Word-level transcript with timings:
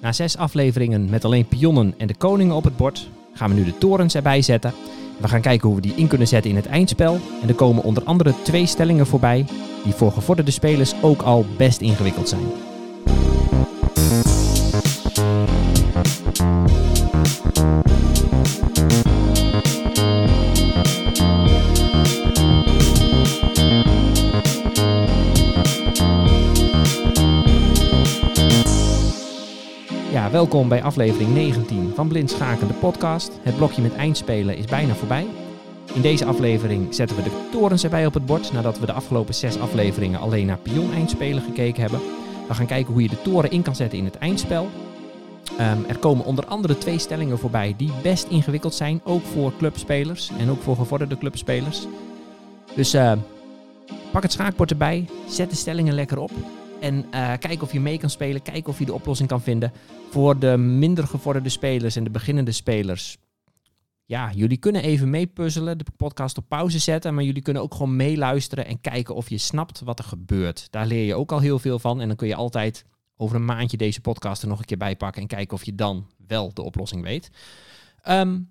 Na 0.00 0.12
zes 0.12 0.36
afleveringen 0.36 1.10
met 1.10 1.24
alleen 1.24 1.46
pionnen 1.46 1.94
en 1.98 2.06
de 2.06 2.14
koningen 2.14 2.54
op 2.54 2.64
het 2.64 2.76
bord, 2.76 3.08
gaan 3.34 3.50
we 3.50 3.56
nu 3.56 3.64
de 3.64 3.78
torens 3.78 4.14
erbij 4.14 4.42
zetten. 4.42 4.72
We 5.20 5.28
gaan 5.28 5.40
kijken 5.40 5.66
hoe 5.66 5.76
we 5.76 5.82
die 5.82 5.94
in 5.94 6.06
kunnen 6.06 6.28
zetten 6.28 6.50
in 6.50 6.56
het 6.56 6.66
eindspel. 6.66 7.18
En 7.42 7.48
er 7.48 7.54
komen 7.54 7.84
onder 7.84 8.04
andere 8.04 8.34
twee 8.42 8.66
stellingen 8.66 9.06
voorbij, 9.06 9.44
die 9.84 9.92
voor 9.92 10.12
gevorderde 10.12 10.50
spelers 10.50 10.94
ook 11.02 11.22
al 11.22 11.46
best 11.56 11.80
ingewikkeld 11.80 12.28
zijn. 12.28 12.69
Welkom 30.50 30.68
bij 30.68 30.82
aflevering 30.82 31.34
19 31.34 31.92
van 31.94 32.08
Blind 32.08 32.30
Schaken, 32.30 32.68
de 32.68 32.74
podcast. 32.74 33.38
Het 33.42 33.56
blokje 33.56 33.82
met 33.82 33.94
eindspelen 33.94 34.56
is 34.56 34.64
bijna 34.64 34.94
voorbij. 34.94 35.26
In 35.94 36.00
deze 36.00 36.24
aflevering 36.24 36.94
zetten 36.94 37.16
we 37.16 37.22
de 37.22 37.48
torens 37.50 37.84
erbij 37.84 38.06
op 38.06 38.14
het 38.14 38.26
bord, 38.26 38.52
nadat 38.52 38.78
we 38.78 38.86
de 38.86 38.92
afgelopen 38.92 39.34
zes 39.34 39.58
afleveringen 39.58 40.20
alleen 40.20 40.46
naar 40.46 40.58
pion-eindspelen 40.58 41.42
gekeken 41.42 41.82
hebben. 41.82 42.00
We 42.48 42.54
gaan 42.54 42.66
kijken 42.66 42.92
hoe 42.92 43.02
je 43.02 43.08
de 43.08 43.22
toren 43.22 43.50
in 43.50 43.62
kan 43.62 43.76
zetten 43.76 43.98
in 43.98 44.04
het 44.04 44.18
eindspel. 44.18 44.68
Ehm, 45.58 45.78
er 45.88 45.98
komen 45.98 46.24
onder 46.24 46.46
andere 46.46 46.78
twee 46.78 46.98
stellingen 46.98 47.38
voorbij 47.38 47.74
die 47.76 47.92
best 48.02 48.26
ingewikkeld 48.28 48.74
zijn, 48.74 49.00
ook 49.04 49.24
voor 49.24 49.52
clubspelers 49.58 50.30
en 50.38 50.50
ook 50.50 50.62
voor 50.62 50.76
gevorderde 50.76 51.18
clubspelers. 51.18 51.86
Dus 52.74 52.94
eh, 52.94 53.12
pak 54.12 54.22
het 54.22 54.32
schaakbord 54.32 54.70
erbij, 54.70 55.08
zet 55.28 55.50
de 55.50 55.56
stellingen 55.56 55.94
lekker 55.94 56.18
op 56.18 56.30
en 56.80 56.94
uh, 57.14 57.32
kijk 57.38 57.62
of 57.62 57.72
je 57.72 57.80
mee 57.80 57.98
kan 57.98 58.10
spelen, 58.10 58.42
kijk 58.42 58.68
of 58.68 58.78
je 58.78 58.84
de 58.84 58.94
oplossing 58.94 59.28
kan 59.28 59.42
vinden. 59.42 59.72
Voor 60.10 60.38
de 60.38 60.56
minder 60.56 61.06
gevorderde 61.06 61.48
spelers 61.48 61.96
en 61.96 62.04
de 62.04 62.10
beginnende 62.10 62.52
spelers. 62.52 63.18
Ja, 64.04 64.32
jullie 64.34 64.56
kunnen 64.56 64.82
even 64.82 65.10
meepuzzelen, 65.10 65.78
de 65.78 65.84
podcast 65.96 66.38
op 66.38 66.48
pauze 66.48 66.78
zetten, 66.78 67.14
maar 67.14 67.24
jullie 67.24 67.42
kunnen 67.42 67.62
ook 67.62 67.72
gewoon 67.74 67.96
meeluisteren 67.96 68.66
en 68.66 68.80
kijken 68.80 69.14
of 69.14 69.28
je 69.28 69.38
snapt 69.38 69.80
wat 69.80 69.98
er 69.98 70.04
gebeurt. 70.04 70.66
Daar 70.70 70.86
leer 70.86 71.04
je 71.04 71.14
ook 71.14 71.32
al 71.32 71.40
heel 71.40 71.58
veel 71.58 71.78
van 71.78 72.00
en 72.00 72.06
dan 72.06 72.16
kun 72.16 72.28
je 72.28 72.34
altijd 72.34 72.84
over 73.16 73.36
een 73.36 73.44
maandje 73.44 73.76
deze 73.76 74.00
podcast 74.00 74.42
er 74.42 74.48
nog 74.48 74.58
een 74.58 74.64
keer 74.64 74.76
bij 74.76 74.96
pakken 74.96 75.22
en 75.22 75.28
kijken 75.28 75.56
of 75.56 75.64
je 75.64 75.74
dan 75.74 76.06
wel 76.26 76.54
de 76.54 76.62
oplossing 76.62 77.02
weet. 77.02 77.30
Um, 78.08 78.50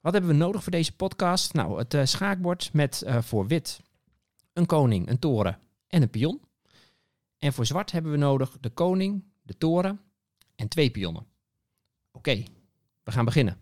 wat 0.00 0.12
hebben 0.12 0.30
we 0.30 0.36
nodig 0.36 0.62
voor 0.62 0.72
deze 0.72 0.92
podcast? 0.92 1.54
Nou, 1.54 1.78
het 1.78 1.94
uh, 1.94 2.04
schaakbord 2.04 2.70
met 2.72 3.02
uh, 3.06 3.18
voor 3.20 3.46
wit 3.46 3.80
een 4.52 4.66
koning, 4.66 5.08
een 5.08 5.18
toren 5.18 5.58
en 5.88 6.02
een 6.02 6.10
pion. 6.10 6.40
En 7.38 7.52
voor 7.52 7.66
zwart 7.66 7.92
hebben 7.92 8.12
we 8.12 8.18
nodig 8.18 8.56
de 8.60 8.70
koning, 8.70 9.24
de 9.42 9.56
toren 9.56 10.00
en 10.56 10.68
twee 10.68 10.90
pionnen. 10.90 11.26
Oké, 12.12 12.44
we 13.02 13.12
gaan 13.12 13.24
beginnen. 13.24 13.58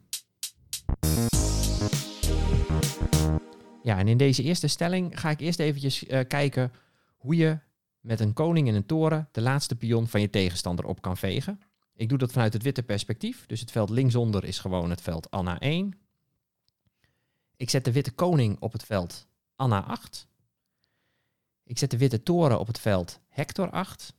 Ja, 3.83 3.99
en 3.99 4.09
in 4.09 4.17
deze 4.17 4.43
eerste 4.43 4.67
stelling 4.67 5.21
ga 5.21 5.31
ik 5.31 5.41
eerst 5.41 5.59
eventjes 5.59 6.05
uh, 6.05 6.21
kijken 6.29 6.73
hoe 7.17 7.37
je 7.37 7.59
met 8.01 8.21
een 8.21 8.33
koning 8.33 8.69
en 8.69 8.75
een 8.75 8.87
toren 8.87 9.29
de 9.33 9.41
laatste 9.41 9.77
pion 9.77 10.09
van 10.09 10.21
je 10.21 10.31
tegenstander 10.31 10.85
op 10.85 11.01
kan 11.01 11.17
vegen. 11.17 11.61
Ik 11.95 12.09
doe 12.09 12.19
dat 12.19 12.33
vanuit 12.33 12.53
het 12.53 12.63
witte 12.63 12.83
perspectief, 12.83 13.47
dus 13.47 13.61
het 13.61 13.71
veld 13.71 13.91
linksonder 13.91 14.45
is 14.45 14.59
gewoon 14.59 14.91
het 14.91 15.01
veld 15.01 15.31
Anna 15.31 15.61
1. 15.61 15.99
Ik 17.57 17.71
zet 17.71 17.85
de 17.85 17.93
witte 17.93 18.13
koning 18.13 18.57
op 18.61 18.73
het 18.73 18.85
veld 18.85 19.27
Anna 19.57 19.85
8. 19.85 20.29
Ik 21.67 21.79
zet 21.79 21.91
de 21.91 21.99
witte 21.99 22.23
toren 22.23 22.59
op 22.59 22.67
het 22.67 22.79
veld 22.79 23.21
Hector 23.29 23.71
8. 23.71 24.15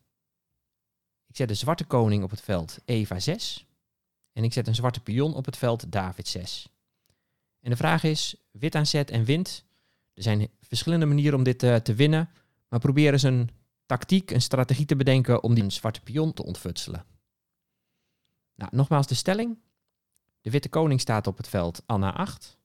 Ik 1.27 1.35
zet 1.35 1.47
de 1.47 1.53
zwarte 1.53 1.85
koning 1.85 2.23
op 2.23 2.29
het 2.29 2.41
veld 2.41 2.79
Eva 2.85 3.19
6. 3.19 3.65
En 4.33 4.43
ik 4.43 4.53
zet 4.53 4.67
een 4.67 4.75
zwarte 4.75 4.99
pion 4.99 5.33
op 5.33 5.45
het 5.45 5.57
veld 5.57 5.91
David 5.91 6.27
6. 6.27 6.69
En 7.59 7.69
de 7.69 7.75
vraag 7.75 8.03
is, 8.03 8.35
wit 8.51 8.75
aan 8.75 8.85
zet 8.85 9.09
en 9.11 9.23
wint. 9.23 9.65
Er 10.13 10.23
zijn 10.23 10.49
verschillende 10.61 11.05
manieren 11.05 11.37
om 11.37 11.43
dit 11.43 11.63
uh, 11.63 11.75
te 11.75 11.93
winnen. 11.93 12.29
Maar 12.67 12.79
probeer 12.79 13.11
eens 13.11 13.23
een 13.23 13.49
tactiek, 13.85 14.31
een 14.31 14.41
strategie 14.41 14.85
te 14.85 14.95
bedenken 14.95 15.43
om 15.43 15.53
die 15.53 15.71
zwarte 15.71 16.01
pion 16.01 16.33
te 16.33 16.43
ontfutselen. 16.43 17.05
Nou, 18.55 18.75
nogmaals 18.75 19.07
de 19.07 19.15
stelling. 19.15 19.57
De 20.41 20.49
witte 20.49 20.69
koning 20.69 21.01
staat 21.01 21.27
op 21.27 21.37
het 21.37 21.47
veld 21.47 21.83
Anna 21.85 22.13
8. 22.13 22.57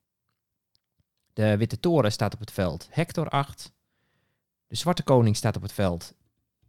De 1.33 1.57
witte 1.57 1.79
toren 1.79 2.11
staat 2.11 2.33
op 2.33 2.39
het 2.39 2.51
veld 2.51 2.87
Hector 2.91 3.29
8. 3.29 3.71
De 4.73 4.79
zwarte 4.79 5.03
koning 5.03 5.35
staat 5.35 5.55
op 5.55 5.61
het 5.61 5.73
veld 5.73 6.13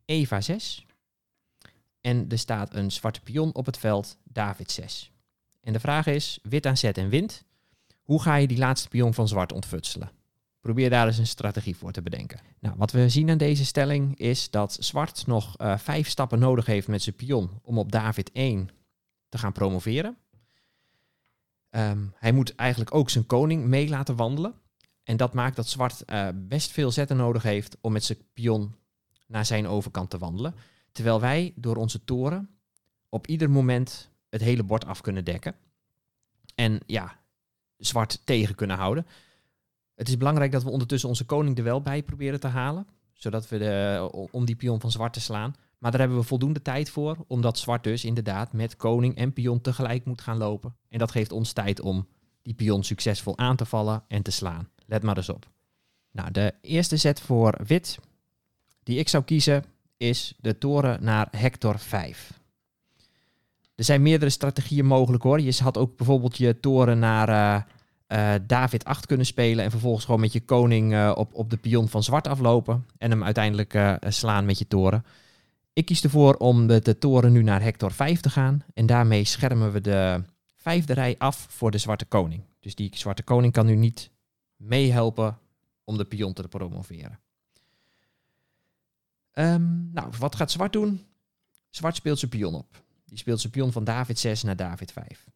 Eva 0.05 0.41
6. 0.41 0.87
En 2.01 2.27
er 2.29 2.39
staat 2.39 2.75
een 2.75 2.93
zwarte 2.93 3.21
pion 3.21 3.55
op 3.55 3.67
het 3.67 3.79
veld 3.79 4.19
David 4.25 4.71
6. 4.71 5.13
En 5.61 5.73
de 5.73 5.81
vraag 5.81 6.07
is, 6.07 6.39
wit 6.43 6.67
aan 6.67 6.77
zet 6.77 6.99
en 6.99 7.09
wint. 7.09 7.45
Hoe 8.03 8.23
ga 8.23 8.37
je 8.37 8.47
die 8.47 8.59
laatste 8.59 8.89
pion 8.89 9.15
van 9.15 9.29
zwart 9.29 9.53
ontfutselen? 9.53 10.11
Probeer 10.61 10.91
daar 10.91 11.07
eens 11.07 11.19
een 11.19 11.27
strategie 11.27 11.77
voor 11.77 11.93
te 11.93 12.03
bedenken. 12.03 12.41
Nou, 12.59 12.75
wat 12.79 12.91
we 12.91 13.09
zien 13.09 13.31
aan 13.31 13.39
deze 13.39 13.65
stelling 13.65 14.19
is 14.19 14.51
dat 14.51 14.77
zwart 14.81 15.27
nog 15.27 15.61
uh, 15.61 15.79
vijf 15.79 16.09
stappen 16.09 16.39
nodig 16.39 16.67
heeft 16.67 16.89
met 16.89 17.03
zijn 17.03 17.17
pion 17.17 17.61
om 17.63 17.79
op 17.79 17.93
David 17.93 18.33
1 18.33 18.69
te 19.29 19.39
gaan 19.39 19.53
promoveren. 19.53 20.17
Um, 21.71 22.13
hij 22.19 22.33
moet 22.33 22.55
eigenlijk 22.55 22.95
ook 22.95 23.11
zijn 23.11 23.27
koning 23.27 23.65
mee 23.65 23.89
laten 23.89 24.17
wandelen. 24.17 24.55
En 25.05 25.17
dat 25.17 25.35
maakt 25.35 25.57
dat 25.57 25.69
zwart 25.69 26.03
uh, 26.07 26.29
best 26.35 26.71
veel 26.71 26.91
zetten 26.91 27.17
nodig 27.17 27.43
heeft 27.43 27.77
om 27.81 27.93
met 27.93 28.05
zijn 28.05 28.19
pion 28.33 28.75
naar 29.27 29.47
zijn 29.47 29.67
overkant 29.67 30.11
te 30.11 30.19
wandelen. 30.19 30.55
Terwijl 30.93 31.21
wij 31.21 31.53
door 31.57 31.77
onze 31.77 32.05
toren 32.05 32.49
op 33.09 33.27
ieder 33.27 33.51
moment 33.51 34.11
het 34.29 34.41
hele 34.41 34.63
bord 34.63 34.87
af 34.87 35.01
kunnen 35.01 35.25
dekken. 35.25 35.55
En 36.55 36.81
ja, 36.87 37.21
zwart 37.77 38.21
tegen 38.25 38.55
kunnen 38.55 38.77
houden. 38.77 39.07
Het 39.95 40.09
is 40.09 40.17
belangrijk 40.17 40.53
dat 40.53 40.63
we 40.63 40.71
ondertussen 40.71 41.09
onze 41.09 41.25
koning 41.25 41.59
er 41.59 41.65
wel 41.65 41.83
bij 41.83 42.03
proberen 42.03 42.41
te 42.41 42.47
halen. 42.47 42.87
Zodat 43.13 43.49
we 43.49 43.59
de, 43.59 44.09
om 44.31 44.45
die 44.45 44.57
pion 44.57 44.81
van 44.81 44.91
zwart 44.91 45.13
te 45.13 45.21
slaan. 45.21 45.55
Maar 45.79 45.91
daar 45.91 46.01
hebben 46.01 46.19
we 46.19 46.25
voldoende 46.25 46.63
tijd 46.63 46.91
voor. 46.91 47.25
Omdat 47.27 47.59
zwart 47.59 47.85
dus 47.85 48.05
inderdaad 48.05 48.53
met 48.53 48.77
koning 48.77 49.17
en 49.17 49.33
pion 49.33 49.61
tegelijk 49.61 50.05
moet 50.05 50.21
gaan 50.21 50.37
lopen. 50.37 50.77
En 50.89 50.99
dat 50.99 51.11
geeft 51.11 51.33
ons 51.33 51.53
tijd 51.53 51.81
om 51.81 52.09
die 52.45 52.55
pion 52.55 52.85
succesvol 52.85 53.39
aan 53.39 53.57
te 53.57 53.65
vallen 53.65 54.03
en 54.09 54.23
te 54.23 54.31
slaan. 54.31 54.69
Let 54.87 55.03
maar 55.03 55.17
eens 55.17 55.29
op. 55.29 55.49
Nou, 56.11 56.31
de 56.31 56.55
eerste 56.61 56.97
zet 56.97 57.21
voor 57.21 57.61
wit 57.67 57.99
die 58.83 58.99
ik 58.99 59.09
zou 59.09 59.25
kiezen 59.25 59.65
is 59.97 60.35
de 60.41 60.59
toren 60.59 61.05
naar 61.05 61.29
Hector 61.31 61.79
5. 61.79 62.33
Er 63.75 63.85
zijn 63.85 64.03
meerdere 64.03 64.31
strategieën 64.31 64.87
mogelijk 64.87 65.23
hoor. 65.23 65.41
Je 65.41 65.63
had 65.63 65.79
ook 65.79 65.97
bijvoorbeeld 65.97 66.37
je 66.37 66.61
toren 66.61 66.99
naar 66.99 67.29
uh, 67.29 67.63
uh, 68.09 68.41
David 68.47 68.85
8 68.85 69.07
kunnen 69.07 69.27
spelen 69.27 69.65
en 69.65 69.71
vervolgens 69.71 70.05
gewoon 70.05 70.21
met 70.21 70.33
je 70.33 70.45
koning 70.45 70.93
uh, 70.93 71.13
op, 71.15 71.35
op 71.35 71.51
de 71.51 71.57
pion 71.57 71.89
van 71.89 72.03
zwart 72.03 72.27
aflopen 72.27 72.87
en 72.99 73.11
hem 73.11 73.25
uiteindelijk 73.25 73.99
slaan 74.09 74.45
met 74.45 74.59
je 74.59 74.67
toren. 74.67 75.05
Ik 75.73 75.85
kies 75.85 76.03
ervoor 76.03 76.35
om 76.35 76.67
de 76.67 76.99
toren 76.99 77.33
nu 77.33 77.43
naar 77.43 77.63
Hector 77.63 77.93
5 77.93 78.21
te 78.21 78.31
gaan 78.31 78.65
en 78.75 78.87
daarmee 78.87 79.25
schermen 79.25 79.73
we 79.73 79.81
de 79.81 80.23
vijfde 80.65 80.93
rij 80.93 81.15
af 81.19 81.47
voor 81.51 81.71
de 81.71 81.79
zwarte 81.79 82.05
koning. 82.05 82.43
Dus 82.61 82.75
die 82.75 82.97
zwarte 82.97 83.23
koning 83.23 83.53
kan 83.53 83.67
nu 83.67 83.75
niet 83.75 84.11
meehelpen 84.57 85.39
om 85.85 85.97
de 85.97 86.05
pion 86.05 86.33
te 86.33 86.49
promoveren. 86.49 87.19
Um, 89.33 89.91
nou, 89.93 90.13
wat 90.19 90.37
gaat 90.37 90.51
zwart 90.51 90.73
doen? 90.73 91.07
Zwart 91.71 91.97
speelt 91.97 92.19
zijn 92.19 92.31
pion 92.31 92.55
op. 92.55 92.83
Die 93.05 93.19
speelt 93.19 93.41
zijn 93.41 93.53
pion 93.53 93.73
van 93.73 93.85
David 93.85 94.19
6 94.19 94.43
naar 94.43 94.57
David 94.57 94.93
5. 94.93 95.27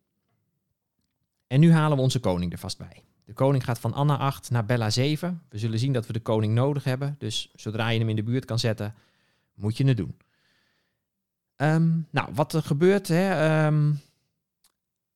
En 1.47 1.61
nu 1.61 1.73
halen 1.73 1.97
we 1.97 2.03
onze 2.03 2.21
koning 2.21 2.53
er 2.53 2.59
vast 2.59 2.79
bij. 2.79 3.03
De 3.25 3.33
koning 3.33 3.65
gaat 3.65 3.79
van 3.79 3.93
Anna 3.93 4.19
8 4.19 4.51
naar 4.51 4.65
Bella 4.65 4.91
7. 4.91 5.43
We 5.49 5.59
zullen 5.59 5.79
zien 5.79 5.93
dat 5.93 6.07
we 6.07 6.13
de 6.13 6.21
koning 6.21 6.55
nodig 6.55 6.85
hebben. 6.85 7.17
Dus 7.19 7.51
zodra 7.55 7.89
je 7.89 7.99
hem 7.99 8.09
in 8.09 8.17
de 8.17 8.23
buurt 8.23 8.45
kan 8.45 8.59
zetten, 8.59 8.95
moet 9.55 9.77
je 9.77 9.87
het 9.87 9.97
doen. 9.97 10.17
Um, 11.57 12.07
nou, 12.11 12.29
wat 12.35 12.53
er 12.53 12.63
gebeurt, 12.63 13.09
hè, 13.09 13.67
um, 13.67 14.01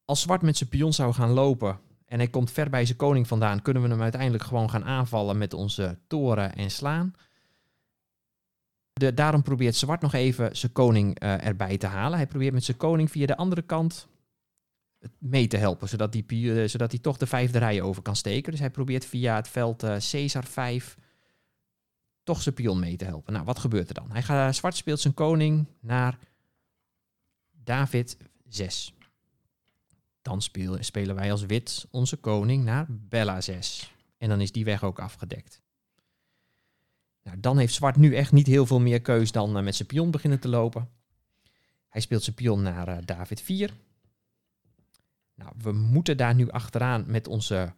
als 0.04 0.20
zwart 0.20 0.43
met 0.43 0.56
zijn 0.56 0.69
pion 0.69 0.93
zou 0.93 1.12
gaan 1.12 1.31
lopen 1.31 1.78
en 2.06 2.19
hij 2.19 2.28
komt 2.28 2.50
ver 2.50 2.70
bij 2.70 2.84
zijn 2.84 2.99
koning 2.99 3.28
vandaan, 3.28 3.62
kunnen 3.62 3.82
we 3.82 3.88
hem 3.88 4.02
uiteindelijk 4.02 4.44
gewoon 4.44 4.70
gaan 4.70 4.84
aanvallen 4.84 5.38
met 5.38 5.54
onze 5.54 5.99
toren 6.06 6.54
en 6.54 6.70
slaan. 6.70 7.14
De, 8.93 9.14
daarom 9.14 9.43
probeert 9.43 9.76
Zwart 9.76 10.00
nog 10.00 10.14
even 10.14 10.56
zijn 10.56 10.72
koning 10.72 11.22
uh, 11.22 11.46
erbij 11.46 11.78
te 11.78 11.87
halen. 11.87 12.19
Hij 12.19 12.26
probeert 12.26 12.54
met 12.54 12.64
zijn 12.64 12.76
koning 12.76 13.10
via 13.10 13.26
de 13.26 13.37
andere 13.37 13.62
kant 13.62 14.08
mee 15.19 15.46
te 15.46 15.56
helpen, 15.56 15.88
zodat 15.88 16.14
hij, 16.14 16.25
uh, 16.28 16.69
zodat 16.69 16.90
hij 16.90 17.00
toch 17.00 17.16
de 17.16 17.26
vijfde 17.26 17.58
rij 17.58 17.82
over 17.82 18.02
kan 18.02 18.16
steken. 18.16 18.50
Dus 18.50 18.60
hij 18.60 18.70
probeert 18.70 19.05
via 19.05 19.37
het 19.37 19.48
veld 19.48 19.84
uh, 19.84 19.96
Caesar 20.10 20.44
5 20.44 20.96
toch 22.22 22.43
zijn 22.43 22.55
pion 22.55 22.78
mee 22.78 22.96
te 22.96 23.05
helpen. 23.05 23.32
Nou, 23.32 23.44
wat 23.44 23.58
gebeurt 23.58 23.88
er 23.88 23.94
dan? 23.94 24.10
Hij 24.10 24.22
gaat, 24.22 24.56
Zwart 24.56 24.76
speelt 24.76 25.00
zijn 25.00 25.14
koning 25.14 25.66
naar 25.81 26.19
David 27.50 28.16
6. 28.48 28.94
Dan 30.22 30.42
spelen 30.80 31.14
wij 31.14 31.30
als 31.30 31.46
wit 31.46 31.86
onze 31.90 32.16
koning 32.16 32.64
naar 32.64 32.86
Bella 32.88 33.40
6. 33.40 33.92
En 34.19 34.28
dan 34.28 34.40
is 34.40 34.52
die 34.52 34.64
weg 34.64 34.84
ook 34.84 34.98
afgedekt. 34.98 35.62
Nou, 37.22 37.40
dan 37.40 37.58
heeft 37.58 37.74
zwart 37.74 37.96
nu 37.96 38.14
echt 38.14 38.32
niet 38.32 38.46
heel 38.46 38.66
veel 38.66 38.80
meer 38.80 39.00
keus 39.00 39.32
dan 39.32 39.56
uh, 39.56 39.62
met 39.62 39.74
zijn 39.74 39.88
pion 39.88 40.10
beginnen 40.10 40.40
te 40.40 40.48
lopen. 40.48 40.88
Hij 41.88 42.00
speelt 42.00 42.22
zijn 42.22 42.36
pion 42.36 42.62
naar 42.62 42.88
eh, 42.88 42.96
David 43.04 43.40
4. 43.40 43.74
Nou, 45.34 45.52
we 45.58 45.72
moeten 45.72 46.16
daar 46.16 46.34
nu 46.34 46.50
achteraan 46.50 47.04
met 47.06 47.28
onze 47.28 47.74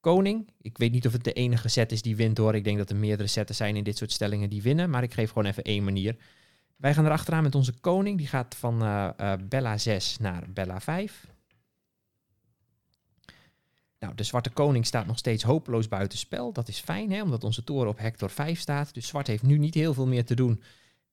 koning. 0.00 0.50
Ik 0.60 0.78
weet 0.78 0.92
niet 0.92 1.06
of 1.06 1.12
het 1.12 1.24
de 1.24 1.32
enige 1.32 1.68
set 1.68 1.92
is 1.92 2.02
die 2.02 2.16
wint 2.16 2.38
hoor. 2.38 2.54
Ik 2.54 2.64
denk 2.64 2.78
dat 2.78 2.90
er 2.90 2.96
meerdere 2.96 3.28
setten 3.28 3.54
zijn 3.54 3.76
in 3.76 3.84
dit 3.84 3.96
soort 3.96 4.12
stellingen 4.12 4.50
die 4.50 4.62
winnen. 4.62 4.90
Maar 4.90 5.02
ik 5.02 5.14
geef 5.14 5.28
gewoon 5.28 5.48
even 5.48 5.62
één 5.62 5.84
manier. 5.84 6.16
Wij 6.76 6.94
gaan 6.94 7.04
erachteraan 7.04 7.42
met 7.42 7.54
onze 7.54 7.72
koning. 7.72 8.18
Die 8.18 8.26
gaat 8.26 8.54
van 8.54 8.82
uh, 8.82 9.08
uh, 9.20 9.32
Bella 9.48 9.78
6 9.78 10.18
naar 10.18 10.50
Bella 10.52 10.80
5. 10.80 11.26
Nou, 13.98 14.14
de 14.14 14.22
zwarte 14.22 14.50
koning 14.50 14.86
staat 14.86 15.06
nog 15.06 15.18
steeds 15.18 15.42
hopeloos 15.42 15.88
buitenspel. 15.88 16.52
Dat 16.52 16.68
is 16.68 16.78
fijn, 16.80 17.12
hè, 17.12 17.22
omdat 17.22 17.44
onze 17.44 17.64
toren 17.64 17.88
op 17.88 17.98
Hector 17.98 18.30
5 18.30 18.60
staat. 18.60 18.94
Dus 18.94 19.06
zwart 19.06 19.26
heeft 19.26 19.42
nu 19.42 19.58
niet 19.58 19.74
heel 19.74 19.94
veel 19.94 20.06
meer 20.06 20.24
te 20.24 20.34
doen 20.34 20.62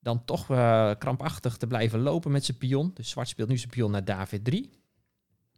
dan 0.00 0.24
toch 0.24 0.48
uh, 0.50 0.90
krampachtig 0.98 1.56
te 1.56 1.66
blijven 1.66 2.00
lopen 2.00 2.30
met 2.30 2.44
zijn 2.44 2.58
pion. 2.58 2.90
Dus 2.94 3.10
zwart 3.10 3.28
speelt 3.28 3.48
nu 3.48 3.56
zijn 3.56 3.70
pion 3.70 3.90
naar 3.90 4.04
David 4.04 4.44
3. 4.44 4.70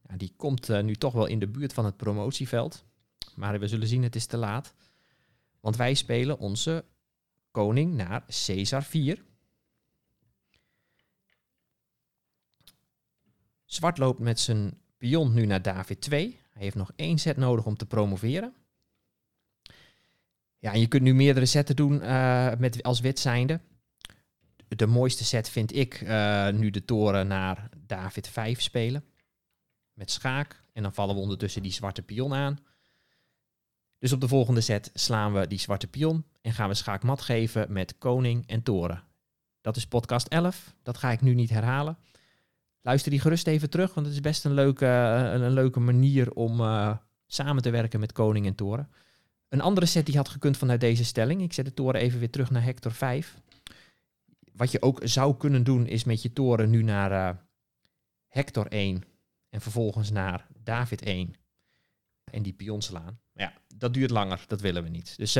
Ja, 0.08 0.16
die 0.16 0.32
komt 0.36 0.82
nu 0.82 0.94
toch 0.94 1.12
wel 1.12 1.26
in 1.26 1.38
de 1.38 1.48
buurt 1.48 1.72
van 1.72 1.84
het 1.84 1.96
promotieveld. 1.96 2.84
Maar 3.34 3.60
we 3.60 3.68
zullen 3.68 3.88
zien, 3.88 4.02
het 4.02 4.16
is 4.16 4.26
te 4.26 4.36
laat. 4.36 4.74
Want 5.60 5.76
wij 5.76 5.94
spelen 5.94 6.38
onze 6.38 6.84
koning 7.50 7.94
naar 7.94 8.24
Caesar 8.46 8.82
4. 8.82 9.24
Zwart 13.74 13.98
loopt 13.98 14.18
met 14.18 14.40
zijn 14.40 14.78
pion 14.98 15.34
nu 15.34 15.46
naar 15.46 15.62
David 15.62 16.00
2. 16.00 16.40
Hij 16.50 16.62
heeft 16.62 16.76
nog 16.76 16.92
één 16.96 17.18
set 17.18 17.36
nodig 17.36 17.64
om 17.64 17.76
te 17.76 17.86
promoveren. 17.86 18.54
Ja, 20.58 20.72
en 20.72 20.80
je 20.80 20.86
kunt 20.86 21.02
nu 21.02 21.14
meerdere 21.14 21.46
setten 21.46 21.76
doen 21.76 22.02
uh, 22.02 22.52
met, 22.58 22.82
als 22.82 23.00
wit 23.00 23.18
zijnde. 23.18 23.60
De 24.68 24.86
mooiste 24.86 25.24
set 25.24 25.48
vind 25.48 25.74
ik 25.74 26.00
uh, 26.00 26.48
nu 26.48 26.70
de 26.70 26.84
toren 26.84 27.26
naar 27.26 27.68
David 27.86 28.28
5 28.28 28.60
spelen. 28.60 29.04
Met 29.92 30.10
schaak. 30.10 30.62
En 30.72 30.82
dan 30.82 30.94
vallen 30.94 31.14
we 31.14 31.20
ondertussen 31.20 31.62
die 31.62 31.72
zwarte 31.72 32.02
pion 32.02 32.34
aan. 32.34 32.58
Dus 33.98 34.12
op 34.12 34.20
de 34.20 34.28
volgende 34.28 34.60
set 34.60 34.90
slaan 34.94 35.32
we 35.32 35.46
die 35.46 35.58
zwarte 35.58 35.86
pion 35.86 36.24
en 36.40 36.52
gaan 36.52 36.68
we 36.68 36.74
schaakmat 36.74 37.22
geven 37.22 37.72
met 37.72 37.98
koning 37.98 38.46
en 38.46 38.62
toren. 38.62 39.02
Dat 39.60 39.76
is 39.76 39.86
podcast 39.86 40.28
11. 40.28 40.74
Dat 40.82 40.98
ga 40.98 41.10
ik 41.10 41.20
nu 41.20 41.34
niet 41.34 41.50
herhalen. 41.50 41.98
Luister 42.86 43.10
die 43.10 43.20
gerust 43.20 43.46
even 43.46 43.70
terug, 43.70 43.94
want 43.94 44.06
het 44.06 44.14
is 44.14 44.20
best 44.20 44.44
een 44.44 44.54
leuke, 44.54 44.86
een, 44.86 45.42
een 45.42 45.52
leuke 45.52 45.80
manier 45.80 46.32
om 46.32 46.60
uh, 46.60 46.96
samen 47.26 47.62
te 47.62 47.70
werken 47.70 48.00
met 48.00 48.12
koning 48.12 48.46
en 48.46 48.54
toren. 48.54 48.90
Een 49.48 49.60
andere 49.60 49.86
set 49.86 50.06
die 50.06 50.16
had 50.16 50.28
gekund 50.28 50.56
vanuit 50.56 50.80
deze 50.80 51.04
stelling. 51.04 51.42
Ik 51.42 51.52
zet 51.52 51.64
de 51.64 51.74
toren 51.74 52.00
even 52.00 52.18
weer 52.18 52.30
terug 52.30 52.50
naar 52.50 52.62
Hector 52.62 52.92
5. 52.92 53.40
Wat 54.52 54.70
je 54.70 54.82
ook 54.82 55.00
zou 55.04 55.36
kunnen 55.36 55.64
doen 55.64 55.86
is 55.86 56.04
met 56.04 56.22
je 56.22 56.32
toren 56.32 56.70
nu 56.70 56.82
naar 56.82 57.10
uh, 57.10 57.40
Hector 58.28 58.66
1 58.66 59.04
en 59.48 59.60
vervolgens 59.60 60.10
naar 60.10 60.46
David 60.62 61.02
1 61.02 61.34
en 62.24 62.42
die 62.42 62.52
pion 62.52 62.82
slaan. 62.82 63.20
Ja, 63.32 63.52
dat 63.76 63.94
duurt 63.94 64.10
langer, 64.10 64.44
dat 64.46 64.60
willen 64.60 64.82
we 64.82 64.88
niet. 64.88 65.16
Dus 65.16 65.32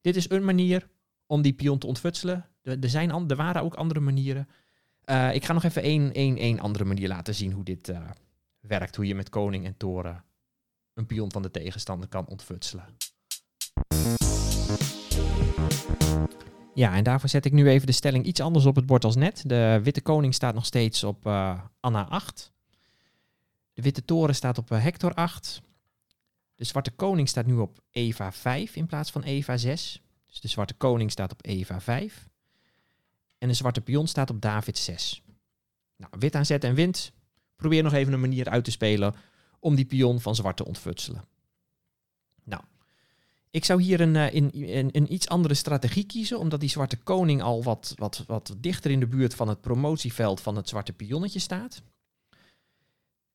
dit 0.00 0.16
is 0.16 0.30
een 0.30 0.44
manier 0.44 0.88
om 1.26 1.42
die 1.42 1.52
pion 1.52 1.78
te 1.78 1.86
ontfutselen. 1.86 2.46
Er, 2.62 2.88
zijn 2.88 3.28
er 3.28 3.36
waren 3.36 3.62
ook 3.62 3.74
andere 3.74 4.00
manieren. 4.00 4.48
Uh, 5.04 5.34
ik 5.34 5.44
ga 5.44 5.52
nog 5.52 5.64
even 5.64 5.82
één, 6.12 6.60
andere 6.60 6.84
manier 6.84 7.08
laten 7.08 7.34
zien 7.34 7.52
hoe 7.52 7.64
dit 7.64 7.88
uh, 7.88 8.10
werkt. 8.60 8.96
Hoe 8.96 9.06
je 9.06 9.14
met 9.14 9.28
koning 9.28 9.66
en 9.66 9.76
toren 9.76 10.24
een 10.94 11.06
pion 11.06 11.32
van 11.32 11.42
de 11.42 11.50
tegenstander 11.50 12.08
kan 12.08 12.26
ontfutselen. 12.26 12.84
Ja, 16.74 16.94
en 16.94 17.04
daarvoor 17.04 17.28
zet 17.28 17.44
ik 17.44 17.52
nu 17.52 17.68
even 17.68 17.86
de 17.86 17.92
stelling 17.92 18.24
iets 18.24 18.40
anders 18.40 18.66
op 18.66 18.76
het 18.76 18.86
bord 18.86 19.04
als 19.04 19.16
net. 19.16 19.42
De 19.46 19.80
witte 19.82 20.00
koning 20.00 20.34
staat 20.34 20.54
nog 20.54 20.64
steeds 20.64 21.04
op 21.04 21.26
uh, 21.26 21.60
Anna 21.80 22.08
8. 22.08 22.52
De 23.72 23.82
witte 23.82 24.04
toren 24.04 24.34
staat 24.34 24.58
op 24.58 24.68
Hector 24.68 25.14
8. 25.14 25.62
De 26.54 26.64
zwarte 26.64 26.90
koning 26.90 27.28
staat 27.28 27.46
nu 27.46 27.54
op 27.54 27.80
Eva 27.90 28.32
5 28.32 28.76
in 28.76 28.86
plaats 28.86 29.10
van 29.10 29.22
Eva 29.22 29.56
6. 29.56 30.02
Dus 30.26 30.40
de 30.40 30.48
zwarte 30.48 30.74
koning 30.74 31.10
staat 31.10 31.32
op 31.32 31.46
Eva 31.46 31.80
5. 31.80 32.28
En 33.42 33.48
de 33.48 33.54
zwarte 33.54 33.80
pion 33.80 34.06
staat 34.06 34.30
op 34.30 34.40
David 34.40 34.78
6. 34.78 35.22
Nou, 35.96 36.12
wit 36.18 36.34
aanzet 36.34 36.64
en 36.64 36.74
wint. 36.74 37.12
Probeer 37.56 37.82
nog 37.82 37.92
even 37.92 38.12
een 38.12 38.20
manier 38.20 38.48
uit 38.48 38.64
te 38.64 38.70
spelen 38.70 39.14
om 39.58 39.74
die 39.74 39.84
pion 39.84 40.20
van 40.20 40.34
zwart 40.34 40.56
te 40.56 40.64
ontfutselen. 40.64 41.24
Nou, 42.44 42.62
ik 43.50 43.64
zou 43.64 43.82
hier 43.82 44.00
een, 44.00 44.14
een, 44.14 44.50
een, 44.52 44.88
een, 44.92 45.12
iets 45.12 45.28
andere 45.28 45.54
strategie 45.54 46.04
kiezen, 46.04 46.38
omdat 46.38 46.60
die 46.60 46.68
zwarte 46.68 46.96
koning 46.96 47.42
al 47.42 47.62
wat, 47.62 47.94
wat, 47.96 48.24
wat 48.26 48.54
dichter 48.58 48.90
in 48.90 49.00
de 49.00 49.06
buurt 49.06 49.34
van 49.34 49.48
het 49.48 49.60
promotieveld 49.60 50.40
van 50.40 50.56
het 50.56 50.68
zwarte 50.68 50.92
pionnetje 50.92 51.38
staat. 51.38 51.82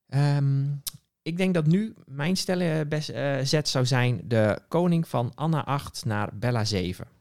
Um, 0.07 0.81
ik 1.21 1.37
denk 1.37 1.53
dat 1.53 1.65
nu 1.65 1.93
mijn 2.05 2.37
stellen 2.37 2.87
best, 2.87 3.09
uh, 3.09 3.39
zet 3.43 3.69
zou 3.69 3.85
zijn 3.85 4.21
de 4.23 4.61
koning 4.67 5.07
van 5.07 5.31
Anna 5.35 5.65
8 5.65 6.05
naar 6.05 6.29
Bella 6.33 6.65
7. 6.65 7.16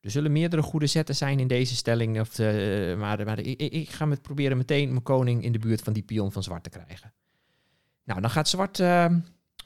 Er 0.00 0.10
zullen 0.10 0.32
meerdere 0.32 0.62
goede 0.62 0.86
zetten 0.86 1.16
zijn 1.16 1.40
in 1.40 1.48
deze 1.48 1.76
stelling. 1.76 2.20
Of 2.20 2.34
de, 2.34 2.94
maar 2.98 3.24
maar 3.24 3.38
ik, 3.38 3.60
ik, 3.60 3.90
ga 3.90 4.04
met 4.04 4.22
proberen 4.22 4.56
meteen 4.56 4.88
mijn 4.88 5.02
koning 5.02 5.44
in 5.44 5.52
de 5.52 5.58
buurt 5.58 5.80
van 5.80 5.92
die 5.92 6.02
pion 6.02 6.32
van 6.32 6.42
zwart 6.42 6.62
te 6.62 6.70
krijgen. 6.70 7.12
Nou, 8.04 8.20
dan 8.20 8.30
gaat 8.30 8.48
zwart 8.48 8.78
uh, 8.78 9.06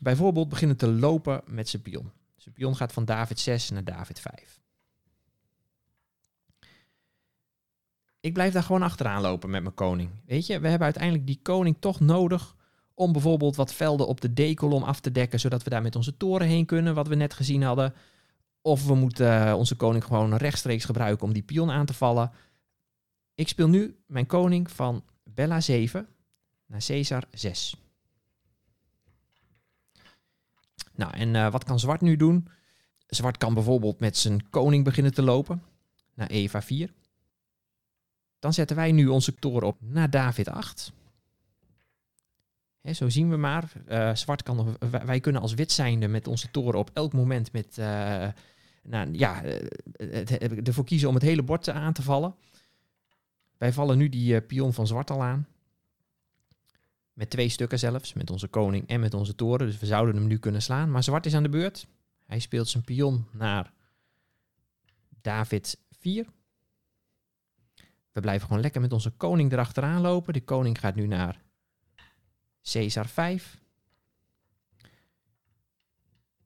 bijvoorbeeld 0.00 0.48
beginnen 0.48 0.76
te 0.76 0.88
lopen 0.88 1.40
met 1.46 1.68
zijn 1.68 1.82
pion. 1.82 2.10
Zijn 2.36 2.54
pion 2.54 2.76
gaat 2.76 2.92
van 2.92 3.04
David 3.04 3.40
6 3.40 3.70
naar 3.70 3.84
David 3.84 4.20
5. 4.20 4.62
ik 8.22 8.32
blijf 8.32 8.52
daar 8.52 8.62
gewoon 8.62 8.82
achteraan 8.82 9.22
lopen 9.22 9.50
met 9.50 9.62
mijn 9.62 9.74
koning. 9.74 10.10
Weet 10.26 10.46
je, 10.46 10.60
we 10.60 10.68
hebben 10.68 10.84
uiteindelijk 10.84 11.26
die 11.26 11.40
koning 11.42 11.76
toch 11.78 12.00
nodig 12.00 12.56
om 12.94 13.12
bijvoorbeeld 13.12 13.56
wat 13.56 13.74
velden 13.74 14.06
op 14.06 14.20
de 14.20 14.32
D-kolom 14.32 14.82
af 14.82 15.00
te 15.00 15.12
dekken, 15.12 15.40
zodat 15.40 15.62
we 15.62 15.70
daar 15.70 15.82
met 15.82 15.96
onze 15.96 16.16
toren 16.16 16.46
heen 16.46 16.66
kunnen, 16.66 16.94
wat 16.94 17.08
we 17.08 17.14
net 17.14 17.34
gezien 17.34 17.62
hadden. 17.62 17.94
Of 18.62 18.86
we 18.86 18.94
moeten 18.94 19.46
uh, 19.46 19.54
onze 19.56 19.74
koning 19.74 20.04
gewoon 20.04 20.34
rechtstreeks 20.34 20.84
gebruiken 20.84 21.26
om 21.26 21.32
die 21.32 21.42
pion 21.42 21.70
aan 21.70 21.86
te 21.86 21.94
vallen. 21.94 22.30
Ik 23.34 23.48
speel 23.48 23.68
nu 23.68 23.96
mijn 24.06 24.26
koning 24.26 24.70
van 24.70 25.04
Bella 25.24 25.60
7 25.60 26.08
naar 26.66 26.84
Caesar 26.86 27.24
6. 27.30 27.76
Nou, 30.94 31.12
en 31.12 31.34
uh, 31.34 31.50
wat 31.50 31.64
kan 31.64 31.78
zwart 31.78 32.00
nu 32.00 32.16
doen? 32.16 32.48
Zwart 33.06 33.36
kan 33.36 33.54
bijvoorbeeld 33.54 34.00
met 34.00 34.16
zijn 34.16 34.50
koning 34.50 34.84
beginnen 34.84 35.14
te 35.14 35.22
lopen 35.22 35.62
naar 36.14 36.28
Eva 36.28 36.62
4. 36.62 36.92
Dan 38.38 38.52
zetten 38.52 38.76
wij 38.76 38.92
nu 38.92 39.06
onze 39.06 39.34
toren 39.34 39.66
op 39.68 39.76
naar 39.80 40.10
David 40.10 40.48
8. 40.48 40.92
He, 42.80 42.92
zo 42.92 43.08
zien 43.08 43.30
we 43.30 43.36
maar. 43.36 43.72
Uh, 43.88 44.14
zwart 44.14 44.42
kan, 44.42 44.76
wij 45.04 45.20
kunnen 45.20 45.42
als 45.42 45.54
wit 45.54 45.72
zijnde 45.72 46.08
met 46.08 46.26
onze 46.26 46.50
toren 46.50 46.78
op 46.78 46.90
elk 46.92 47.12
moment 47.12 47.52
met, 47.52 47.78
nou, 48.82 49.12
ja, 49.12 49.44
uh, 49.44 50.66
ervoor 50.66 50.84
kiezen 50.84 51.08
om 51.08 51.14
het 51.14 51.22
hele 51.22 51.42
bord 51.42 51.68
aan 51.68 51.92
te 51.92 52.02
vallen. 52.02 52.34
Wij 53.56 53.72
vallen 53.72 53.98
nu 53.98 54.08
die 54.08 54.40
pion 54.42 54.72
van 54.72 54.86
zwart 54.86 55.10
al 55.10 55.22
aan. 55.22 55.46
Met 57.12 57.30
twee 57.30 57.48
stukken 57.48 57.78
zelfs, 57.78 58.12
met 58.12 58.30
onze 58.30 58.48
koning 58.48 58.88
en 58.88 59.00
met 59.00 59.14
onze 59.14 59.34
toren. 59.34 59.66
Dus 59.66 59.78
we 59.78 59.86
zouden 59.86 60.14
hem 60.14 60.26
nu 60.26 60.38
kunnen 60.38 60.62
slaan. 60.62 60.90
Maar 60.90 61.02
zwart 61.02 61.26
is 61.26 61.34
aan 61.34 61.42
de 61.42 61.48
beurt. 61.48 61.86
Hij 62.26 62.38
speelt 62.38 62.68
zijn 62.68 62.84
pion 62.84 63.26
naar 63.32 63.72
David 65.20 65.78
4. 65.90 66.26
We 68.12 68.20
blijven 68.20 68.46
gewoon 68.46 68.62
lekker 68.62 68.80
met 68.80 68.92
onze 68.92 69.10
koning 69.10 69.52
erachteraan 69.52 70.00
lopen. 70.00 70.32
De 70.32 70.44
koning 70.44 70.78
gaat 70.78 70.94
nu 70.94 71.06
naar 71.06 71.42
Caesar 72.62 73.08
5. 73.08 73.60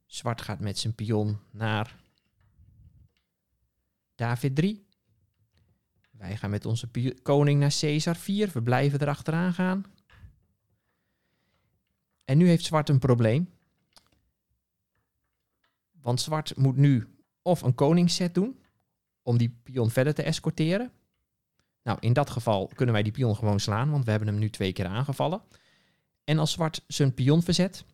Zwart 0.06 0.42
gaat 0.42 0.60
met 0.60 0.78
zijn 0.78 0.94
pion 0.94 1.38
naar 1.50 1.96
David 4.16 4.54
3. 4.54 4.86
Wij 6.10 6.36
gaan 6.36 6.50
met 6.50 6.66
onze 6.66 6.88
koning 7.22 7.60
naar 7.60 7.76
Caesar 7.80 8.16
4. 8.16 8.50
We 8.52 8.62
blijven 8.62 9.00
erachteraan 9.00 9.52
gaan. 9.54 9.84
En 12.24 12.38
nu 12.38 12.48
heeft 12.48 12.64
zwart 12.64 12.88
een 12.88 12.98
probleem. 12.98 13.50
Want 16.00 16.20
zwart 16.20 16.56
moet 16.56 16.76
nu 16.76 17.16
of 17.42 17.62
een 17.62 17.74
koningsset 17.74 18.34
doen 18.34 18.60
om 19.22 19.36
die 19.36 19.60
pion 19.62 19.90
verder 19.90 20.14
te 20.14 20.22
escorteren. 20.22 20.90
Nou, 21.82 21.98
in 22.00 22.12
dat 22.12 22.30
geval 22.30 22.70
kunnen 22.74 22.94
wij 22.94 23.02
die 23.02 23.12
pion 23.12 23.36
gewoon 23.36 23.60
slaan, 23.60 23.90
want 23.90 24.04
we 24.04 24.10
hebben 24.10 24.28
hem 24.28 24.38
nu 24.38 24.50
twee 24.50 24.72
keer 24.72 24.86
aangevallen. 24.86 25.42
En 26.24 26.38
als 26.38 26.52
zwart 26.52 26.84
zijn 26.86 27.14
pion 27.14 27.42
verzet, 27.42 27.84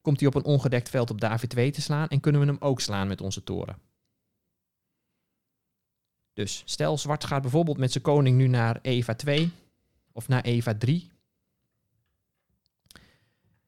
komt 0.00 0.18
hij 0.18 0.28
op 0.28 0.34
een 0.34 0.44
ongedekt 0.44 0.88
veld 0.88 1.10
op 1.10 1.20
David 1.20 1.50
2 1.50 1.70
te 1.70 1.80
slaan 1.80 2.08
en 2.08 2.20
kunnen 2.20 2.40
we 2.40 2.46
hem 2.46 2.56
ook 2.60 2.80
slaan 2.80 3.08
met 3.08 3.20
onze 3.20 3.42
toren. 3.42 3.91
Dus 6.32 6.62
stel 6.64 6.98
zwart 6.98 7.24
gaat 7.24 7.42
bijvoorbeeld 7.42 7.78
met 7.78 7.92
zijn 7.92 8.04
koning 8.04 8.36
nu 8.36 8.46
naar 8.46 8.78
Eva 8.82 9.14
2 9.14 9.52
of 10.12 10.28
naar 10.28 10.42
Eva 10.42 10.74
3. 10.74 11.10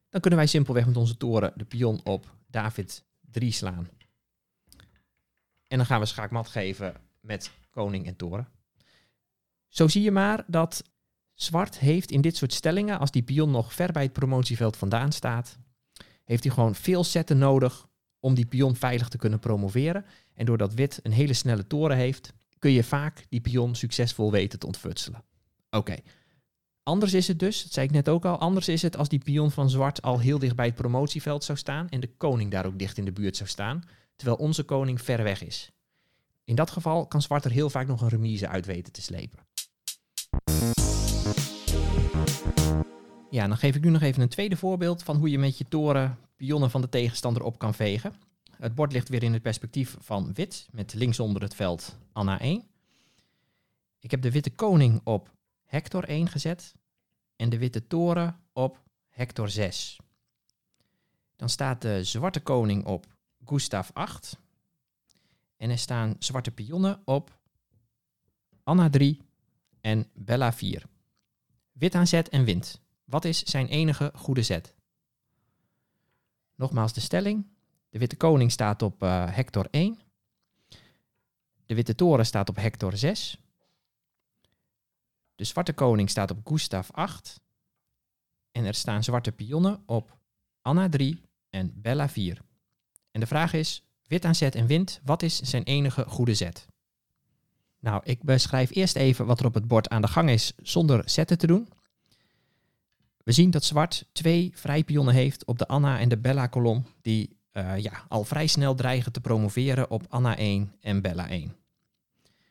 Dan 0.09 0.21
kunnen 0.21 0.39
wij 0.39 0.49
simpelweg 0.49 0.87
met 0.87 0.97
onze 0.97 1.17
toren 1.17 1.53
de 1.57 1.65
pion 1.65 2.01
op 2.05 2.35
David 2.47 3.05
3 3.31 3.53
slaan. 3.53 3.89
En 5.67 5.77
dan 5.77 5.87
gaan 5.87 6.01
we 6.01 6.07
schaakmat 6.07 6.49
geven 6.49 6.95
met 7.21 7.51
koning 7.71 8.07
en 8.07 8.17
toren. 8.17 8.49
Zo 9.69 9.89
zie 9.89 10.03
je 10.03 10.11
maar 10.11 10.45
dat 10.47 10.85
zwart 11.35 11.79
heeft 11.79 12.11
in 12.11 12.21
dit 12.21 12.37
soort 12.37 12.53
stellingen, 12.53 12.99
als 12.99 13.11
die 13.11 13.23
pion 13.23 13.51
nog 13.51 13.73
ver 13.73 13.93
bij 13.93 14.03
het 14.03 14.13
promotieveld 14.13 14.77
vandaan 14.77 15.13
staat, 15.13 15.59
heeft 16.25 16.45
hij 16.45 16.53
gewoon 16.53 16.75
veel 16.75 17.05
zetten 17.05 17.39
nodig 17.39 17.89
om 18.19 18.35
die 18.35 18.47
pion 18.47 18.77
veilig 18.77 19.09
te 19.09 19.19
kunnen 19.19 19.39
promoveren. 19.39 20.05
En 20.35 20.47
doordat 20.47 20.75
wit 20.75 21.01
een 21.03 21.13
hele 21.13 21.33
snelle 21.33 21.67
toren 21.67 21.97
heeft, 21.97 22.33
kun 22.65 22.73
je 22.73 22.85
vaak 22.85 23.27
die 23.29 23.41
pion 23.41 23.75
succesvol 23.75 24.31
weten 24.31 24.59
te 24.59 24.67
ontfutselen. 24.67 25.25
Oké. 25.71 25.97
Anders 26.83 27.15
is 27.15 27.29
het 27.29 27.39
dus, 27.39 27.63
dat 27.63 27.73
zei 27.73 27.87
ik 27.87 27.93
net 27.93 28.09
ook 28.09 28.25
al, 28.25 28.39
anders 28.39 28.69
is 28.69 28.83
het 28.83 28.97
als 28.97 29.09
die 29.09 29.19
pion 29.19 29.51
van 29.51 29.71
zwart 29.71 30.03
al 30.03 30.21
heel 30.21 30.39
dicht 30.39 30.57
bij 30.57 30.67
het 30.67 30.75
promotieveld 30.75 31.45
zou 31.45 31.59
staan 31.59 31.89
en 31.89 32.01
de 32.01 32.17
koning 32.17 32.51
daar 32.51 32.67
ook 32.67 32.79
dicht 32.79 32.99
in 32.99 33.05
de 33.05 33.13
buurt 33.13 33.37
zou 33.37 33.49
staan, 33.49 33.83
terwijl 34.17 34.39
onze 34.39 34.63
koning 34.63 35.01
ver 35.01 35.23
weg 35.23 35.43
is. 35.45 35.71
In 36.45 36.55
dat 36.55 36.71
geval 36.71 37.07
kan 37.07 37.23
zwart 37.23 37.45
er 37.45 37.51
heel 37.51 37.71
vaak 37.71 37.87
nog 37.87 38.01
een 38.01 38.09
remise 38.09 38.49
uit 38.49 38.67
weten 38.67 38.93
te 38.93 39.03
slepen. 39.03 39.39
Ja, 43.31 43.47
dan 43.47 43.57
geef 43.57 43.75
ik 43.75 43.85
nu 43.85 43.91
nog 43.91 44.03
even 44.03 44.23
een 44.23 44.29
tweede 44.29 44.57
voorbeeld 44.57 45.03
van 45.03 45.17
hoe 45.17 45.31
je 45.31 45.39
met 45.39 45.59
je 45.59 45.69
toren 45.69 46.19
pionnen 46.37 46.71
van 46.71 46.81
de 46.81 46.89
tegenstander 46.89 47.43
op 47.43 47.59
kan 47.59 47.75
vegen. 47.75 48.15
Het 48.59 48.75
bord 48.75 48.93
ligt 48.93 49.09
weer 49.09 49.23
in 49.23 49.33
het 49.33 49.43
perspectief 49.43 49.97
van 50.01 50.33
wit, 50.33 50.69
met 50.73 50.95
linksonder 50.95 51.43
het 51.43 51.55
veld 51.55 51.97
Anna 52.13 52.41
1. 52.41 52.65
Ik 53.99 54.11
heb 54.11 54.23
de 54.23 54.31
witte 54.31 54.51
koning 54.51 55.01
op 55.05 55.35
Hector 55.65 56.05
1 56.05 56.29
gezet 56.29 56.75
en 57.37 57.49
de 57.49 57.59
witte 57.59 57.87
toren 57.87 58.41
op 58.53 58.83
Hector 59.09 59.49
6. 59.49 59.99
Dan 61.37 61.49
staat 61.49 61.83
de 61.83 62.05
zwarte 62.05 62.41
koning 62.41 62.85
op 62.85 63.07
Gustav 63.45 63.91
8. 63.93 64.39
En 65.57 65.71
er 65.71 65.79
staan 65.79 66.17
zwarte 66.19 66.51
pionnen 66.51 67.03
op 67.05 67.39
Anna 68.63 68.91
3 68.91 69.21
en 69.81 70.11
Bella 70.15 70.53
4. 70.53 70.87
Wit 71.73 71.95
aan 71.95 72.07
zet 72.07 72.29
en 72.29 72.45
wint. 72.45 72.81
Wat 73.05 73.25
is 73.25 73.43
zijn 73.43 73.67
enige 73.67 74.13
goede 74.15 74.43
zet? 74.43 74.75
Nogmaals 76.55 76.93
de 76.93 77.01
stelling. 77.01 77.47
De 77.95 78.01
witte 78.01 78.17
koning 78.17 78.53
staat 78.53 78.83
op 78.83 79.03
uh, 79.03 79.27
Hector 79.31 79.67
1. 79.71 79.99
De 81.67 81.75
witte 81.75 81.95
toren 81.95 82.27
staat 82.27 82.49
op 82.49 82.57
Hector 82.57 82.97
6. 82.97 83.39
De 85.35 85.45
zwarte 85.45 85.73
koning 85.73 86.11
staat 86.11 86.31
op 86.31 86.41
Gustav 86.45 86.91
8. 86.91 87.41
En 88.53 88.65
er 88.65 88.75
staan 88.75 89.05
zwarte 89.05 89.33
pionnen 89.33 89.83
op 89.87 90.19
Anna 90.63 90.89
3 90.89 91.21
en 91.51 91.73
Bella 91.75 92.09
4. 92.09 92.41
En 93.11 93.21
de 93.21 93.27
vraag 93.27 93.53
is, 93.53 93.85
wit 94.07 94.25
aan 94.25 94.35
zet 94.35 94.55
en 94.55 94.67
wint, 94.67 95.01
wat 95.05 95.23
is 95.23 95.41
zijn 95.41 95.63
enige 95.63 96.05
goede 96.09 96.35
zet? 96.35 96.67
Nou, 97.79 98.01
ik 98.05 98.23
beschrijf 98.23 98.75
eerst 98.75 98.97
even 98.97 99.27
wat 99.27 99.41
er 99.41 99.47
op 99.47 99.55
het 99.55 99.69
bord 99.69 99.89
aan 99.89 100.03
de 100.03 100.09
gang 100.09 100.31
is 100.31 100.53
zonder 100.57 101.11
zetten 101.11 101.39
te 101.39 101.47
doen. 101.47 101.69
We 103.25 103.33
zien 103.33 103.51
dat 103.51 103.65
zwart 103.65 104.07
twee 104.13 104.51
vrijpionnen 104.55 105.15
heeft 105.15 105.45
op 105.45 105.59
de 105.59 105.69
Anna 105.69 105.99
en 105.99 106.09
de 106.09 106.19
Bella 106.19 106.47
kolom, 106.47 106.87
die 107.03 107.34
uh, 107.55 107.79
ja, 107.79 108.05
al 108.09 108.25
vrij 108.25 108.47
snel 108.47 108.75
dreigen 108.75 109.13
te 109.13 109.21
promoveren 109.21 109.91
op 109.91 110.03
Anna 110.09 110.37
1 110.37 110.73
en 110.81 111.03
Bella 111.03 111.29
1. 111.29 111.55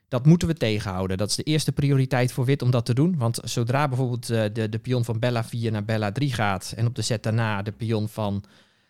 Dat 0.07 0.25
moeten 0.25 0.47
we 0.47 0.53
tegenhouden. 0.53 1.17
Dat 1.17 1.29
is 1.29 1.35
de 1.35 1.43
eerste 1.43 1.71
prioriteit 1.71 2.31
voor 2.31 2.45
wit 2.45 2.61
om 2.61 2.71
dat 2.71 2.85
te 2.85 2.93
doen. 2.93 3.17
Want 3.17 3.39
zodra 3.43 3.87
bijvoorbeeld 3.87 4.31
uh, 4.31 4.43
de, 4.53 4.69
de 4.69 4.79
pion 4.79 5.05
van 5.05 5.19
Bella 5.19 5.43
4 5.43 5.71
naar 5.71 5.85
Bella 5.85 6.11
3 6.11 6.33
gaat 6.33 6.73
en 6.75 6.85
op 6.85 6.95
de 6.95 7.01
set 7.01 7.23
daarna 7.23 7.61
de 7.61 7.71
pion 7.71 8.09
van 8.09 8.43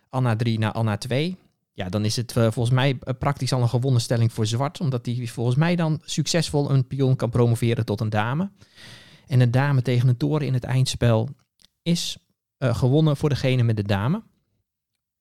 Anna 0.10 0.36
3 0.36 0.60
naar 0.60 0.72
Anna 0.72 0.98
2, 0.98 1.38
ja, 1.74 1.90
dan 1.90 2.06
is 2.06 2.16
het 2.16 2.36
uh, 2.36 2.44
volgens 2.44 2.76
mij 2.76 2.96
praktisch 2.96 3.54
al 3.54 3.62
een 3.62 3.70
gewonnen 3.70 4.02
stelling 4.02 4.34
voor 4.34 4.46
zwart. 4.46 4.80
Omdat 4.80 5.06
hij 5.06 5.28
volgens 5.28 5.56
mij 5.56 5.76
dan 5.76 6.02
succesvol 6.04 6.72
een 6.72 6.88
pion 6.88 7.16
kan 7.16 7.30
promoveren 7.30 7.86
tot 7.86 8.02
een 8.02 8.10
dame. 8.10 8.50
En 9.28 9.40
een 9.40 9.52
dame 9.52 9.82
tegen 9.82 10.10
een 10.10 10.18
toren 10.18 10.48
in 10.48 10.54
het 10.54 10.64
eindspel 10.64 11.30
is 11.82 12.18
gewonnen 12.58 13.18
voor 13.18 13.30
degene 13.30 13.64
met 13.64 13.76
de 13.76 13.84
dame. 13.84 14.24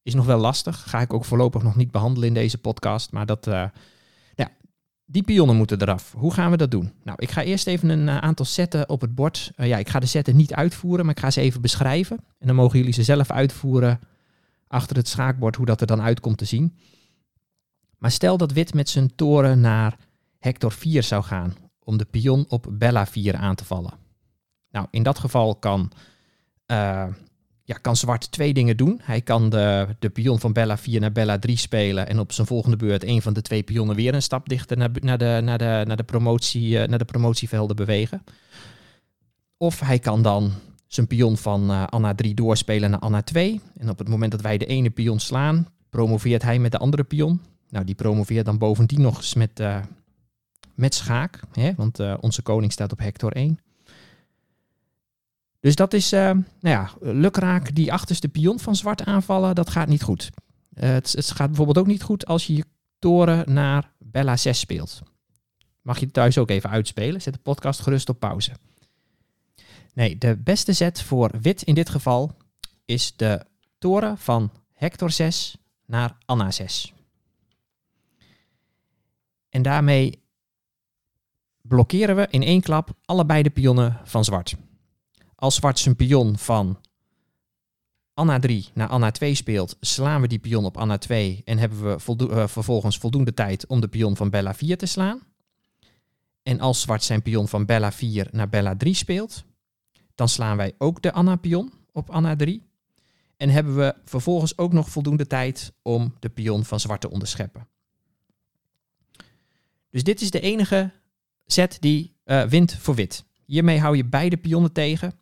Is 0.03 0.15
nog 0.15 0.27
wel 0.27 0.39
lastig. 0.39 0.91
Ga 0.91 1.01
ik 1.01 1.13
ook 1.13 1.25
voorlopig 1.25 1.63
nog 1.63 1.77
niet 1.77 1.91
behandelen 1.91 2.29
in 2.29 2.35
deze 2.35 2.59
podcast. 2.59 3.13
Maar 3.13 3.27
dat, 3.27 3.47
uh, 3.47 3.65
ja, 4.35 4.51
die 5.05 5.23
pionnen 5.23 5.57
moeten 5.57 5.83
eraf. 5.83 6.13
Hoe 6.17 6.33
gaan 6.33 6.51
we 6.51 6.57
dat 6.57 6.71
doen? 6.71 6.93
Nou, 7.05 7.17
ik 7.21 7.31
ga 7.31 7.43
eerst 7.43 7.67
even 7.67 7.89
een 7.89 8.07
uh, 8.07 8.19
aantal 8.19 8.45
zetten 8.45 8.89
op 8.89 9.01
het 9.01 9.15
bord. 9.15 9.53
ja, 9.57 9.79
ik 9.79 9.89
ga 9.89 10.01
de 10.01 10.07
zetten 10.07 10.37
niet 10.37 10.55
uitvoeren, 10.55 11.05
maar 11.05 11.15
ik 11.15 11.21
ga 11.21 11.31
ze 11.31 11.41
even 11.41 11.61
beschrijven. 11.61 12.17
En 12.39 12.47
dan 12.47 12.57
mogen 12.57 12.79
jullie 12.79 12.95
ze 12.95 13.03
zelf 13.03 13.31
uitvoeren 13.31 14.01
achter 14.67 14.97
het 14.97 15.09
schaakbord, 15.09 15.57
hoe 15.57 15.67
dat 15.67 15.81
er 15.81 15.87
dan 15.87 16.03
uitkomt 16.03 16.39
te 16.39 16.45
zien. 16.45 16.77
Maar 17.99 18.11
stel 18.11 18.37
dat 18.37 18.53
wit 18.53 18.75
met 18.75 18.89
zijn 18.89 19.15
toren 19.15 19.61
naar 19.61 19.97
Hector 20.39 20.73
4 20.73 21.03
zou 21.03 21.23
gaan, 21.23 21.55
om 21.79 21.97
de 21.97 22.05
pion 22.05 22.45
op 22.49 22.67
Bella 22.71 23.07
4 23.07 23.37
aan 23.37 23.55
te 23.55 23.65
vallen. 23.65 23.93
Nou, 24.71 24.87
in 24.91 25.03
dat 25.03 25.19
geval 25.19 25.57
kan 25.57 25.93
kan 27.81 27.97
zwart 27.97 28.31
twee 28.31 28.55
dingen 28.55 28.77
doen. 28.77 29.01
Hij 29.03 29.21
kan 29.21 29.51
de, 29.51 29.87
de 29.99 30.11
pion 30.11 30.41
van 30.41 30.53
Bella 30.53 30.79
4 30.79 31.01
naar 31.01 31.13
Bella 31.13 31.39
3 31.39 31.57
spelen 31.57 32.09
en 32.09 32.19
op 32.19 32.33
zijn 32.33 32.47
volgende 32.47 32.77
beurt 32.77 33.05
een 33.05 33.23
van 33.23 33.33
de 33.33 33.43
twee 33.43 33.63
pionnen 33.63 33.97
weer 33.97 34.15
een 34.15 34.23
stap 34.23 34.49
dichter 34.49 34.77
naar, 34.77 34.91
naar, 35.01 35.19
de, 35.19 35.41
naar, 35.43 35.59
de, 35.59 35.83
naar, 35.87 35.97
de, 35.97 36.03
promotie, 36.03 36.69
uh, 36.69 36.85
naar 36.87 36.99
de 36.99 37.05
promotievelden 37.05 37.77
bewegen. 37.77 38.25
Of 39.57 39.81
hij 39.81 39.99
kan 39.99 40.23
dan 40.23 40.53
zijn 40.87 41.07
pion 41.07 41.37
van 41.37 41.71
uh, 41.71 41.87
Anna 41.87 42.15
3 42.15 42.35
doorspelen 42.35 42.91
naar 42.91 43.01
Anna 43.01 43.23
2. 43.23 43.61
En 43.77 43.91
op 43.91 43.99
het 43.99 44.09
moment 44.09 44.31
dat 44.31 44.41
wij 44.41 44.59
de 44.59 44.67
ene 44.67 44.91
pion 44.91 45.19
slaan, 45.19 45.69
promoveert 45.91 46.43
hij 46.43 46.59
met 46.59 46.73
de 46.73 46.79
andere 46.79 47.05
pion. 47.05 47.41
Nou, 47.69 47.85
die 47.85 47.95
promoveert 47.95 48.45
dan 48.45 48.59
bovendien 48.59 49.01
nog 49.01 49.17
eens 49.17 49.35
met, 49.35 49.61
uh, 49.61 49.79
met 50.75 50.95
schaak, 50.95 51.41
hè? 51.53 51.73
want 51.77 52.21
onze 52.21 52.43
koning 52.43 52.73
staat 52.73 52.93
op 52.93 52.99
Hector 52.99 53.33
1. 53.33 53.59
Dus 55.63 55.75
dat 55.75 55.93
is, 55.93 56.13
uh, 56.13 56.21
nou 56.21 56.45
ja, 56.61 56.91
lukraak 57.01 57.75
die 57.75 57.93
achterste 57.93 58.29
pion 58.29 58.61
van 58.61 58.77
zwart 58.77 59.05
aanvallen, 59.05 59.55
dat 59.55 59.71
gaat 59.71 59.89
niet 59.89 60.03
goed. 60.03 60.31
Uh, 60.75 60.91
het, 60.91 61.13
het, 61.13 61.31
gaat 61.31 61.47
bijvoorbeeld 61.47 61.79
ook 61.79 61.87
niet 61.87 62.03
goed 62.03 62.27
als 62.27 62.47
je 62.47 62.55
je 62.55 62.65
toren 62.99 63.53
naar 63.53 63.93
Bella 63.99 64.37
6 64.37 64.59
speelt. 64.59 65.01
Mag 65.83 65.99
je 65.99 66.11
thuis 66.11 66.39
ook 66.39 66.51
even 66.51 66.71
uitspelen. 66.71 67.23
Zet 67.23 67.35
de 67.35 67.41
podcast 67.41 67.81
gerust 67.81 68.09
op 68.09 68.19
pauze. 68.21 68.53
Nee, 69.95 70.19
de 70.19 70.37
beste 70.37 70.73
zet 70.73 71.03
voor 71.03 71.31
wit 71.41 71.63
in 71.63 71.75
dit 71.75 71.89
geval 71.89 72.37
is 72.85 73.17
de 73.17 73.45
toren 73.79 74.19
van 74.19 74.53
Hector 74.73 75.11
6 75.11 75.57
naar 75.87 76.17
Anna 76.25 76.51
6. 76.51 76.93
En 79.49 79.63
daarmee 79.63 80.23
blokkeren 81.61 82.17
we 82.17 82.27
in 82.31 82.43
één 82.43 82.61
klap 82.61 82.91
allebei 83.05 83.43
de 83.43 83.51
pionnen 83.51 84.01
van 84.05 84.25
zwart. 84.25 84.55
Als 85.43 85.55
zwart 85.55 85.79
zijn 85.79 85.97
pion 85.97 86.39
van 86.39 86.81
Anna 88.15 88.39
3 88.39 88.69
naar 88.75 88.89
Anna 88.89 89.11
2 89.11 89.35
speelt, 89.35 89.77
slaan 89.81 90.21
we 90.21 90.29
die 90.29 90.39
pion 90.39 90.65
op 90.65 90.77
Anna 90.77 90.99
2 90.99 91.43
en 91.45 91.59
hebben 91.59 91.83
we 91.83 92.27
uh, 92.31 92.47
vervolgens 92.47 92.99
voldoende 92.99 93.35
tijd 93.35 93.67
om 93.67 93.81
de 93.81 93.89
pion 93.89 94.17
van 94.17 94.31
Bella 94.31 94.55
4 94.55 94.79
te 94.79 94.87
slaan. 94.87 95.21
En 96.43 96.61
als 96.61 96.81
zwart 96.81 97.03
zijn 97.03 97.23
pion 97.23 97.49
van 97.49 97.67
Bella 97.67 97.93
4 97.93 98.29
naar 98.31 98.49
Bella 98.49 98.77
3 98.77 98.95
speelt, 98.95 99.45
dan 100.15 100.29
slaan 100.29 100.57
wij 100.57 100.75
ook 100.79 101.03
de 101.03 101.13
Anna-pion 101.13 101.73
op 101.93 102.11
Anna 102.11 102.37
3. 102.37 102.63
En 103.37 103.49
hebben 103.49 103.77
we 103.77 103.95
vervolgens 104.05 104.59
ook 104.59 104.73
nog 104.73 104.89
voldoende 104.89 105.27
tijd 105.27 105.73
om 105.83 106.15
de 106.19 106.29
pion 106.29 106.65
van 106.65 106.81
zwart 106.81 107.01
te 107.01 107.11
onderscheppen. 107.11 107.69
Dus 109.91 110.05
dit 110.05 110.21
is 110.21 110.31
de 110.31 110.41
enige 110.41 110.91
set 111.47 111.77
die 111.81 112.17
uh, 112.25 112.45
wint 112.45 112.77
voor 112.77 112.95
wit. 112.95 113.25
Hiermee 113.45 113.81
hou 113.81 113.97
je 113.97 114.05
beide 114.05 114.37
pionnen 114.37 114.73
tegen 114.73 115.21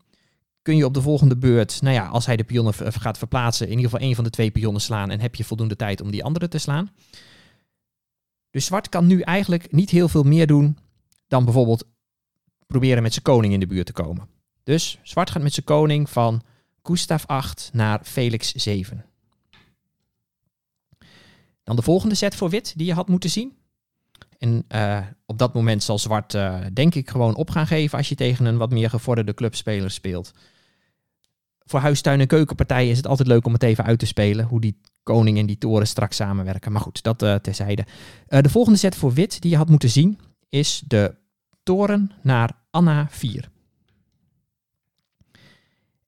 kun 0.63 0.77
je 0.77 0.85
op 0.85 0.95
de 0.95 1.03
volgende 1.03 1.37
beurt, 1.37 1.83
nou 1.83 1.95
ja, 1.95 2.07
als 2.07 2.27
hij 2.27 2.37
de 2.37 2.45
pionnen 2.45 2.75
gaat 2.75 3.19
verplaatsen, 3.19 3.67
in 3.67 3.73
ieder 3.73 3.91
geval 3.91 4.07
één 4.07 4.15
van 4.15 4.25
de 4.25 4.31
twee 4.31 4.51
pionnen 4.51 4.83
slaan 4.83 5.11
en 5.11 5.21
heb 5.21 5.35
je 5.35 5.45
voldoende 5.45 5.77
tijd 5.77 6.01
om 6.01 6.11
die 6.11 6.25
andere 6.25 6.49
te 6.49 6.59
slaan. 6.59 6.91
Dus 8.51 8.65
zwart 8.65 8.89
kan 8.89 9.07
nu 9.07 9.21
eigenlijk 9.21 9.73
niet 9.73 9.91
heel 9.91 10.09
veel 10.09 10.23
meer 10.23 10.47
doen 10.47 10.79
dan 11.29 11.45
bijvoorbeeld 11.45 11.85
proberen 12.67 13.03
met 13.03 13.13
zijn 13.13 13.25
koning 13.25 13.53
in 13.53 13.61
de 13.61 13.67
buurt 13.67 13.87
te 13.87 13.93
komen. 13.93 14.29
Dus 14.63 14.99
zwart 15.03 15.31
gaat 15.31 15.43
met 15.43 15.53
zijn 15.53 15.67
koning 15.67 16.11
van 16.11 16.43
Gustav 16.83 17.25
8 17.27 17.71
naar 17.73 18.01
Felix 18.05 18.53
7. 18.53 19.05
Dan 21.63 21.77
de 21.77 21.83
volgende 21.83 22.15
set 22.15 22.35
voor 22.35 22.51
wit 22.51 22.73
die 22.77 22.87
je 22.87 22.95
had 22.95 23.09
moeten 23.09 23.31
zien. 23.31 23.57
En 24.41 24.65
uh, 24.75 25.01
op 25.27 25.39
dat 25.39 25.55
moment 25.55 25.83
zal 25.83 25.99
zwart, 25.99 26.35
uh, 26.35 26.61
denk 26.73 26.95
ik, 26.95 27.11
gewoon 27.11 27.35
op 27.35 27.51
gaan 27.51 27.67
geven 27.67 27.99
als 27.99 28.09
je 28.09 28.15
tegen 28.15 28.45
een 28.45 28.57
wat 28.57 28.71
meer 28.71 28.91
gevorderde 28.91 29.35
clubspeler 29.35 29.91
speelt. 29.91 30.33
Voor 31.59 31.81
huistuin- 31.81 32.21
en 32.21 32.27
keukenpartijen 32.27 32.91
is 32.91 32.97
het 32.97 33.07
altijd 33.07 33.29
leuk 33.29 33.47
om 33.47 33.53
het 33.53 33.63
even 33.63 33.85
uit 33.85 33.99
te 33.99 34.07
spelen. 34.07 34.47
Hoe 34.47 34.61
die 34.61 34.81
koning 35.03 35.39
en 35.39 35.47
die 35.47 35.59
toren 35.59 35.87
straks 35.87 36.17
samenwerken. 36.17 36.73
Maar 36.73 36.81
goed, 36.81 37.03
dat 37.03 37.23
uh, 37.23 37.35
terzijde. 37.35 37.87
de 38.27 38.49
volgende 38.49 38.79
set 38.79 38.95
voor 38.95 39.13
wit 39.13 39.41
die 39.41 39.51
je 39.51 39.57
had 39.57 39.69
moeten 39.69 39.91
zien 39.91 40.19
is 40.49 40.83
de 40.87 41.15
toren 41.63 42.11
naar 42.23 42.53
Anna 42.71 43.07
4. 43.11 43.51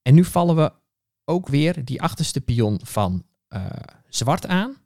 En 0.03 0.15
nu 0.15 0.25
vallen 0.25 0.57
we 0.57 0.73
ook 1.25 1.49
weer 1.49 1.85
die 1.85 2.03
achterste 2.03 2.41
pion 2.41 2.81
van 2.83 3.25
zwart 4.09 4.47
aan. 4.47 4.82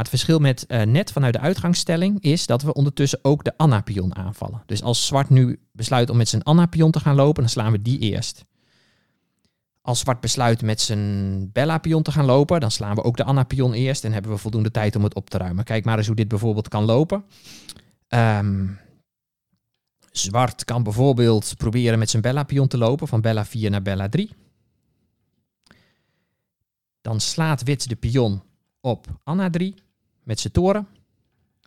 Maar 0.00 0.08
het 0.08 0.18
verschil 0.18 0.38
met 0.40 0.66
eh, 0.66 0.82
net 0.82 1.12
vanuit 1.12 1.32
de 1.32 1.40
uitgangsstelling 1.40 2.20
is 2.20 2.46
dat 2.46 2.62
we 2.62 2.72
ondertussen 2.72 3.18
ook 3.22 3.44
de 3.44 3.56
Anna-pion 3.56 4.16
aanvallen. 4.16 4.62
Dus 4.66 4.82
als 4.82 5.06
zwart 5.06 5.28
nu 5.28 5.60
besluit 5.72 6.10
om 6.10 6.16
met 6.16 6.28
zijn 6.28 6.42
Anna-pion 6.42 6.90
te 6.90 7.00
gaan 7.00 7.14
lopen, 7.14 7.42
dan 7.42 7.50
slaan 7.50 7.72
we 7.72 7.82
die 7.82 7.98
eerst. 7.98 8.44
Als 9.80 10.00
zwart 10.00 10.20
besluit 10.20 10.62
met 10.62 10.80
zijn 10.80 11.52
Bella-pion 11.52 12.02
te 12.02 12.12
gaan 12.12 12.24
lopen, 12.24 12.60
dan 12.60 12.70
slaan 12.70 12.94
we 12.94 13.02
ook 13.02 13.16
de 13.16 13.24
Anna-pion 13.24 13.72
eerst 13.72 14.04
en 14.04 14.12
hebben 14.12 14.30
we 14.30 14.36
voldoende 14.36 14.70
tijd 14.70 14.96
om 14.96 15.04
het 15.04 15.14
op 15.14 15.30
te 15.30 15.38
ruimen. 15.38 15.64
Kijk 15.64 15.84
maar 15.84 15.98
eens 15.98 16.06
hoe 16.06 16.16
dit 16.16 16.28
bijvoorbeeld 16.28 16.68
kan 16.68 16.84
lopen. 16.84 17.24
Ehm, 18.08 18.66
zwart 20.10 20.64
kan 20.64 20.82
bijvoorbeeld 20.82 21.54
proberen 21.56 21.98
met 21.98 22.10
zijn 22.10 22.22
Bella-pion 22.22 22.68
te 22.68 22.78
lopen, 22.78 23.08
van 23.08 23.20
Bella 23.20 23.44
4 23.44 23.70
naar 23.70 23.82
Bella 23.82 24.08
3. 24.08 24.30
Dan 27.00 27.20
slaat 27.20 27.62
wit 27.62 27.88
de 27.88 27.96
pion 27.96 28.42
op 28.80 29.06
Anna 29.24 29.50
3 29.50 29.74
met 30.30 30.40
zijn 30.40 30.52
toren. 30.52 30.88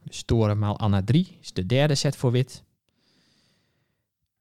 Dus 0.03 0.24
toren 0.24 0.58
maal 0.58 0.79
Anna 0.79 1.03
3 1.03 1.38
is 1.41 1.53
de 1.53 1.65
derde 1.65 1.96
set 1.96 2.15
voor 2.15 2.32
wit. 2.32 2.63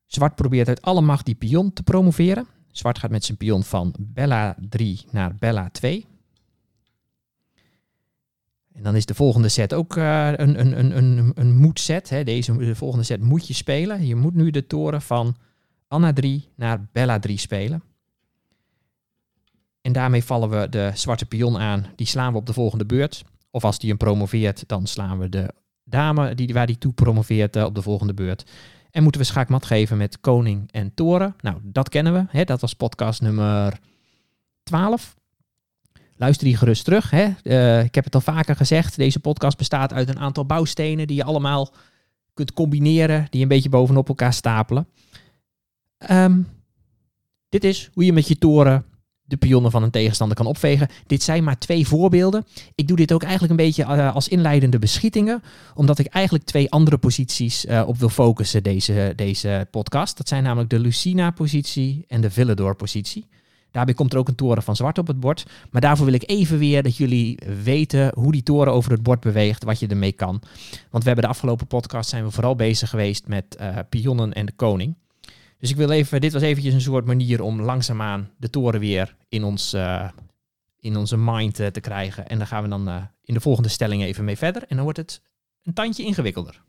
Zwart 0.07 0.35
probeert 0.35 0.69
uit 0.69 0.83
alle 0.83 1.01
macht 1.01 1.27
die 1.27 1.35
pion 1.35 1.73
te 1.73 1.83
promoveren. 1.83 2.47
Zwart 2.71 2.99
gaat 2.99 3.11
met 3.11 3.25
zijn 3.25 3.39
pion 3.39 3.65
van 3.65 3.95
Bella 3.99 4.57
3 4.69 5.05
naar 5.11 5.37
Bella 5.37 5.71
2. 5.71 6.07
En 8.73 8.83
dan 8.83 8.97
is 8.97 9.07
de 9.07 9.15
volgende 9.15 9.49
set 9.49 9.75
ook 9.75 9.97
uh, 9.97 10.31
een, 10.31 10.61
een, 10.61 10.79
een, 10.79 10.97
een, 10.97 11.33
een 11.35 11.57
moedset. 11.57 12.11
Hè. 12.11 12.25
Deze 12.25 12.57
de 12.57 12.75
volgende 12.75 13.05
set 13.05 13.21
moet 13.21 13.47
je 13.47 13.55
spelen. 13.55 14.07
Je 14.07 14.17
moet 14.17 14.35
nu 14.35 14.51
de 14.51 14.67
toren 14.67 15.03
van 15.03 15.37
Anna 15.89 16.13
3 16.13 16.49
naar 16.55 16.89
Bella 16.93 17.19
3 17.19 17.39
spelen. 17.39 17.83
En 19.81 19.93
daarmee 19.93 20.25
vallen 20.25 20.49
we 20.51 20.69
de 20.69 20.91
zwarte 20.95 21.27
pion 21.27 21.59
aan. 21.59 21.87
Die 21.97 22.07
slaan 22.07 22.33
we 22.33 22.39
op 22.39 22.47
de 22.47 22.53
volgende 22.53 22.87
beurt. 22.87 23.25
Of 23.55 23.65
als 23.65 23.79
die 23.79 23.89
hem 23.89 23.99
promoveert, 23.99 24.65
dan 24.67 24.87
slaan 24.87 25.19
we 25.19 25.29
de 25.29 25.55
dame 25.85 26.35
die, 26.35 26.55
waar 26.55 26.67
die 26.67 26.79
toe 26.79 26.93
promoveert 26.93 27.57
uh, 27.57 27.65
op 27.65 27.75
de 27.75 27.83
volgende 27.83 28.15
beurt. 28.15 28.51
En 28.91 29.03
moeten 29.03 29.21
we 29.21 29.27
schaakmat 29.27 29.67
geven 29.67 29.97
met 29.97 30.21
koning 30.21 30.73
en 30.73 30.95
toren. 30.95 31.35
Nou, 31.41 31.57
dat 31.63 31.89
kennen 31.89 32.13
we. 32.13 32.25
Hè? 32.29 32.45
Dat 32.45 32.61
was 32.61 32.75
podcast 32.75 33.21
nummer 33.21 33.79
12. 34.63 35.17
Luister 36.17 36.47
die 36.47 36.57
gerust 36.57 36.85
terug. 36.85 37.11
Hè? 37.11 37.29
Uh, 37.43 37.85
ik 37.85 37.95
heb 37.95 38.05
het 38.05 38.15
al 38.15 38.21
vaker 38.21 38.57
gezegd. 38.57 38.97
Deze 38.97 39.21
podcast 39.21 39.59
bestaat 39.59 39.93
uit 39.93 40.09
een 40.09 40.19
aantal 40.19 40.47
bouwstenen 40.47 41.07
die 41.07 41.17
je 41.17 41.25
allemaal 41.25 41.73
kunt 42.35 42.53
combineren. 42.53 43.27
Die 43.31 43.43
een 43.43 43.49
beetje 43.49 43.69
bovenop 43.69 44.09
elkaar 44.09 44.33
stapelen. 44.33 44.87
Um, 46.11 46.49
dit 47.49 47.65
is 47.65 47.91
hoe 47.93 48.05
je 48.05 48.13
met 48.13 48.29
je 48.29 48.39
toren 48.39 48.85
de 49.33 49.47
pionnen 49.47 49.71
van 49.71 49.83
een 49.83 49.91
tegenstander 49.91 50.37
kan 50.37 50.47
opvegen. 50.47 50.89
Dit 51.07 51.23
zijn 51.23 51.45
maar 51.45 51.59
twee 51.59 51.87
voorbeelden. 51.87 52.45
Ik 52.75 52.89
doe 52.89 52.97
dit 52.97 53.13
ook 53.13 53.23
eigenlijk 53.23 53.51
een 53.51 53.67
beetje 53.67 53.83
uh, 53.83 54.15
als 54.15 54.29
inleidende 54.29 54.79
beschietingen, 54.79 55.43
omdat 55.75 55.99
ik 55.99 56.07
eigenlijk 56.07 56.45
twee 56.45 56.71
andere 56.71 56.99
posities 56.99 57.65
uh, 57.65 57.83
op 57.87 57.99
wil 57.99 58.09
focussen 58.09 58.63
deze, 58.63 59.13
deze 59.17 59.67
podcast. 59.71 60.17
Dat 60.17 60.29
zijn 60.29 60.43
namelijk 60.43 60.71
de 60.71 60.79
Lucina-positie 60.79 62.05
en 62.09 62.21
de 62.21 62.31
Villador-positie. 62.31 63.27
Daarbij 63.71 63.95
komt 63.95 64.13
er 64.13 64.19
ook 64.19 64.29
een 64.29 64.35
toren 64.35 64.63
van 64.63 64.77
zwart 64.77 64.99
op 64.99 65.07
het 65.07 65.21
bord. 65.21 65.47
Maar 65.71 65.81
daarvoor 65.81 66.05
wil 66.05 66.15
ik 66.15 66.31
even 66.31 66.59
weer 66.59 66.83
dat 66.83 66.97
jullie 66.97 67.39
weten 67.63 68.13
hoe 68.15 68.33
die 68.33 68.43
toren 68.43 68.73
over 68.73 68.91
het 68.91 69.03
bord 69.03 69.21
beweegt, 69.21 69.65
wat 69.65 69.81
je 69.81 69.87
ermee 69.87 70.13
kan. 70.13 70.43
Want 70.91 71.03
we 71.03 71.11
hebben 71.11 71.25
de 71.25 71.31
afgelopen 71.31 71.67
podcast 71.67 72.11
zijn 72.11 72.25
we 72.25 72.31
vooral 72.31 72.55
bezig 72.55 72.91
geweest 72.91 73.27
met 73.27 73.57
uh, 73.61 73.79
pionnen 73.89 74.33
en 74.33 74.47
de 74.47 74.53
koning. 74.57 74.95
Dus 75.63 75.71
ik 75.71 75.77
wil 75.77 75.91
even, 75.91 76.21
dit 76.21 76.33
was 76.33 76.43
eventjes 76.43 76.75
een 76.75 76.81
soort 76.81 77.07
manier 77.07 77.43
om 77.43 77.61
langzaamaan 77.61 78.31
de 78.37 78.51
toren 78.51 78.81
weer 78.81 79.17
in, 79.29 79.45
ons, 79.45 79.75
uh, 79.75 80.09
in 80.81 80.97
onze 80.97 81.17
mind 81.17 81.61
uh, 81.61 81.67
te 81.67 81.81
krijgen. 81.81 82.29
En 82.29 82.39
daar 82.39 82.47
gaan 82.47 82.63
we 82.63 82.69
dan 82.69 82.89
uh, 82.89 83.03
in 83.25 83.35
de 83.35 83.41
volgende 83.41 83.69
stelling 83.69 84.03
even 84.03 84.25
mee 84.25 84.37
verder. 84.37 84.63
En 84.63 84.75
dan 84.77 84.85
wordt 84.85 84.99
het 84.99 85.23
een 85.63 85.73
tandje 85.73 86.05
ingewikkelder. 86.05 86.63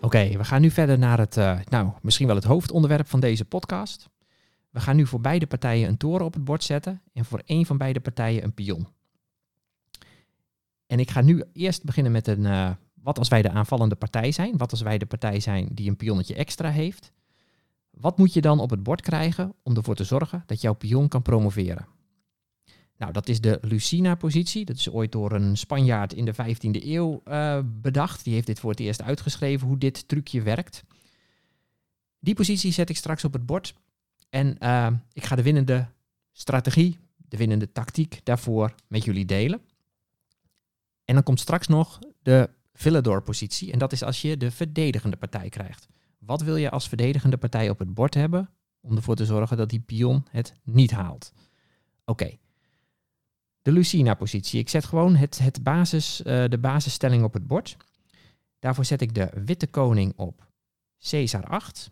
Oké, 0.00 0.36
we 0.36 0.44
gaan 0.44 0.60
nu 0.60 0.70
verder 0.70 0.98
naar 0.98 1.18
het, 1.18 1.36
nou, 1.68 1.92
misschien 2.02 2.26
wel 2.26 2.36
het 2.36 2.44
hoofdonderwerp 2.44 3.08
van 3.08 3.20
deze 3.20 3.44
podcast. 3.44 4.08
We 4.70 4.80
gaan 4.80 4.96
nu 4.96 5.06
voor 5.06 5.20
beide 5.20 5.46
partijen 5.46 5.88
een 5.88 5.96
toren 5.96 6.26
op 6.26 6.34
het 6.34 6.44
bord 6.44 6.64
zetten 6.64 7.02
en 7.12 7.24
voor 7.24 7.42
één 7.44 7.66
van 7.66 7.78
beide 7.78 8.00
partijen 8.00 8.44
een 8.44 8.54
pion. 8.54 8.88
En 10.86 10.98
ik 10.98 11.10
ga 11.10 11.20
nu 11.20 11.44
eerst 11.52 11.84
beginnen 11.84 12.12
met 12.12 12.26
een 12.26 12.76
wat 13.08 13.18
als 13.18 13.28
wij 13.28 13.42
de 13.42 13.50
aanvallende 13.50 13.94
partij 13.94 14.32
zijn? 14.32 14.56
Wat 14.56 14.70
als 14.70 14.80
wij 14.80 14.98
de 14.98 15.06
partij 15.06 15.40
zijn 15.40 15.68
die 15.72 15.88
een 15.88 15.96
pionnetje 15.96 16.34
extra 16.34 16.70
heeft? 16.70 17.12
Wat 17.90 18.18
moet 18.18 18.32
je 18.32 18.40
dan 18.40 18.60
op 18.60 18.70
het 18.70 18.82
bord 18.82 19.00
krijgen 19.00 19.54
om 19.62 19.76
ervoor 19.76 19.94
te 19.94 20.04
zorgen 20.04 20.42
dat 20.46 20.60
jouw 20.60 20.72
pion 20.72 21.08
kan 21.08 21.22
promoveren? 21.22 21.86
Nou, 22.96 23.12
dat 23.12 23.28
is 23.28 23.40
de 23.40 23.58
Lucina-positie. 23.62 24.64
Dat 24.64 24.76
is 24.76 24.90
ooit 24.90 25.12
door 25.12 25.32
een 25.32 25.56
Spanjaard 25.56 26.12
in 26.12 26.24
de 26.24 26.34
15e 26.34 26.84
eeuw 26.84 27.20
uh, 27.24 27.58
bedacht. 27.64 28.24
Die 28.24 28.34
heeft 28.34 28.46
dit 28.46 28.60
voor 28.60 28.70
het 28.70 28.80
eerst 28.80 29.02
uitgeschreven, 29.02 29.66
hoe 29.66 29.78
dit 29.78 30.08
trucje 30.08 30.42
werkt. 30.42 30.84
Die 32.18 32.34
positie 32.34 32.72
zet 32.72 32.90
ik 32.90 32.96
straks 32.96 33.24
op 33.24 33.32
het 33.32 33.46
bord. 33.46 33.74
En 34.30 34.56
uh, 34.62 34.86
ik 35.12 35.24
ga 35.24 35.36
de 35.36 35.42
winnende 35.42 35.88
strategie, 36.32 36.98
de 37.16 37.36
winnende 37.36 37.72
tactiek 37.72 38.20
daarvoor 38.24 38.74
met 38.88 39.04
jullie 39.04 39.24
delen. 39.24 39.60
En 41.04 41.14
dan 41.14 41.22
komt 41.22 41.40
straks 41.40 41.66
nog 41.66 41.98
de 42.22 42.56
Villador-positie. 42.78 43.72
En 43.72 43.78
dat 43.78 43.92
is 43.92 44.02
als 44.02 44.22
je 44.22 44.36
de 44.36 44.50
verdedigende 44.50 45.16
partij 45.16 45.48
krijgt. 45.48 45.88
Wat 46.18 46.42
wil 46.42 46.56
je 46.56 46.70
als 46.70 46.88
verdedigende 46.88 47.36
partij 47.36 47.70
op 47.70 47.78
het 47.78 47.94
bord 47.94 48.14
hebben 48.14 48.50
om 48.80 48.96
ervoor 48.96 49.14
te 49.14 49.24
zorgen 49.24 49.56
dat 49.56 49.70
die 49.70 49.80
pion 49.80 50.26
het 50.30 50.54
niet 50.64 50.90
haalt? 50.90 51.32
Oké. 52.04 52.38
De 53.62 53.72
Lucina-positie. 53.72 54.60
Ik 54.60 54.68
zet 54.68 54.84
gewoon 54.84 55.16
het, 55.16 55.38
het 55.38 55.62
basis, 55.62 56.20
uh, 56.20 56.24
de 56.48 56.58
basisstelling 56.58 57.24
op 57.24 57.32
het 57.32 57.46
bord. 57.46 57.76
Daarvoor 58.58 58.84
zet 58.84 59.00
ik 59.00 59.14
de 59.14 59.30
witte 59.44 59.66
koning 59.66 60.12
op 60.16 60.46
Caesar 60.98 61.44
8. 61.44 61.90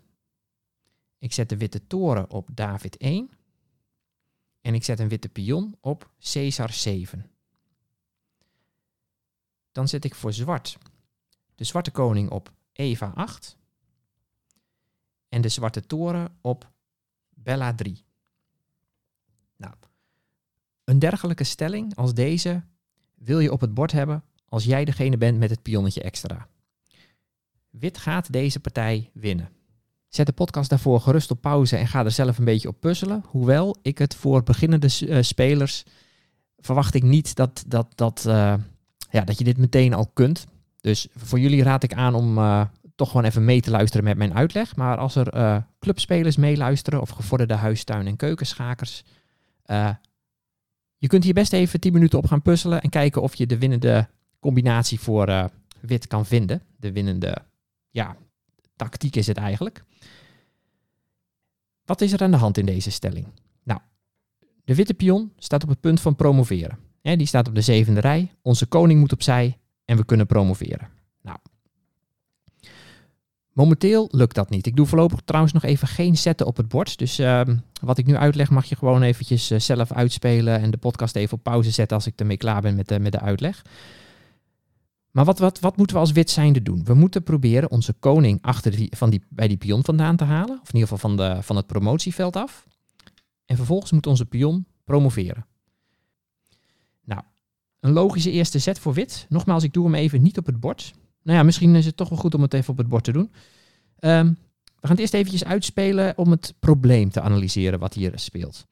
Ik 1.18 1.33
zet 1.33 1.49
de 1.49 1.57
witte 1.57 1.87
toren 1.87 2.31
op 2.31 2.49
David 2.55 2.96
1. 2.96 3.31
En 4.61 4.75
ik 4.75 4.85
zet 4.85 4.99
een 4.99 5.09
witte 5.09 5.29
pion 5.29 5.77
op 5.81 6.11
Caesar 6.18 6.72
7 6.72 7.31
dan 9.76 9.88
zet 9.88 10.04
ik 10.04 10.14
voor 10.14 10.32
zwart 10.32 10.78
de 11.54 11.64
zwarte 11.64 11.90
koning 11.90 12.30
op 12.30 12.52
Eva 12.72 13.12
8 13.14 13.56
en 15.28 15.40
de 15.40 15.48
zwarte 15.48 15.86
toren 15.86 16.36
op 16.40 16.70
Bella 17.28 17.74
3. 17.74 18.04
Nou, 19.56 19.74
een 20.84 20.98
dergelijke 20.98 21.44
stelling 21.44 21.96
als 21.96 22.14
deze 22.14 22.62
wil 23.14 23.38
je 23.38 23.52
op 23.52 23.60
het 23.60 23.74
bord 23.74 23.92
hebben 23.92 24.24
als 24.48 24.64
jij 24.64 24.84
degene 24.84 25.16
bent 25.16 25.38
met 25.38 25.50
het 25.50 25.62
pionnetje 25.62 26.02
extra. 26.02 26.48
Wit 27.70 27.98
gaat 27.98 28.32
deze 28.32 28.60
partij 28.60 29.10
winnen. 29.12 29.48
Zet 30.08 30.26
de 30.26 30.32
podcast 30.32 30.70
daarvoor 30.70 31.00
gerust 31.00 31.30
op 31.30 31.40
pauze 31.40 31.76
en 31.76 31.86
ga 31.86 32.04
er 32.04 32.10
zelf 32.10 32.38
een 32.38 32.44
beetje 32.44 32.68
op 32.68 32.80
puzzelen. 32.80 33.24
Hoewel 33.26 33.76
ik 33.82 33.98
het 33.98 34.14
voor 34.14 34.42
beginnende 34.42 34.88
uh, 35.00 35.22
spelers 35.22 35.84
verwacht 36.58 36.94
ik 36.94 37.02
niet 37.02 37.34
dat, 37.34 37.64
dat, 37.66 37.92
dat, 37.94 38.24
uh, 38.26 38.54
ja, 39.16 39.24
dat 39.24 39.38
je 39.38 39.44
dit 39.44 39.59
meteen 39.59 39.94
al 39.94 40.11
kunt. 40.12 40.46
Dus 40.81 41.09
voor 41.14 41.38
jullie 41.38 41.62
raad 41.62 41.83
ik 41.83 41.94
aan 41.94 42.14
om 42.14 42.38
uh, 42.38 42.66
toch 42.94 43.09
gewoon 43.09 43.24
even 43.24 43.44
mee 43.44 43.61
te 43.61 43.70
luisteren 43.70 44.05
met 44.05 44.16
mijn 44.16 44.35
uitleg. 44.35 44.76
Maar 44.76 44.96
als 44.96 45.14
er 45.14 45.35
uh, 45.35 45.57
clubspelers 45.79 46.37
meeluisteren 46.37 47.00
of 47.00 47.11
gevorderde 47.11 47.55
huistuin- 47.55 48.07
en 48.07 48.16
keukenschakers, 48.16 49.05
uh, 49.66 49.90
je 50.96 51.07
kunt 51.07 51.24
hier 51.24 51.35
best 51.35 51.52
even 51.52 51.81
10 51.81 51.92
minuten 51.92 52.18
op 52.18 52.26
gaan 52.26 52.42
puzzelen 52.42 52.81
en 52.81 52.90
kijken 52.90 53.22
of 53.22 53.35
je 53.35 53.46
de 53.46 53.59
winnende 53.59 54.09
combinatie 54.40 55.00
voor 55.00 55.50
wit 55.81 56.07
kan 56.07 56.26
vinden. 56.26 56.62
De 56.76 56.92
winnende, 56.92 57.37
ja, 57.90 58.16
tactiek 58.76 59.16
is 59.16 59.26
het 59.26 59.37
eigenlijk. 59.37 59.85
Wat 61.85 62.00
is 62.00 62.12
er 62.12 62.22
aan 62.22 62.31
de 62.31 62.37
hand 62.37 62.59
in 62.59 62.66
deze 62.66 62.90
stelling? 62.90 63.26
Nou, 63.62 63.81
de 64.64 64.74
witte 64.74 64.94
pion 64.94 65.33
staat 65.38 65.62
op 65.62 65.68
het 65.68 65.81
punt 65.81 66.00
van 66.00 66.16
promoveren 66.16 66.86
die 67.14 67.27
staat 67.27 67.49
op 67.49 67.55
de 67.55 67.61
zevende 67.61 68.01
rij. 68.01 68.33
Onze 68.42 68.66
koning 68.66 69.01
moet 69.01 69.12
opzij 69.12 69.59
en 69.85 69.97
we 69.97 70.05
kunnen 70.05 70.27
promoveren. 70.27 70.88
Nou, 71.23 71.38
momenteel 73.53 74.09
lukt 74.11 74.35
dat 74.35 74.51
niet. 74.51 74.66
Ik 74.66 74.77
doe 74.77 74.87
voorlopig 74.87 75.21
trouwens 75.25 75.53
nog 75.53 75.62
even 75.62 75.88
geen 75.88 76.16
zetten 76.16 76.47
op 76.47 76.57
het 76.57 76.69
bord. 76.69 76.99
Dus 76.99 77.21
uh, 77.21 77.40
wat 77.81 77.99
ik 77.99 78.07
nu 78.07 78.16
uitleg 78.16 78.51
mag 78.51 78.64
je 78.64 78.77
gewoon 78.77 79.03
eventjes 79.03 79.51
uh, 79.51 79.59
zelf 79.59 79.92
uitspelen 79.92 80.61
en 80.61 80.71
de 80.71 80.77
podcast 80.77 81.16
even 81.16 81.37
op 81.37 81.42
pauze 81.42 81.71
zetten 81.71 81.97
als 81.97 82.07
ik 82.07 82.21
ermee 82.21 82.37
klaar 82.37 82.61
ben 82.61 82.77
met 82.77 82.88
de, 82.88 82.99
met 83.01 83.12
de 83.12 83.21
uitleg. 83.21 83.62
Maar 85.11 85.25
wat, 85.25 85.38
wat, 85.38 85.61
wat 85.61 85.77
moeten 85.77 85.97
we 85.97 86.03
als 86.03 86.12
wit 86.12 86.31
zijnde 86.31 86.62
doen? 86.62 86.85
We 86.85 86.95
moeten 86.95 87.23
proberen 87.23 87.71
onze 87.71 87.92
koning 87.92 88.38
achter 88.42 88.88
van 88.90 89.11
die, 89.11 89.23
bij 89.29 89.49
die 89.49 89.57
pion 89.57 89.85
vandaan 89.85 90.16
te 90.16 90.25
halen. 90.25 90.61
Of 90.62 90.69
in 90.69 90.75
ieder 90.75 90.88
geval 90.88 91.09
van, 91.09 91.16
de, 91.16 91.42
van 91.42 91.57
het 91.57 91.66
promotieveld 91.66 92.37
af. 92.37 92.66
En 93.45 93.57
vervolgens 93.57 93.92
moet 93.92 94.07
onze 94.07 94.27
pion 94.27 94.66
promoveren. 94.85 95.47
Een 97.80 97.92
logische 97.92 98.30
eerste 98.30 98.58
zet 98.58 98.78
voor 98.78 98.94
wit. 98.94 99.26
Nogmaals, 99.28 99.62
ik 99.62 99.72
doe 99.72 99.84
hem 99.84 99.94
even 99.94 100.22
niet 100.22 100.38
op 100.38 100.46
het 100.46 100.60
bord. 100.60 100.92
Nou 101.22 101.38
ja, 101.38 101.44
misschien 101.44 101.74
is 101.74 101.86
het 101.86 101.96
toch 101.96 102.08
wel 102.08 102.18
goed 102.18 102.34
om 102.34 102.42
het 102.42 102.54
even 102.54 102.70
op 102.70 102.78
het 102.78 102.88
bord 102.88 103.04
te 103.04 103.12
doen. 103.12 103.30
Um, 104.00 104.38
we 104.64 104.86
gaan 104.86 104.90
het 104.90 105.00
eerst 105.00 105.14
eventjes 105.14 105.44
uitspelen 105.44 106.18
om 106.18 106.30
het 106.30 106.54
probleem 106.58 107.10
te 107.10 107.20
analyseren 107.20 107.78
wat 107.78 107.94
hier 107.94 108.12
speelt. 108.14 108.66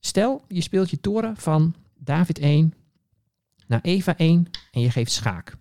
Stel, 0.00 0.44
je 0.48 0.60
speelt 0.60 0.90
je 0.90 1.00
toren 1.00 1.36
van 1.36 1.74
David 1.94 2.38
1, 2.38 2.74
naar 3.66 3.80
Eva 3.82 4.16
1 4.16 4.50
en 4.70 4.80
je 4.80 4.90
geeft 4.90 5.12
schaak. 5.12 5.56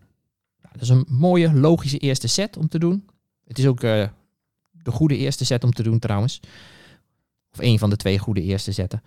Nou, 0.61 0.73
dat 0.73 0.81
is 0.81 0.89
een 0.89 1.05
mooie, 1.07 1.53
logische 1.53 1.97
eerste 1.97 2.27
set 2.27 2.57
om 2.57 2.67
te 2.67 2.79
doen. 2.79 3.05
Het 3.45 3.57
is 3.59 3.67
ook 3.67 3.83
uh, 3.83 4.07
de 4.71 4.91
goede 4.91 5.17
eerste 5.17 5.45
set 5.45 5.63
om 5.63 5.71
te 5.71 5.83
doen 5.83 5.99
trouwens. 5.99 6.39
Of 7.51 7.59
een 7.59 7.79
van 7.79 7.89
de 7.89 7.95
twee 7.95 8.19
goede 8.19 8.41
eerste 8.41 8.71
zetten. 8.71 9.01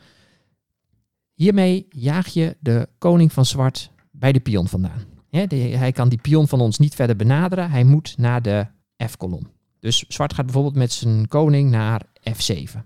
Hiermee 1.34 1.86
jaag 1.88 2.26
je 2.26 2.56
de 2.60 2.88
koning 2.98 3.32
van 3.32 3.44
zwart 3.44 3.90
bij 4.10 4.32
de 4.32 4.40
pion 4.40 4.68
vandaan. 4.68 5.04
hij 5.30 5.92
kan 5.92 6.08
die 6.08 6.20
pion 6.20 6.48
van 6.48 6.60
ons 6.60 6.78
niet 6.78 6.94
verder 6.94 7.16
benaderen. 7.16 7.70
Hij 7.70 7.84
moet 7.84 8.18
naar 8.18 8.42
de 8.42 8.66
F-kolom. 9.06 9.50
Dus 9.78 9.98
zwart 9.98 10.34
gaat 10.34 10.44
bijvoorbeeld 10.44 10.76
met 10.76 10.92
zijn 10.92 11.28
koning 11.28 11.70
naar 11.70 12.06
F7. 12.30 12.78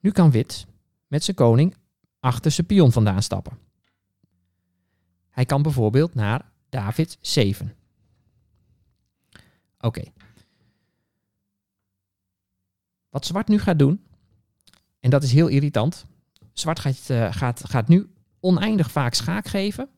Nu 0.00 0.10
kan 0.10 0.30
wit 0.30 0.66
met 1.06 1.24
zijn 1.24 1.36
koning 1.36 1.74
achter 2.20 2.50
zijn 2.50 2.66
pion 2.66 2.92
vandaan 2.92 3.22
stappen. 3.22 3.58
Hij 5.30 5.44
kan 5.44 5.62
bijvoorbeeld 5.62 6.14
naar 6.14 6.52
David 6.68 7.18
7. 7.20 7.76
Oké. 9.78 10.02
Wat 13.08 13.26
zwart 13.26 13.48
nu 13.48 13.58
gaat 13.58 13.78
doen, 13.78 14.04
en 15.04 15.10
dat 15.10 15.22
is 15.22 15.32
heel 15.32 15.46
irritant. 15.46 16.06
Zwart 16.52 16.78
gaat, 16.78 17.08
uh, 17.10 17.32
gaat, 17.32 17.62
gaat 17.68 17.88
nu 17.88 18.10
oneindig 18.40 18.90
vaak 18.90 19.14
schaak 19.14 19.46
geven. 19.46 19.88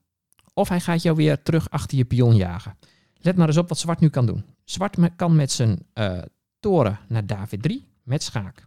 Of 0.54 0.68
hij 0.68 0.80
gaat 0.80 1.02
jou 1.02 1.16
weer 1.16 1.42
terug 1.42 1.70
achter 1.70 1.98
je 1.98 2.04
pion 2.04 2.36
jagen. 2.36 2.78
Let 3.14 3.36
maar 3.36 3.46
eens 3.46 3.56
op 3.56 3.68
wat 3.68 3.78
zwart 3.78 4.00
nu 4.00 4.08
kan 4.08 4.26
doen. 4.26 4.44
Zwart 4.64 4.96
kan 5.16 5.36
met 5.36 5.52
zijn 5.52 5.86
uh, 5.94 6.22
toren 6.60 6.98
naar 7.08 7.26
David 7.26 7.62
3 7.62 7.86
met 8.02 8.22
schaak. 8.22 8.66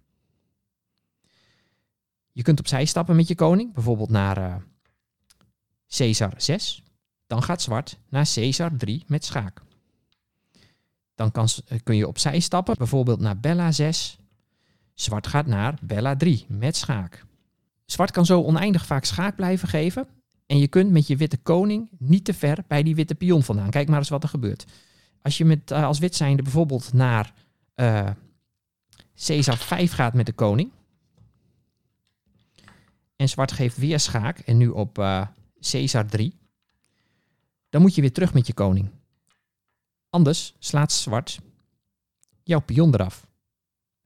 Je 2.31 2.43
kunt 2.43 2.59
opzij 2.59 2.85
stappen 2.85 3.15
met 3.15 3.27
je 3.27 3.35
koning, 3.35 3.73
bijvoorbeeld 3.73 4.09
naar 4.09 4.37
uh, 4.37 4.55
Caesar 5.87 6.33
6. 6.37 6.83
Dan 7.27 7.43
gaat 7.43 7.61
zwart 7.61 7.97
naar 8.09 8.29
Caesar 8.33 8.77
3 8.77 9.03
met 9.07 9.25
schaak. 9.25 9.61
Dan 11.15 11.31
kan, 11.31 11.47
kun 11.83 11.95
je 11.95 12.07
opzij 12.07 12.39
stappen, 12.39 12.75
bijvoorbeeld 12.77 13.19
naar 13.19 13.39
Bella 13.39 13.71
6. 13.71 14.18
Zwart 14.99 15.27
gaat 15.27 15.45
naar 15.45 15.77
Bella 15.81 16.15
3 16.15 16.45
met 16.47 16.75
schaak. 16.75 17.25
Zwart 17.85 18.11
kan 18.11 18.25
zo 18.25 18.43
oneindig 18.43 18.85
vaak 18.85 19.05
schaak 19.05 19.35
blijven 19.35 19.67
geven. 19.67 20.07
En 20.45 20.57
je 20.57 20.67
kunt 20.67 20.91
met 20.91 21.07
je 21.07 21.17
witte 21.17 21.37
koning 21.37 21.89
niet 21.97 22.25
te 22.25 22.33
ver 22.33 22.63
bij 22.67 22.83
die 22.83 22.95
witte 22.95 23.15
pion 23.15 23.43
vandaan. 23.43 23.69
Kijk 23.69 23.87
maar 23.87 23.97
eens 23.97 24.09
wat 24.09 24.23
er 24.23 24.29
gebeurt. 24.29 24.65
Als 25.21 25.37
je 25.37 25.45
met, 25.45 25.71
uh, 25.71 25.83
als 25.83 25.99
wit 25.99 26.15
zijnde 26.15 26.43
bijvoorbeeld 26.43 26.93
naar 26.93 27.33
uh, 27.75 28.09
Caesar 29.25 29.57
5 29.57 29.91
gaat 29.91 30.13
met 30.13 30.25
de 30.25 30.33
koning. 30.33 30.71
En 33.15 33.29
zwart 33.29 33.51
geeft 33.51 33.77
weer 33.77 33.99
schaak. 33.99 34.39
En 34.39 34.57
nu 34.57 34.67
op 34.67 34.97
uh, 34.97 35.27
Caesar 35.59 36.05
3. 36.05 36.35
Dan 37.69 37.81
moet 37.81 37.95
je 37.95 38.01
weer 38.01 38.13
terug 38.13 38.33
met 38.33 38.47
je 38.47 38.53
koning. 38.53 38.89
Anders 40.09 40.55
slaat 40.59 40.91
zwart 40.91 41.39
jouw 42.43 42.59
pion 42.61 42.93
eraf. 42.93 43.28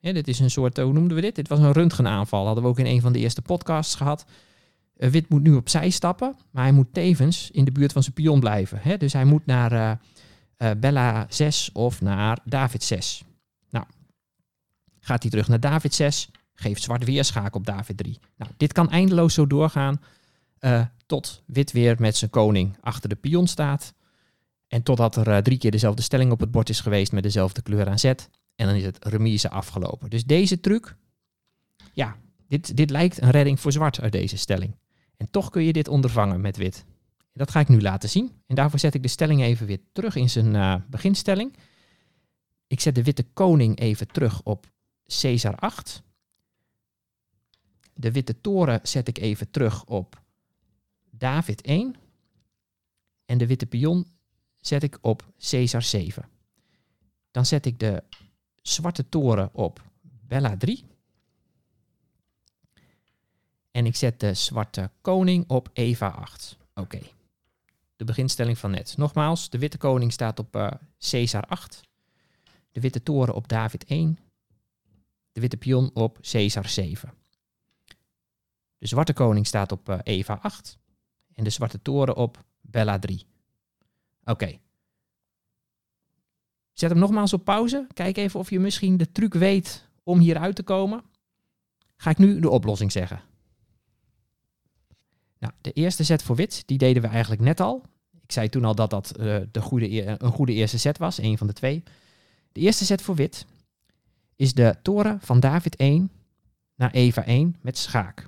Ja, 0.03 0.13
dit 0.13 0.27
is 0.27 0.39
een 0.39 0.51
soort, 0.51 0.77
hoe 0.77 0.93
noemden 0.93 1.15
we 1.15 1.21
dit? 1.21 1.35
Dit 1.35 1.47
was 1.47 1.59
een 1.59 1.71
röntgenaanval. 1.71 2.45
Hadden 2.45 2.63
we 2.63 2.69
ook 2.69 2.79
in 2.79 2.85
een 2.85 3.01
van 3.01 3.13
de 3.13 3.19
eerste 3.19 3.41
podcasts 3.41 3.95
gehad. 3.95 4.25
Uh, 4.97 5.09
Wit 5.09 5.29
moet 5.29 5.43
nu 5.43 5.53
opzij 5.53 5.89
stappen, 5.89 6.35
maar 6.51 6.63
hij 6.63 6.71
moet 6.71 6.93
tevens 6.93 7.51
in 7.51 7.65
de 7.65 7.71
buurt 7.71 7.91
van 7.91 8.03
zijn 8.03 8.13
pion 8.13 8.39
blijven. 8.39 8.79
Hè? 8.81 8.97
Dus 8.97 9.13
hij 9.13 9.25
moet 9.25 9.45
naar 9.45 9.99
uh, 10.57 10.71
Bella 10.77 11.25
6 11.29 11.69
of 11.73 12.01
naar 12.01 12.39
David 12.45 12.83
6. 12.83 13.23
Nou, 13.69 13.85
gaat 14.99 15.21
hij 15.21 15.31
terug 15.31 15.47
naar 15.47 15.59
David 15.59 15.93
6, 15.93 16.29
geeft 16.53 16.81
zwart 16.81 17.03
weer 17.03 17.23
schaak 17.23 17.55
op 17.55 17.65
David 17.65 17.97
3. 17.97 18.19
Nou, 18.37 18.51
dit 18.57 18.73
kan 18.73 18.89
eindeloos 18.89 19.33
zo 19.33 19.47
doorgaan 19.47 20.01
tot 21.05 21.43
wit 21.45 21.71
weer 21.71 21.95
met 21.99 22.17
zijn 22.17 22.31
koning 22.31 22.77
achter 22.81 23.09
de 23.09 23.15
pion 23.15 23.47
staat. 23.47 23.93
En 24.67 24.83
totdat 24.83 25.15
er 25.15 25.43
drie 25.43 25.57
keer 25.57 25.71
dezelfde 25.71 26.01
stelling 26.01 26.31
op 26.31 26.39
het 26.39 26.51
bord 26.51 26.69
is 26.69 26.79
geweest 26.79 27.11
met 27.11 27.23
dezelfde 27.23 27.61
kleur 27.61 27.89
aan 27.89 27.99
zet. 27.99 28.29
En 28.55 28.67
dan 28.67 28.75
is 28.75 28.83
het 28.83 29.05
remise 29.05 29.49
afgelopen. 29.49 30.09
Dus 30.09 30.25
deze 30.25 30.59
truc, 30.59 30.95
ja, 31.93 32.17
dit, 32.47 32.77
dit 32.77 32.89
lijkt 32.89 33.21
een 33.21 33.29
redding 33.29 33.59
voor 33.59 33.71
zwart 33.71 34.01
uit 34.01 34.11
deze 34.11 34.37
stelling. 34.37 34.75
En 35.17 35.29
toch 35.31 35.49
kun 35.49 35.63
je 35.63 35.73
dit 35.73 35.87
ondervangen 35.87 36.41
met 36.41 36.57
wit. 36.57 36.85
Dat 37.33 37.51
ga 37.51 37.59
ik 37.59 37.67
nu 37.67 37.81
laten 37.81 38.09
zien. 38.09 38.31
En 38.47 38.55
daarvoor 38.55 38.79
zet 38.79 38.93
ik 38.93 39.01
de 39.01 39.07
stelling 39.07 39.41
even 39.41 39.67
weer 39.67 39.79
terug 39.91 40.15
in 40.15 40.29
zijn 40.29 40.53
uh, 40.53 40.75
beginstelling. 40.87 41.55
Ik 42.67 42.79
zet 42.79 42.95
de 42.95 43.03
witte 43.03 43.23
koning 43.33 43.79
even 43.79 44.07
terug 44.07 44.41
op 44.43 44.71
Caesar 45.21 45.55
8. 45.55 46.03
De 47.93 48.11
witte 48.11 48.41
toren 48.41 48.79
zet 48.83 49.07
ik 49.07 49.17
even 49.17 49.51
terug 49.51 49.85
op 49.85 50.21
David 51.09 51.61
1. 51.61 51.95
En 53.25 53.37
de 53.37 53.47
witte 53.47 53.65
pion 53.65 54.07
zet 54.59 54.83
ik 54.83 54.97
op 55.01 55.31
Caesar 55.37 55.81
7. 55.81 56.29
Dan 57.31 57.45
zet 57.45 57.65
ik 57.65 57.79
de 57.79 58.03
zwarte 58.63 59.09
toren 59.09 59.49
op 59.53 59.81
Bella 60.01 60.57
3. 60.57 60.85
En 63.71 63.85
ik 63.85 63.95
zet 63.95 64.19
de 64.19 64.33
zwarte 64.33 64.91
koning 65.01 65.49
op 65.49 65.69
Eva 65.73 66.07
8. 66.07 66.57
Oké. 66.73 66.99
De 67.95 68.03
beginstelling 68.05 68.57
van 68.57 68.71
net. 68.71 68.97
Nogmaals, 68.97 69.49
de 69.49 69.57
witte 69.57 69.77
koning 69.77 70.11
staat 70.11 70.39
op 70.39 70.55
uh, 70.55 70.71
Caesar 70.99 71.43
8. 71.43 71.81
De 72.71 72.79
witte 72.79 73.03
toren 73.03 73.33
op 73.33 73.47
David 73.47 73.85
1. 73.85 74.19
De 75.31 75.41
witte 75.41 75.57
pion 75.57 75.91
op 75.93 76.17
Caesar 76.21 76.69
7. 76.69 77.13
De 78.77 78.87
zwarte 78.87 79.13
koning 79.13 79.47
staat 79.47 79.71
op 79.71 79.89
uh, 79.89 79.99
Eva 80.03 80.39
8. 80.41 80.77
En 81.33 81.43
de 81.43 81.49
zwarte 81.49 81.81
toren 81.81 82.15
op 82.15 82.43
Bella 82.61 82.99
3. 82.99 83.25
Oké. 84.23 84.59
Zet 86.73 86.89
hem 86.89 86.99
nogmaals 86.99 87.33
op 87.33 87.43
pauze. 87.43 87.87
Kijk 87.93 88.17
even 88.17 88.39
of 88.39 88.49
je 88.49 88.59
misschien 88.59 88.97
de 88.97 89.11
truc 89.11 89.33
weet 89.33 89.87
om 90.03 90.19
hieruit 90.19 90.55
te 90.55 90.63
komen. 90.63 91.03
Ga 91.95 92.09
ik 92.09 92.17
nu 92.17 92.39
de 92.39 92.49
oplossing 92.49 92.91
zeggen. 92.91 93.21
Nou, 95.39 95.53
de 95.61 95.71
eerste 95.71 96.03
set 96.03 96.23
voor 96.23 96.35
wit, 96.35 96.63
die 96.65 96.77
deden 96.77 97.01
we 97.01 97.07
eigenlijk 97.07 97.41
net 97.41 97.59
al. 97.59 97.83
Ik 98.23 98.31
zei 98.31 98.49
toen 98.49 98.65
al 98.65 98.75
dat 98.75 98.89
dat 98.89 99.13
uh, 99.19 99.37
de 99.51 99.61
goede, 99.61 100.21
een 100.21 100.31
goede 100.31 100.53
eerste 100.53 100.77
set 100.77 100.97
was, 100.97 101.17
een 101.17 101.37
van 101.37 101.47
de 101.47 101.53
twee. 101.53 101.83
De 102.51 102.59
eerste 102.59 102.85
set 102.85 103.01
voor 103.01 103.15
wit 103.15 103.45
is 104.35 104.53
de 104.53 104.75
toren 104.81 105.19
van 105.21 105.39
David 105.39 105.75
1 105.75 106.11
naar 106.75 106.91
Eva 106.91 107.25
1 107.25 107.55
met 107.61 107.77
schaak. 107.77 108.27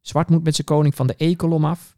Zwart 0.00 0.28
moet 0.28 0.44
met 0.44 0.54
zijn 0.54 0.66
koning 0.66 0.94
van 0.94 1.06
de 1.06 1.14
E-kolom 1.16 1.64
af. 1.64 1.94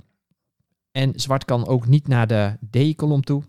En 0.90 1.20
zwart 1.20 1.44
kan 1.44 1.66
ook 1.66 1.86
niet 1.86 2.08
naar 2.08 2.26
de 2.26 2.56
D-kolom 2.70 3.22
toe. 3.22 3.42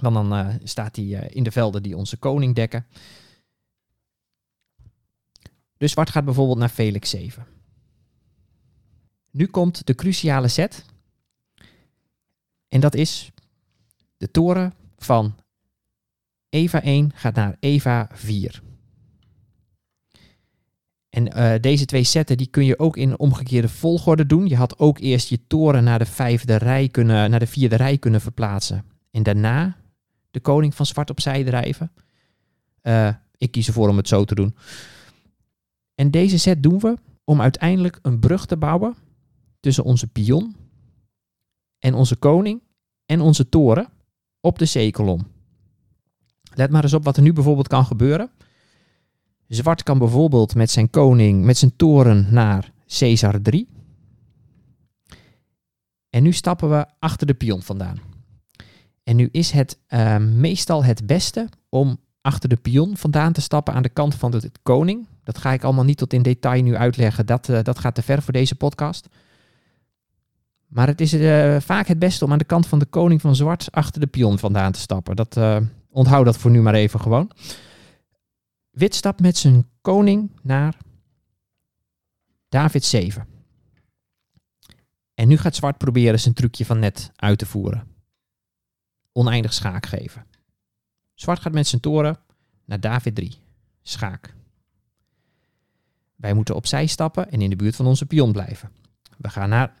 Want 0.00 0.14
dan 0.14 0.38
uh, 0.38 0.54
staat 0.62 0.96
hij 0.96 1.04
uh, 1.04 1.22
in 1.28 1.42
de 1.42 1.50
velden 1.50 1.82
die 1.82 1.96
onze 1.96 2.16
koning 2.16 2.54
dekken. 2.54 2.86
Dus 5.76 5.92
zwart 5.92 6.10
gaat 6.10 6.24
bijvoorbeeld 6.24 6.58
naar 6.58 6.68
Felix 6.68 7.10
7. 7.10 7.46
Nu 9.30 9.46
komt 9.46 9.86
de 9.86 9.94
cruciale 9.94 10.48
set. 10.48 10.84
En 12.68 12.80
dat 12.80 12.94
is 12.94 13.30
de 14.16 14.30
toren 14.30 14.74
van 14.96 15.34
Eva 16.48 16.82
1 16.82 17.12
gaat 17.14 17.34
naar 17.34 17.56
Eva 17.60 18.08
4. 18.12 18.62
En 21.10 21.38
uh, 21.38 21.60
deze 21.60 21.84
twee 21.84 22.04
setten 22.04 22.36
die 22.36 22.46
kun 22.46 22.64
je 22.64 22.78
ook 22.78 22.96
in 22.96 23.18
omgekeerde 23.18 23.68
volgorde 23.68 24.26
doen. 24.26 24.46
Je 24.46 24.56
had 24.56 24.78
ook 24.78 24.98
eerst 24.98 25.28
je 25.28 25.46
toren 25.46 25.84
naar 25.84 25.98
de 25.98 26.06
vijfde 26.06 26.56
rij 26.56 26.88
kunnen, 26.88 27.30
naar 27.30 27.38
de 27.38 27.46
vierde 27.46 27.76
rij 27.76 27.98
kunnen 27.98 28.20
verplaatsen. 28.20 28.84
En 29.10 29.22
daarna 29.22 29.76
de 30.38 30.44
koning 30.44 30.74
van 30.74 30.86
zwart 30.86 31.10
opzij 31.10 31.44
drijven. 31.44 31.92
Uh, 32.82 33.14
ik 33.36 33.50
kies 33.50 33.66
ervoor 33.66 33.88
om 33.88 33.96
het 33.96 34.08
zo 34.08 34.24
te 34.24 34.34
doen. 34.34 34.56
En 35.94 36.10
deze 36.10 36.38
set 36.38 36.62
doen 36.62 36.78
we 36.78 36.96
om 37.24 37.40
uiteindelijk 37.40 37.98
een 38.02 38.18
brug 38.18 38.46
te 38.46 38.56
bouwen 38.56 38.94
tussen 39.60 39.84
onze 39.84 40.06
pion 40.06 40.56
en 41.78 41.94
onze 41.94 42.16
koning 42.16 42.62
en 43.06 43.20
onze 43.20 43.48
toren 43.48 43.88
op 44.40 44.58
de 44.58 44.88
C-kolom. 44.90 45.26
Let 46.54 46.70
maar 46.70 46.82
eens 46.82 46.94
op 46.94 47.04
wat 47.04 47.16
er 47.16 47.22
nu 47.22 47.32
bijvoorbeeld 47.32 47.68
kan 47.68 47.84
gebeuren. 47.84 48.30
Zwart 49.48 49.82
kan 49.82 49.98
bijvoorbeeld 49.98 50.54
met 50.54 50.70
zijn 50.70 50.90
koning, 50.90 51.44
met 51.44 51.56
zijn 51.56 51.76
toren 51.76 52.26
naar 52.30 52.72
Caesar 52.86 53.42
3. 53.42 53.68
En 56.10 56.22
nu 56.22 56.32
stappen 56.32 56.70
we 56.70 56.86
achter 56.98 57.26
de 57.26 57.34
pion 57.34 57.62
vandaan. 57.62 58.07
En 59.08 59.16
nu 59.16 59.28
is 59.32 59.50
het 59.50 59.78
uh, 59.88 60.16
meestal 60.16 60.84
het 60.84 61.06
beste 61.06 61.48
om 61.68 61.98
achter 62.20 62.48
de 62.48 62.56
pion 62.56 62.96
vandaan 62.96 63.32
te 63.32 63.40
stappen 63.40 63.74
aan 63.74 63.82
de 63.82 63.88
kant 63.88 64.14
van 64.14 64.30
de 64.30 64.50
koning. 64.62 65.06
Dat 65.24 65.38
ga 65.38 65.52
ik 65.52 65.62
allemaal 65.64 65.84
niet 65.84 65.98
tot 65.98 66.12
in 66.12 66.22
detail 66.22 66.62
nu 66.62 66.76
uitleggen. 66.76 67.26
Dat, 67.26 67.48
uh, 67.48 67.62
dat 67.62 67.78
gaat 67.78 67.94
te 67.94 68.02
ver 68.02 68.22
voor 68.22 68.32
deze 68.32 68.54
podcast. 68.54 69.08
Maar 70.66 70.86
het 70.86 71.00
is 71.00 71.14
uh, 71.14 71.56
vaak 71.60 71.86
het 71.86 71.98
beste 71.98 72.24
om 72.24 72.32
aan 72.32 72.38
de 72.38 72.44
kant 72.44 72.66
van 72.66 72.78
de 72.78 72.84
koning 72.84 73.20
van 73.20 73.36
zwart 73.36 73.72
achter 73.72 74.00
de 74.00 74.06
pion 74.06 74.38
vandaan 74.38 74.72
te 74.72 74.80
stappen. 74.80 75.16
Dat, 75.16 75.40
onthoud 75.90 76.24
dat 76.24 76.36
voor 76.36 76.50
nu 76.50 76.62
maar 76.62 76.74
even 76.74 77.00
gewoon. 77.00 77.30
Wit 78.70 78.94
stapt 78.94 79.20
met 79.20 79.36
zijn 79.36 79.66
koning 79.80 80.30
naar 80.42 80.76
David 82.48 82.84
7. 82.84 83.26
En 85.14 85.28
nu 85.28 85.36
gaat 85.36 85.56
zwart 85.56 85.78
proberen 85.78 86.20
zijn 86.20 86.34
trucje 86.34 86.64
van 86.64 86.78
net 86.78 87.10
uit 87.16 87.38
te 87.38 87.46
voeren. 87.46 87.97
Oneindig 89.18 89.52
schaak 89.52 89.86
geven. 89.86 90.26
Zwart 91.14 91.40
gaat 91.40 91.52
met 91.52 91.66
zijn 91.66 91.80
toren 91.80 92.18
naar 92.64 92.80
David 92.80 93.14
3. 93.14 93.38
Schaak. 93.82 94.34
Wij 96.16 96.34
moeten 96.34 96.54
opzij 96.54 96.86
stappen 96.86 97.30
en 97.30 97.40
in 97.40 97.50
de 97.50 97.56
buurt 97.56 97.76
van 97.76 97.86
onze 97.86 98.06
pion 98.06 98.32
blijven. 98.32 98.70
We 99.16 99.28
gaan 99.28 99.48
naar 99.48 99.74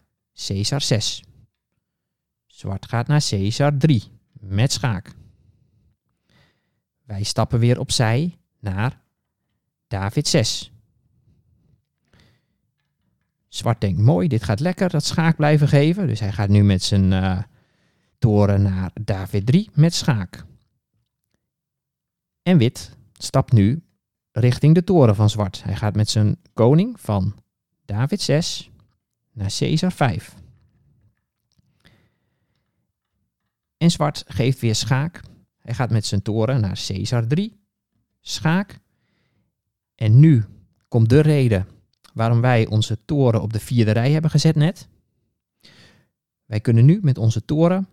Caesar 0.46 0.80
6. 0.80 1.24
Zwart 2.46 2.86
gaat 2.86 3.06
naar 3.06 3.24
Caesar 3.28 3.76
3 3.76 4.04
met 4.32 4.72
schaak. 4.72 5.14
Wij 7.04 7.22
stappen 7.22 7.58
weer 7.58 7.78
opzij 7.78 8.38
naar 8.58 9.00
David 9.88 10.28
6. 10.28 10.72
Zwart 13.48 13.80
denkt 13.80 14.00
mooi, 14.00 14.28
dit 14.28 14.44
gaat 14.44 14.60
lekker, 14.60 14.88
dat 14.88 15.04
schaak 15.04 15.36
blijven 15.36 15.68
geven. 15.68 16.06
Dus 16.06 16.20
hij 16.20 16.32
gaat 16.32 16.48
nu 16.48 16.62
met 16.62 16.82
zijn 16.82 17.12
uh, 17.12 17.42
toren 18.18 18.62
naar 18.62 18.90
David 19.00 19.46
3 19.46 19.70
met 19.74 19.94
schaak. 19.94 20.44
En 22.42 22.58
wit 22.58 22.96
stapt 23.12 23.52
nu 23.52 23.82
richting 24.32 24.74
de 24.74 24.84
toren 24.84 25.14
van 25.14 25.30
zwart. 25.30 25.62
Hij 25.62 25.76
gaat 25.76 25.96
met 25.96 26.10
zijn 26.10 26.36
koning 26.52 27.00
van 27.00 27.34
David 27.84 28.20
6 28.20 28.70
naar 29.32 29.54
Caesar 29.58 29.92
5. 29.92 30.34
En 33.76 33.90
zwart 33.90 34.24
geeft 34.26 34.60
weer 34.60 34.74
schaak. 34.74 35.20
Hij 35.58 35.74
gaat 35.74 35.90
met 35.90 36.06
zijn 36.06 36.22
toren 36.22 36.60
naar 36.60 36.80
Caesar 36.86 37.26
3. 37.26 37.60
Schaak. 38.20 38.78
En 39.94 40.20
nu 40.20 40.44
komt 40.88 41.08
de 41.08 41.20
reden 41.20 41.66
waarom 42.14 42.40
wij 42.40 42.66
onze 42.66 43.04
toren 43.04 43.42
op 43.42 43.52
de 43.52 43.60
vierde 43.60 43.90
rij 43.90 44.12
hebben 44.12 44.30
gezet 44.30 44.54
net. 44.54 44.88
Wij 46.44 46.60
kunnen 46.60 46.84
nu 46.84 46.98
met 47.02 47.18
onze 47.18 47.44
toren 47.44 47.88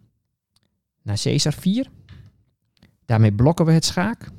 naar 1.05 1.21
Caesar 1.21 1.53
4. 1.53 1.89
Daarmee 3.05 3.33
blokken 3.33 3.65
we 3.65 3.71
het 3.71 3.85
schaak. 3.85 4.31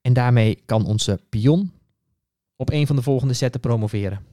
En 0.00 0.12
daarmee 0.12 0.62
kan 0.66 0.86
onze 0.86 1.20
pion 1.28 1.72
op 2.56 2.70
een 2.70 2.86
van 2.86 2.96
de 2.96 3.02
volgende 3.02 3.34
zetten 3.34 3.60
promoveren. 3.60 4.24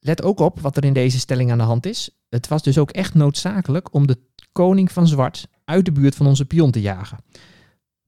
Let 0.00 0.22
ook 0.22 0.40
op 0.40 0.60
wat 0.60 0.76
er 0.76 0.84
in 0.84 0.92
deze 0.92 1.18
stelling 1.18 1.50
aan 1.50 1.58
de 1.58 1.64
hand 1.64 1.86
is. 1.86 2.10
Het 2.28 2.48
was 2.48 2.62
dus 2.62 2.78
ook 2.78 2.90
echt 2.90 3.14
noodzakelijk 3.14 3.94
om 3.94 4.06
de 4.06 4.18
koning 4.52 4.92
van 4.92 5.06
zwart 5.06 5.48
uit 5.64 5.84
de 5.84 5.92
buurt 5.92 6.14
van 6.14 6.26
onze 6.26 6.44
pion 6.44 6.70
te 6.70 6.80
jagen. 6.80 7.18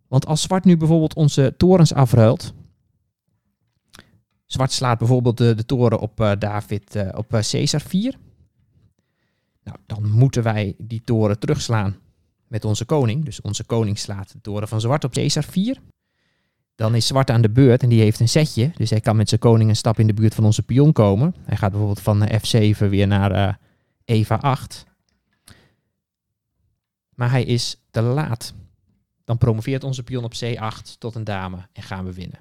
Want 0.09 0.27
als 0.27 0.43
zwart 0.43 0.65
nu 0.65 0.77
bijvoorbeeld 0.77 1.15
onze 1.15 1.55
torens 1.57 1.95
afruilt. 1.95 2.53
Zwart 4.47 4.73
slaat 4.73 4.99
bijvoorbeeld 4.99 5.37
de, 5.37 5.65
toren 5.67 6.01
op 6.01 6.21
uh, 6.21 6.33
David, 6.39 6.97
uh, 6.97 7.09
op 7.15 7.35
uh, 7.35 7.41
Caesar 7.41 7.81
4. 7.81 8.19
Nou, 9.69 9.81
dan 9.87 10.11
moeten 10.11 10.43
wij 10.43 10.75
die 10.79 11.03
toren 11.05 11.39
terugslaan 11.39 11.97
met 12.47 12.65
onze 12.65 12.85
koning. 12.85 13.25
Dus 13.25 13.41
onze 13.41 13.65
koning 13.65 13.99
slaat 13.99 14.33
de 14.33 14.41
toren 14.41 14.69
van 14.69 14.81
zwart 14.81 15.05
op 15.05 15.13
Caesar 15.13 15.45
4. 15.45 15.81
Dan 16.75 16.95
is 16.95 17.07
zwart 17.07 17.31
aan 17.31 17.41
de 17.41 17.51
beurt 17.51 17.83
en 17.83 17.89
die 17.89 18.01
heeft 18.01 18.21
een 18.21 18.29
setje. 18.29 18.71
Dus 18.77 18.91
hij 18.91 19.01
kan 19.01 19.17
met 19.17 19.29
zijn 19.29 19.41
koning 19.41 19.71
een 19.71 19.77
stap 19.77 19.99
in 19.99 20.07
de 20.07 20.15
buurt 20.15 20.35
van 20.35 20.45
onze 20.45 20.63
pion 20.63 20.93
komen. 20.93 21.35
Hij 21.45 21.57
gaat 21.57 21.71
bijvoorbeeld 21.71 22.01
van 22.01 22.29
F7 22.29 22.79
weer 22.79 23.07
naar 23.07 23.33
uh, 23.33 23.55
Eva 24.05 24.35
8. 24.35 24.85
Maar 27.15 27.31
hij 27.31 27.45
is 27.45 27.81
te 27.91 28.03
laat. 28.03 28.55
Dan 29.25 29.39
promoveert 29.39 29.85
onze 29.85 30.03
pion 30.03 30.25
op 30.25 30.35
C8 30.45 30.99
tot 30.99 31.15
een 31.15 31.25
dame 31.25 31.69
en 31.73 31.83
gaan 31.83 32.05
we 32.05 32.13
winnen. 32.13 32.41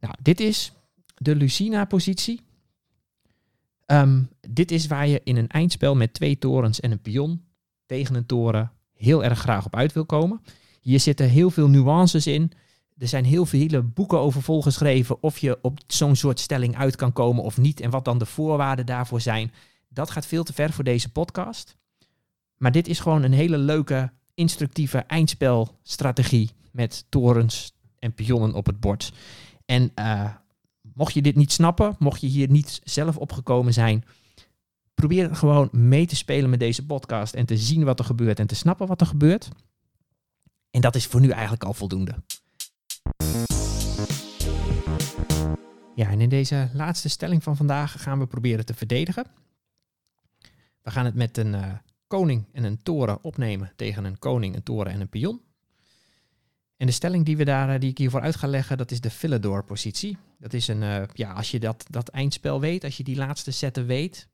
Nou, 0.00 0.14
dit 0.22 0.40
is 0.40 0.72
de 1.14 1.36
Lucina-positie. 1.36 2.40
Um, 3.86 4.28
dit 4.48 4.70
is 4.70 4.86
waar 4.86 5.08
je 5.08 5.20
in 5.24 5.36
een 5.36 5.48
eindspel 5.48 5.94
met 5.94 6.14
twee 6.14 6.38
torens 6.38 6.80
en 6.80 6.90
een 6.90 7.00
pion 7.00 7.44
tegen 7.86 8.14
een 8.14 8.26
toren 8.26 8.72
heel 8.94 9.24
erg 9.24 9.38
graag 9.38 9.64
op 9.64 9.76
uit 9.76 9.92
wil 9.92 10.06
komen. 10.06 10.40
Hier 10.80 11.00
zitten 11.00 11.28
heel 11.28 11.50
veel 11.50 11.68
nuances 11.68 12.26
in. 12.26 12.52
Er 12.98 13.08
zijn 13.08 13.24
heel 13.24 13.46
veel 13.46 13.82
boeken 13.82 14.18
over 14.18 14.42
volgeschreven 14.42 15.22
of 15.22 15.38
je 15.38 15.58
op 15.62 15.78
zo'n 15.86 16.16
soort 16.16 16.40
stelling 16.40 16.76
uit 16.76 16.96
kan 16.96 17.12
komen 17.12 17.42
of 17.42 17.58
niet 17.58 17.80
en 17.80 17.90
wat 17.90 18.04
dan 18.04 18.18
de 18.18 18.26
voorwaarden 18.26 18.86
daarvoor 18.86 19.20
zijn. 19.20 19.52
Dat 19.88 20.10
gaat 20.10 20.26
veel 20.26 20.44
te 20.44 20.52
ver 20.52 20.72
voor 20.72 20.84
deze 20.84 21.12
podcast. 21.12 21.76
Maar 22.56 22.72
dit 22.72 22.88
is 22.88 23.00
gewoon 23.00 23.22
een 23.22 23.32
hele 23.32 23.58
leuke, 23.58 24.12
instructieve 24.34 24.98
eindspelstrategie 24.98 26.50
met 26.70 27.04
torens 27.08 27.72
en 27.98 28.14
pionnen 28.14 28.54
op 28.54 28.66
het 28.66 28.80
bord. 28.80 29.12
En 29.66 29.92
uh, 29.98 30.30
mocht 30.94 31.14
je 31.14 31.22
dit 31.22 31.36
niet 31.36 31.52
snappen, 31.52 31.96
mocht 31.98 32.20
je 32.20 32.26
hier 32.26 32.50
niet 32.50 32.80
zelf 32.84 33.16
opgekomen 33.16 33.72
zijn, 33.72 34.04
probeer 34.94 35.36
gewoon 35.36 35.68
mee 35.72 36.06
te 36.06 36.16
spelen 36.16 36.50
met 36.50 36.58
deze 36.58 36.86
podcast 36.86 37.34
en 37.34 37.46
te 37.46 37.56
zien 37.56 37.84
wat 37.84 37.98
er 37.98 38.04
gebeurt 38.04 38.38
en 38.38 38.46
te 38.46 38.54
snappen 38.54 38.86
wat 38.86 39.00
er 39.00 39.06
gebeurt. 39.06 39.48
En 40.70 40.80
dat 40.80 40.94
is 40.94 41.06
voor 41.06 41.20
nu 41.20 41.28
eigenlijk 41.28 41.64
al 41.64 41.74
voldoende. 41.74 42.14
Ja, 45.94 46.08
en 46.08 46.20
in 46.20 46.28
deze 46.28 46.70
laatste 46.72 47.08
stelling 47.08 47.42
van 47.42 47.56
vandaag 47.56 48.02
gaan 48.02 48.18
we 48.18 48.26
proberen 48.26 48.66
te 48.66 48.74
verdedigen. 48.74 49.26
We 50.82 50.90
gaan 50.90 51.04
het 51.04 51.14
met 51.14 51.36
een 51.36 51.54
uh, 51.54 51.72
koning 52.06 52.44
en 52.52 52.64
een 52.64 52.82
toren 52.82 53.24
opnemen 53.24 53.72
tegen 53.76 54.04
een 54.04 54.18
koning, 54.18 54.54
een 54.54 54.62
toren 54.62 54.92
en 54.92 55.00
een 55.00 55.08
pion. 55.08 55.40
En 56.84 56.90
de 56.90 56.96
stelling 56.96 57.24
die, 57.24 57.36
we 57.36 57.44
daar, 57.44 57.68
eh, 57.68 57.80
die 57.80 57.90
ik 57.90 57.98
hiervoor 57.98 58.20
uit 58.20 58.36
ga 58.36 58.46
leggen, 58.46 58.76
dat 58.76 58.90
is 58.90 59.00
de 59.00 59.10
Philidor-positie. 59.10 60.16
Dat 60.38 60.52
is 60.52 60.68
een, 60.68 60.82
uh, 60.82 61.02
ja, 61.12 61.32
als 61.32 61.50
je 61.50 61.60
dat, 61.60 61.84
dat 61.90 62.08
eindspel 62.08 62.60
weet, 62.60 62.84
als 62.84 62.96
je 62.96 63.04
die 63.04 63.16
laatste 63.16 63.50
zetten 63.50 63.86
weet, 63.86 64.28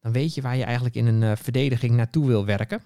dan 0.00 0.12
weet 0.12 0.34
je 0.34 0.42
waar 0.42 0.56
je 0.56 0.64
eigenlijk 0.64 0.94
in 0.94 1.06
een 1.06 1.22
uh, 1.22 1.32
verdediging 1.36 1.94
naartoe 1.94 2.26
wil 2.26 2.44
werken. 2.44 2.82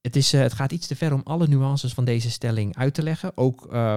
Het, 0.00 0.16
is, 0.16 0.32
het 0.32 0.52
gaat 0.52 0.72
iets 0.72 0.86
te 0.86 0.96
ver 0.96 1.12
om 1.12 1.20
alle 1.24 1.48
nuances 1.48 1.92
van 1.92 2.04
deze 2.04 2.30
stelling 2.30 2.76
uit 2.76 2.94
te 2.94 3.02
leggen. 3.02 3.36
Ook, 3.36 3.72
uh, 3.72 3.94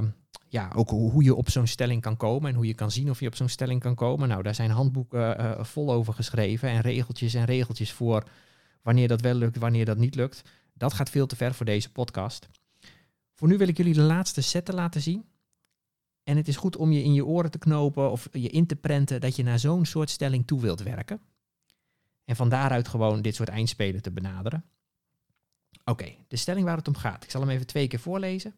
ja, 0.48 0.72
ook 0.76 0.90
hoe 0.90 1.24
je 1.24 1.36
op 1.36 1.50
zo'n 1.50 1.68
stelling 1.68 2.02
kan 2.02 2.18
komen 2.18 2.50
en 2.50 2.56
hoe 2.56 2.68
je 2.68 2.76
kan 2.76 2.92
zien 2.92 3.10
of 3.10 3.20
je 3.20 3.28
op 3.28 3.36
zo'n 3.36 3.50
stelling 3.50 3.82
kan 3.82 3.96
komen. 3.96 4.28
Nou, 4.28 4.44
daar 4.44 4.56
zijn 4.56 4.72
handboeken 4.72 5.66
vol 5.66 5.92
over 5.92 6.13
geschreven 6.13 6.70
en 6.70 6.82
regeltjes 6.82 7.34
en 7.34 7.46
regeltjes 7.46 7.92
voor 7.92 8.24
wanneer 8.82 9.08
dat 9.08 9.22
wel 9.22 9.36
lukt, 9.36 9.58
wanneer 9.58 9.86
dat 9.86 9.98
niet 9.98 10.16
lukt. 10.16 10.42
Dat 10.74 10.94
gaat 10.94 11.10
veel 11.10 11.28
te 11.28 11.36
ver 11.36 11.54
voor 11.54 11.66
deze 11.66 11.92
podcast. 11.92 12.48
Voor 13.38 13.47
nu 13.47 13.58
wil 13.58 13.67
ik 13.67 13.78
jullie 13.78 13.93
de 13.93 14.02
laatste 14.02 14.41
zetten 14.41 14.76
laten 14.76 15.02
zien. 15.02 15.26
En 16.23 16.38
het 16.38 16.47
is 16.47 16.56
goed 16.56 16.76
om 16.76 16.91
je 16.91 17.04
in 17.04 17.13
je 17.13 17.26
oren 17.26 17.52
te 17.52 17.58
knopen 17.58 18.12
of 18.12 18.28
je 18.32 18.50
in 18.50 18.65
te 18.65 18.76
prenten 18.76 19.21
dat 19.21 19.36
je 19.36 19.43
naar 19.43 19.60
zo'n 19.60 19.86
soort 19.86 20.10
stelling 20.10 20.47
toe 20.47 20.62
wilt 20.62 20.82
werken. 20.82 21.21
En 22.26 22.36
van 22.36 22.50
daaruit 22.50 22.88
gewoon 22.88 23.21
dit 23.21 23.36
soort 23.36 23.50
eindspelen 23.50 24.02
te 24.02 24.12
benaderen. 24.12 24.65
Oké, 25.84 26.15
de 26.28 26.36
stelling 26.36 26.65
waar 26.65 26.78
het 26.78 26.88
om 26.88 26.95
gaat. 26.95 27.23
Ik 27.23 27.32
zal 27.32 27.41
hem 27.41 27.50
even 27.50 27.67
twee 27.67 27.88
keer 27.88 28.00
voorlezen. 28.00 28.56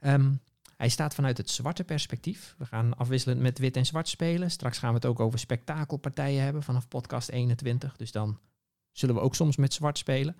Um, 0.00 0.40
hij 0.76 0.88
staat 0.88 1.14
vanuit 1.14 1.36
het 1.36 1.50
zwarte 1.50 1.84
perspectief. 1.84 2.54
We 2.58 2.66
gaan 2.66 2.96
afwisselend 2.96 3.40
met 3.40 3.58
wit 3.58 3.76
en 3.76 3.86
zwart 3.86 4.08
spelen. 4.08 4.50
Straks 4.50 4.78
gaan 4.78 4.88
we 4.88 4.94
het 4.94 5.06
ook 5.06 5.20
over 5.20 5.38
spektakelpartijen 5.38 6.42
hebben 6.42 6.62
vanaf 6.62 6.88
podcast 6.88 7.28
21. 7.28 7.96
Dus 7.96 8.12
dan 8.12 8.38
zullen 8.92 9.14
we 9.14 9.20
ook 9.20 9.34
soms 9.34 9.56
met 9.56 9.72
zwart 9.72 9.98
spelen. 9.98 10.36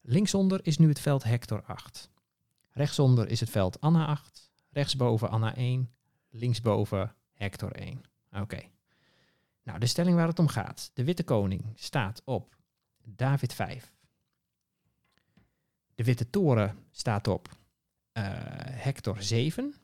Linksonder 0.00 0.60
is 0.62 0.78
nu 0.78 0.88
het 0.88 1.00
veld 1.00 1.24
Hector 1.24 1.62
8. 1.62 2.10
Rechtsonder 2.76 3.28
is 3.28 3.40
het 3.40 3.50
veld 3.50 3.80
Anna 3.80 4.06
8. 4.06 4.50
Rechtsboven 4.70 5.30
Anna 5.30 5.54
1. 5.54 5.92
Linksboven 6.30 7.14
Hector 7.32 7.72
1. 7.72 8.02
Oké. 8.32 8.60
Nou, 9.62 9.78
de 9.78 9.86
stelling 9.86 10.16
waar 10.16 10.26
het 10.26 10.38
om 10.38 10.48
gaat. 10.48 10.90
De 10.94 11.04
witte 11.04 11.24
koning 11.24 11.72
staat 11.74 12.22
op 12.24 12.56
David 13.04 13.52
5. 13.52 13.92
De 15.94 16.04
witte 16.04 16.30
toren 16.30 16.78
staat 16.90 17.26
op 17.28 17.48
uh, 17.48 18.24
Hector 18.68 19.22
7. 19.22 19.74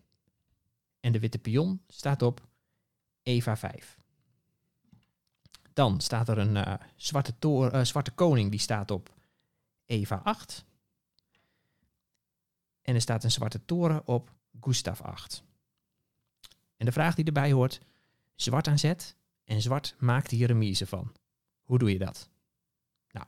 En 1.00 1.12
de 1.12 1.20
witte 1.20 1.38
pion 1.38 1.82
staat 1.88 2.22
op 2.22 2.48
Eva 3.22 3.56
5. 3.56 3.98
Dan 5.72 6.00
staat 6.00 6.28
er 6.28 6.38
een 6.38 6.56
uh, 6.56 6.74
zwarte, 6.96 7.38
toren, 7.38 7.74
uh, 7.74 7.84
zwarte 7.84 8.10
koning 8.10 8.50
die 8.50 8.60
staat 8.60 8.90
op 8.90 9.14
Eva 9.86 10.20
8. 10.24 10.64
En 12.82 12.94
er 12.94 13.00
staat 13.00 13.24
een 13.24 13.30
zwarte 13.30 13.64
toren 13.64 14.06
op 14.06 14.32
Gustav 14.60 15.00
8. 15.00 15.44
En 16.76 16.86
de 16.86 16.92
vraag 16.92 17.14
die 17.14 17.24
erbij 17.24 17.52
hoort, 17.52 17.80
zwart 18.34 18.68
aan 18.68 18.78
zet 18.78 19.16
en 19.44 19.62
zwart 19.62 19.94
maakt 19.98 20.30
hier 20.30 20.46
remise 20.46 20.86
van. 20.86 21.12
Hoe 21.62 21.78
doe 21.78 21.92
je 21.92 21.98
dat? 21.98 22.30
Nou, 23.10 23.26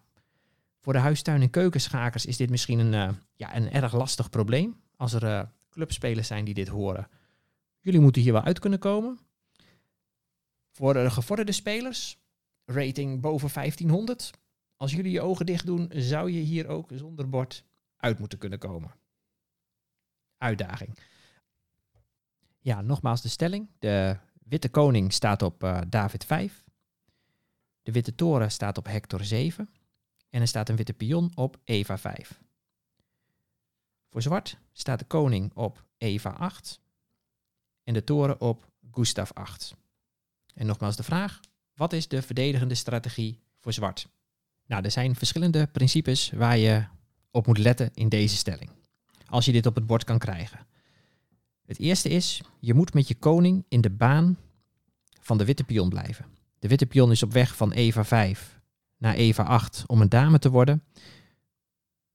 voor 0.80 0.92
de 0.92 0.98
huistuin- 0.98 1.42
en 1.42 1.50
keukenschakers 1.50 2.26
is 2.26 2.36
dit 2.36 2.50
misschien 2.50 2.78
een, 2.78 3.10
uh, 3.10 3.16
ja, 3.34 3.56
een 3.56 3.70
erg 3.70 3.92
lastig 3.92 4.30
probleem. 4.30 4.80
Als 4.96 5.12
er 5.12 5.22
uh, 5.22 5.42
clubspelers 5.70 6.26
zijn 6.26 6.44
die 6.44 6.54
dit 6.54 6.68
horen. 6.68 7.08
Jullie 7.80 8.00
moeten 8.00 8.22
hier 8.22 8.32
wel 8.32 8.42
uit 8.42 8.58
kunnen 8.58 8.78
komen. 8.78 9.18
Voor 10.70 10.94
de 10.94 11.10
gevorderde 11.10 11.52
spelers, 11.52 12.18
rating 12.64 13.20
boven 13.20 13.50
1500. 13.52 14.30
Als 14.76 14.92
jullie 14.92 15.12
je 15.12 15.20
ogen 15.20 15.46
dicht 15.46 15.66
doen, 15.66 15.90
zou 15.94 16.30
je 16.30 16.40
hier 16.40 16.66
ook 16.66 16.90
zonder 16.94 17.28
bord 17.28 17.64
uit 17.96 18.18
moeten 18.18 18.38
kunnen 18.38 18.58
komen. 18.58 18.94
Uitdaging. 20.44 20.98
Ja, 22.60 22.80
nogmaals 22.80 23.22
de 23.22 23.28
stelling. 23.28 23.68
De 23.78 24.16
witte 24.42 24.68
koning 24.68 25.12
staat 25.12 25.42
op 25.42 25.64
uh, 25.64 25.80
David 25.88 26.24
5. 26.24 26.64
De 27.82 27.92
witte 27.92 28.14
toren 28.14 28.50
staat 28.50 28.78
op 28.78 28.86
Hector 28.86 29.24
7. 29.24 29.68
En 30.30 30.40
er 30.40 30.48
staat 30.48 30.68
een 30.68 30.76
witte 30.76 30.92
pion 30.92 31.32
op 31.34 31.58
Eva 31.64 31.98
5. 31.98 32.40
Voor 34.10 34.22
zwart 34.22 34.58
staat 34.72 34.98
de 34.98 35.04
koning 35.04 35.54
op 35.54 35.84
Eva 35.98 36.30
8 36.30 36.80
en 37.84 37.94
de 37.94 38.04
toren 38.04 38.40
op 38.40 38.70
Gustav 38.90 39.30
8. 39.32 39.74
En 40.54 40.66
nogmaals 40.66 40.96
de 40.96 41.02
vraag, 41.02 41.40
wat 41.74 41.92
is 41.92 42.08
de 42.08 42.22
verdedigende 42.22 42.74
strategie 42.74 43.40
voor 43.60 43.72
zwart? 43.72 44.08
Nou, 44.66 44.84
er 44.84 44.90
zijn 44.90 45.14
verschillende 45.14 45.66
principes 45.66 46.30
waar 46.30 46.58
je 46.58 46.84
op 47.30 47.46
moet 47.46 47.58
letten 47.58 47.90
in 47.94 48.08
deze 48.08 48.36
stelling. 48.36 48.70
Als 49.34 49.44
je 49.44 49.52
dit 49.52 49.66
op 49.66 49.74
het 49.74 49.86
bord 49.86 50.04
kan 50.04 50.18
krijgen. 50.18 50.66
Het 51.66 51.78
eerste 51.78 52.08
is, 52.08 52.42
je 52.60 52.74
moet 52.74 52.94
met 52.94 53.08
je 53.08 53.14
koning 53.14 53.64
in 53.68 53.80
de 53.80 53.90
baan 53.90 54.38
van 55.20 55.38
de 55.38 55.44
witte 55.44 55.64
pion 55.64 55.88
blijven. 55.88 56.26
De 56.58 56.68
witte 56.68 56.86
pion 56.86 57.10
is 57.10 57.22
op 57.22 57.32
weg 57.32 57.56
van 57.56 57.72
Eva 57.72 58.04
5 58.04 58.60
naar 58.96 59.14
Eva 59.14 59.42
8 59.42 59.84
om 59.86 60.00
een 60.00 60.08
dame 60.08 60.38
te 60.38 60.50
worden. 60.50 60.84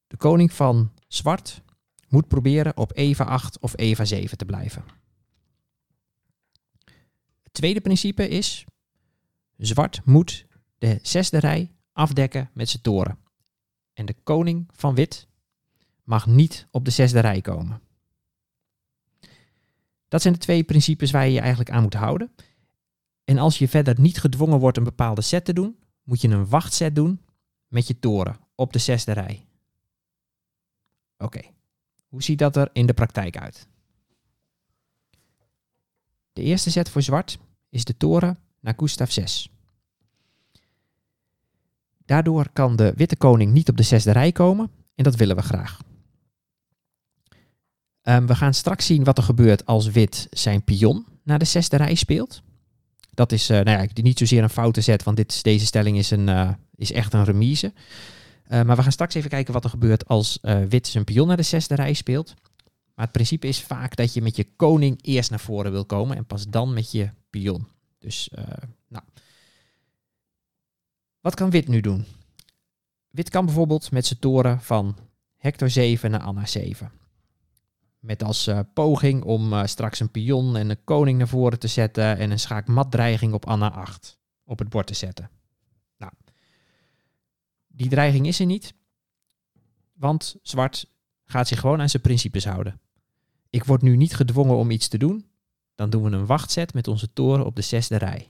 De 0.08 0.18
koning 0.18 0.54
van 0.54 0.92
zwart 1.08 1.62
moet 2.08 2.28
proberen 2.28 2.78
op 2.78 2.92
Eva 2.96 3.24
8 3.24 3.60
of 3.60 3.74
Eva 3.76 4.06
7 4.06 4.38
te 4.38 4.46
blijven. 4.46 4.84
Het 7.44 7.54
tweede 7.54 7.82
principe 7.82 8.28
is, 8.28 8.66
zwart 9.58 10.02
moet 10.06 10.46
de 10.78 11.00
zesde 11.02 11.40
rij 11.40 11.72
afdekken 11.94 12.50
met 12.54 12.70
zijn 12.70 12.82
toren. 12.82 13.20
En 13.94 14.06
de 14.06 14.16
koning 14.24 14.70
van 14.74 14.96
wit 14.96 15.28
mag 16.10 16.28
niet 16.28 16.68
op 16.72 16.86
de 16.86 16.92
zesde 16.92 17.20
rij 17.20 17.42
komen. 17.42 17.82
Dat 20.08 20.22
zijn 20.22 20.34
de 20.34 20.40
twee 20.40 20.64
principes 20.64 21.12
waar 21.12 21.26
je 21.26 21.32
je 21.32 21.40
eigenlijk 21.40 21.72
aan 21.72 21.82
moet 21.82 21.94
houden. 21.94 22.32
En 23.24 23.38
als 23.38 23.58
je 23.58 23.68
verder 23.68 24.00
niet 24.00 24.20
gedwongen 24.20 24.60
wordt 24.60 24.78
een 24.78 24.84
bepaalde 24.84 25.22
set 25.22 25.46
te 25.46 25.54
doen, 25.54 25.80
moet 26.04 26.22
je 26.22 26.28
een 26.28 26.48
wachtset 26.48 26.96
doen 26.96 27.22
met 27.68 27.88
je 27.88 28.00
toren 28.00 28.40
op 28.56 28.74
de 28.74 28.80
zesde 28.80 29.12
rij. 29.12 29.48
Oké, 31.18 31.42
hoe 32.08 32.24
ziet 32.24 32.40
dat 32.40 32.56
er 32.56 32.70
in 32.74 32.86
de 32.86 32.94
praktijk 32.94 33.38
uit? 33.38 33.68
De 36.34 36.42
eerste 36.42 36.72
set 36.72 36.90
voor 36.90 37.02
zwart 37.02 37.40
is 37.70 37.84
de 37.84 37.98
toren 37.98 38.40
naar 38.60 38.74
Gustav 38.78 39.12
6. 39.12 39.50
Daardoor 42.06 42.50
kan 42.54 42.76
de 42.76 42.94
witte 42.96 43.18
koning 43.18 43.54
niet 43.54 43.70
op 43.70 43.78
de 43.78 43.84
zesde 43.84 44.12
rij 44.12 44.32
komen 44.32 44.72
en 44.96 45.04
dat 45.04 45.16
willen 45.16 45.36
we 45.36 45.42
graag. 45.42 45.88
Um, 48.04 48.28
we 48.28 48.36
gaan 48.36 48.54
straks 48.54 48.86
zien 48.86 49.04
wat 49.04 49.18
er 49.18 49.24
gebeurt 49.24 49.66
als 49.66 49.88
wit 49.88 50.28
zijn 50.30 50.64
pion 50.64 51.06
naar 51.24 51.40
de 51.40 51.46
zesde 51.46 51.78
rij 51.78 51.96
speelt. 51.96 52.42
Dat 53.14 53.32
is 53.32 53.50
uh, 53.50 53.60
nou 53.60 53.82
ja, 53.82 54.02
niet 54.02 54.18
zozeer 54.18 54.44
een 54.44 54.50
foute 54.50 54.82
zet, 54.82 55.04
want 55.04 55.18
dit, 55.18 55.44
deze 55.44 55.66
stelling 55.66 55.98
is, 55.98 56.12
een, 56.12 56.28
uh, 56.28 56.50
is 56.76 56.92
echt 56.92 57.14
een 57.14 57.24
remise. 57.24 57.74
Uh, 58.48 58.62
maar 58.62 58.76
we 58.76 58.82
gaan 58.82 58.92
straks 58.92 59.14
even 59.14 59.30
kijken 59.30 59.54
wat 59.54 59.64
er 59.64 59.70
gebeurt 59.70 60.08
als 60.08 60.40
wit 60.70 60.88
zijn 60.88 61.04
pion 61.04 61.28
naar 61.28 61.38
de 61.38 61.44
zesde 61.44 61.76
rij 61.76 61.94
speelt. 61.94 62.34
Maar 62.96 63.06
het 63.06 63.12
principe 63.12 63.48
is 63.48 63.62
vaak 63.62 63.96
dat 63.96 64.14
je 64.14 64.22
met 64.22 64.36
je 64.36 64.48
koning 64.56 65.00
eerst 65.02 65.30
naar 65.30 65.40
voren 65.40 65.72
wil 65.72 65.86
komen 65.86 66.18
en 66.18 66.26
pas 66.26 66.48
dan 66.48 66.74
met 66.74 66.92
je 66.92 67.10
pion. 67.30 67.68
Dus, 68.00 68.30
nou. 68.88 69.04
Wat 71.22 71.36
kan 71.36 71.50
wit 71.50 71.68
nu 71.68 71.82
doen? 71.82 72.06
Wit 73.10 73.30
kan 73.30 73.46
bijvoorbeeld 73.46 73.92
met 73.92 74.06
zijn 74.06 74.20
toren 74.20 74.62
van 74.62 74.96
Hector 75.38 75.70
7 75.70 76.12
naar 76.12 76.22
Anna 76.22 76.46
7. 76.46 76.92
Met 78.00 78.24
als 78.24 78.48
uh, 78.48 78.60
poging 78.74 79.24
om 79.24 79.54
uh, 79.54 79.66
straks 79.66 80.00
een 80.00 80.12
pion 80.12 80.56
en 80.56 80.70
een 80.70 80.84
koning 80.84 81.18
naar 81.18 81.28
voren 81.28 81.60
te 81.60 81.68
zetten 81.68 82.18
en 82.18 82.32
een 82.32 82.40
schaakmatdreiging 82.40 83.34
op 83.34 83.46
Anna 83.46 83.72
8 83.72 84.20
op 84.44 84.60
het 84.60 84.70
bord 84.70 84.88
te 84.88 84.94
zetten. 84.94 85.30
Nou, 85.98 86.12
die 87.68 87.90
dreiging 87.90 88.28
is 88.28 88.40
er 88.40 88.46
niet, 88.46 88.74
want 89.94 90.36
zwart 90.42 90.90
gaat 91.26 91.48
zich 91.48 91.60
gewoon 91.60 91.82
aan 91.82 91.90
zijn 91.90 92.02
principes 92.02 92.46
houden. 92.46 92.80
Ik 93.50 93.64
word 93.64 93.82
nu 93.82 93.96
niet 93.96 94.16
gedwongen 94.16 94.56
om 94.56 94.72
iets 94.72 94.88
te 94.88 94.98
doen, 94.98 95.30
dan 95.76 95.90
doen 95.90 96.04
we 96.04 96.12
een 96.12 96.26
wachtzet 96.26 96.74
met 96.74 96.88
onze 96.88 97.14
toren 97.14 97.46
op 97.46 97.56
de 97.56 97.62
zesde 97.62 97.98
rij. 97.98 98.30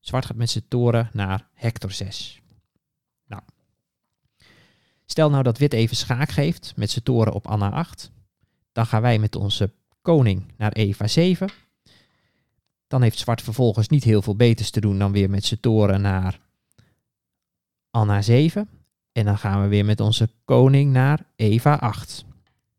Zwart 0.00 0.26
gaat 0.26 0.36
met 0.36 0.50
zijn 0.50 0.68
toren 0.68 1.10
naar 1.12 1.48
Hector 1.52 1.92
6. 1.92 2.42
Nou, 3.26 3.42
stel 5.06 5.30
nou 5.30 5.42
dat 5.42 5.58
wit 5.58 5.72
even 5.72 5.96
schaak 5.96 6.30
geeft 6.30 6.72
met 6.76 6.90
zijn 6.90 7.04
toren 7.04 7.32
op 7.32 7.46
Anna 7.46 7.70
8 7.70 8.12
dan 8.74 8.86
gaan 8.86 9.02
wij 9.02 9.18
met 9.18 9.36
onze 9.36 9.72
koning 10.02 10.52
naar 10.56 10.72
Eva 10.72 11.06
7. 11.06 11.48
Dan 12.86 13.02
heeft 13.02 13.18
zwart 13.18 13.42
vervolgens 13.42 13.88
niet 13.88 14.04
heel 14.04 14.22
veel 14.22 14.36
beters 14.36 14.70
te 14.70 14.80
doen 14.80 14.98
dan 14.98 15.12
weer 15.12 15.30
met 15.30 15.44
zijn 15.44 15.60
toren 15.60 16.00
naar 16.00 16.40
Anna 17.90 18.22
7. 18.22 18.68
En 19.12 19.24
dan 19.24 19.38
gaan 19.38 19.62
we 19.62 19.68
weer 19.68 19.84
met 19.84 20.00
onze 20.00 20.28
koning 20.44 20.92
naar 20.92 21.26
Eva 21.36 21.74
8. 21.74 22.00
Het 22.00 22.26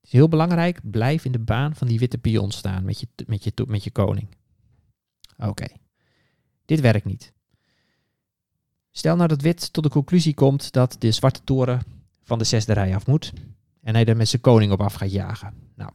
is 0.01 0.11
heel 0.11 0.27
belangrijk, 0.27 0.79
blijf 0.83 1.25
in 1.25 1.31
de 1.31 1.39
baan 1.39 1.75
van 1.75 1.87
die 1.87 1.99
witte 1.99 2.17
pion 2.17 2.51
staan 2.51 2.83
met 2.83 2.99
je, 2.99 3.07
met 3.25 3.43
je, 3.43 3.51
met 3.67 3.83
je 3.83 3.91
koning. 3.91 4.27
Oké, 5.37 5.67
dit 6.65 6.79
werkt 6.79 7.05
niet. 7.05 7.33
Stel 8.91 9.15
nou 9.15 9.27
dat 9.27 9.41
wit 9.41 9.73
tot 9.73 9.83
de 9.83 9.89
conclusie 9.89 10.33
komt 10.33 10.71
dat 10.71 10.95
de 10.99 11.11
zwarte 11.11 11.43
toren 11.43 11.81
van 12.23 12.37
de 12.37 12.43
zesde 12.43 12.73
rij 12.73 12.95
af 12.95 13.07
moet 13.07 13.33
en 13.85 13.93
hij 13.93 14.05
er 14.05 14.17
met 14.17 14.27
zijn 14.27 14.41
koning 14.41 14.71
op 14.71 14.81
af 14.81 14.93
gaat 14.93 15.11
jagen. 15.11 15.53
Nou, 15.75 15.91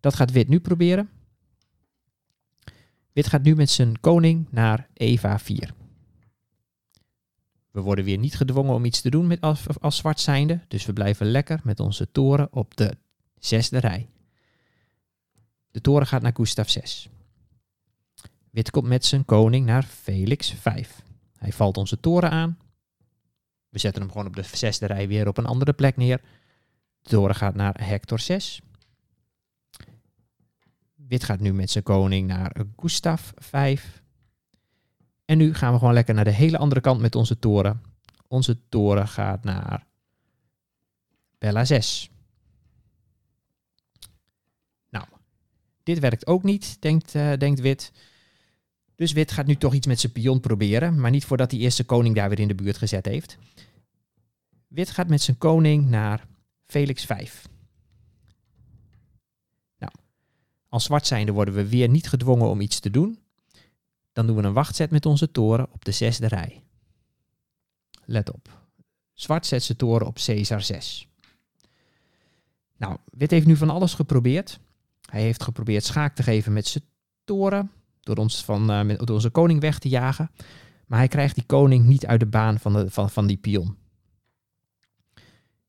dat 0.00 0.14
gaat 0.14 0.30
wit 0.30 0.48
nu 0.48 0.60
proberen. 0.60 1.10
Wit 3.12 3.26
gaat 3.26 3.42
nu 3.42 3.54
met 3.54 3.70
zijn 3.70 4.00
koning 4.00 4.46
naar 4.50 4.88
Eva 4.94 5.38
4. 5.38 5.74
We 7.70 7.80
worden 7.80 8.04
weer 8.04 8.18
niet 8.18 8.36
gedwongen 8.36 8.74
om 8.74 8.84
iets 8.84 9.00
te 9.00 9.10
doen 9.10 9.26
met 9.26 9.40
als, 9.40 9.66
als 9.80 9.96
zwart 9.96 10.20
zijnde, 10.20 10.60
dus 10.68 10.86
we 10.86 10.92
blijven 10.92 11.26
lekker 11.26 11.60
met 11.64 11.80
onze 11.80 12.10
toren 12.12 12.52
op 12.52 12.76
de 12.76 12.96
zesde 13.38 13.78
rij. 13.78 14.08
De 15.70 15.80
toren 15.80 16.06
gaat 16.06 16.22
naar 16.22 16.34
Gustav 16.34 16.68
6. 16.68 17.08
Wit 18.50 18.70
komt 18.70 18.86
met 18.86 19.04
zijn 19.04 19.24
koning 19.24 19.66
naar 19.66 19.82
Felix 19.82 20.50
5. 20.50 21.02
Hij 21.36 21.52
valt 21.52 21.76
onze 21.76 22.00
toren 22.00 22.30
aan. 22.30 22.58
We 23.68 23.78
zetten 23.78 24.02
hem 24.02 24.10
gewoon 24.10 24.26
op 24.26 24.36
de 24.36 24.42
zesde 24.42 24.86
rij 24.86 25.08
weer 25.08 25.28
op 25.28 25.38
een 25.38 25.46
andere 25.46 25.72
plek 25.72 25.96
neer. 25.96 26.20
De 27.02 27.08
toren 27.08 27.34
gaat 27.34 27.54
naar 27.54 27.86
Hector 27.86 28.20
6. 28.20 28.60
Wit 30.94 31.24
gaat 31.24 31.40
nu 31.40 31.52
met 31.52 31.70
zijn 31.70 31.84
koning 31.84 32.26
naar 32.26 32.56
Gustav 32.76 33.30
5. 33.36 34.02
En 35.24 35.38
nu 35.38 35.54
gaan 35.54 35.72
we 35.72 35.78
gewoon 35.78 35.94
lekker 35.94 36.14
naar 36.14 36.24
de 36.24 36.30
hele 36.30 36.58
andere 36.58 36.80
kant 36.80 37.00
met 37.00 37.14
onze 37.14 37.38
toren. 37.38 37.82
Onze 38.26 38.58
toren 38.68 39.08
gaat 39.08 39.44
naar 39.44 39.86
Bella 41.38 41.64
6. 41.64 42.10
Nou, 44.90 45.04
dit 45.82 45.98
werkt 45.98 46.26
ook 46.26 46.42
niet, 46.42 46.76
denkt, 46.80 47.14
uh, 47.14 47.32
denkt 47.36 47.60
wit. 47.60 47.92
Dus 48.94 49.12
wit 49.12 49.32
gaat 49.32 49.46
nu 49.46 49.56
toch 49.56 49.74
iets 49.74 49.86
met 49.86 50.00
zijn 50.00 50.12
pion 50.12 50.40
proberen, 50.40 51.00
maar 51.00 51.10
niet 51.10 51.24
voordat 51.24 51.50
die 51.50 51.60
eerste 51.60 51.84
koning 51.84 52.14
daar 52.14 52.28
weer 52.28 52.40
in 52.40 52.48
de 52.48 52.54
buurt 52.54 52.76
gezet 52.76 53.06
heeft. 53.06 53.38
Wit 54.66 54.90
gaat 54.90 55.08
met 55.08 55.22
zijn 55.22 55.38
koning 55.38 55.88
naar 55.88 56.26
Felix 56.68 57.04
5. 57.04 57.48
Nou, 59.78 59.92
als 60.68 60.84
zwart 60.84 61.06
zijnde 61.06 61.32
worden 61.32 61.54
we 61.54 61.68
weer 61.68 61.88
niet 61.88 62.08
gedwongen 62.08 62.48
om 62.48 62.60
iets 62.60 62.80
te 62.80 62.90
doen. 62.90 63.18
Dan 64.12 64.26
doen 64.26 64.36
we 64.36 64.42
een 64.42 64.52
wachtzet 64.52 64.90
met 64.90 65.06
onze 65.06 65.30
toren 65.30 65.72
op 65.72 65.84
de 65.84 65.92
zesde 65.92 66.26
rij. 66.26 66.62
Let 68.04 68.32
op. 68.32 68.66
Zwart 69.12 69.46
zet 69.46 69.62
zijn 69.62 69.78
toren 69.78 70.06
op 70.06 70.14
Caesar 70.14 70.62
6. 70.62 71.08
Nou, 72.76 72.96
wit 73.04 73.30
heeft 73.30 73.46
nu 73.46 73.56
van 73.56 73.70
alles 73.70 73.94
geprobeerd. 73.94 74.60
Hij 75.10 75.22
heeft 75.22 75.42
geprobeerd 75.42 75.84
schaak 75.84 76.14
te 76.14 76.22
geven 76.22 76.52
met 76.52 76.66
zijn 76.66 76.84
toren, 77.24 77.70
door, 78.00 78.16
ons 78.16 78.44
van, 78.44 78.86
met, 78.86 78.98
door 78.98 79.14
onze 79.14 79.30
koning 79.30 79.60
weg 79.60 79.78
te 79.78 79.88
jagen. 79.88 80.30
Maar 80.86 80.98
hij 80.98 81.08
krijgt 81.08 81.34
die 81.34 81.44
koning 81.44 81.86
niet 81.86 82.06
uit 82.06 82.20
de 82.20 82.26
baan 82.26 82.58
van, 82.58 82.72
de, 82.72 82.90
van, 82.90 83.10
van 83.10 83.26
die 83.26 83.36
pion. 83.36 83.76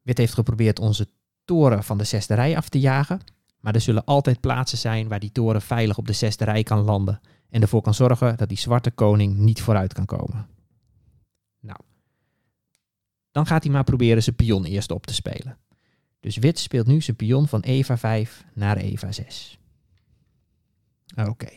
Wit 0.10 0.18
heeft 0.18 0.34
geprobeerd 0.34 0.80
onze 0.80 1.07
toren 1.45 1.84
van 1.84 1.97
de 1.97 2.03
zesde 2.03 2.34
rij 2.34 2.57
af 2.57 2.70
te 2.70 2.80
jagen. 2.80 3.20
Maar 3.60 3.76
er 3.76 3.82
zullen 3.82 4.05
altijd 4.05 4.39
plaatsen 4.39 4.78
zijn 4.78 5.07
waar 5.07 5.20
die 5.20 5.32
toren 5.32 5.62
veilig 5.62 5.97
op 5.97 6.07
de 6.07 6.14
zesde 6.14 6.43
rij 6.43 6.64
kan 6.64 6.80
landen. 6.80 7.20
En 7.49 7.62
ervoor 7.62 7.82
kan 7.82 7.93
zorgen 7.93 8.38
dat 8.38 8.49
die 8.49 8.57
zwarte 8.57 8.91
koning 8.91 9.38
niet 9.38 9.62
vooruit 9.62 9.93
kan 9.93 10.05
komen. 10.05 10.47
Nou, 11.60 11.80
dan 13.32 13.45
gaat 13.45 13.64
hij 13.64 13.72
maar 13.72 13.84
proberen 13.84 14.24
zijn 14.24 14.36
pion 14.36 14.66
eerst 14.66 14.91
op 14.91 15.05
te 15.05 15.14
spelen. 15.14 15.57
Dus 16.20 16.38
wit 16.38 16.60
speelt 16.60 16.88
nu 16.88 17.01
zijn 17.01 17.16
pion 17.16 17.47
van 17.47 17.62
Eva 17.62 17.97
5 17.97 18.45
naar 18.53 18.78
Eva 18.78 19.12
6. 19.12 19.60
Oké. 21.16 21.49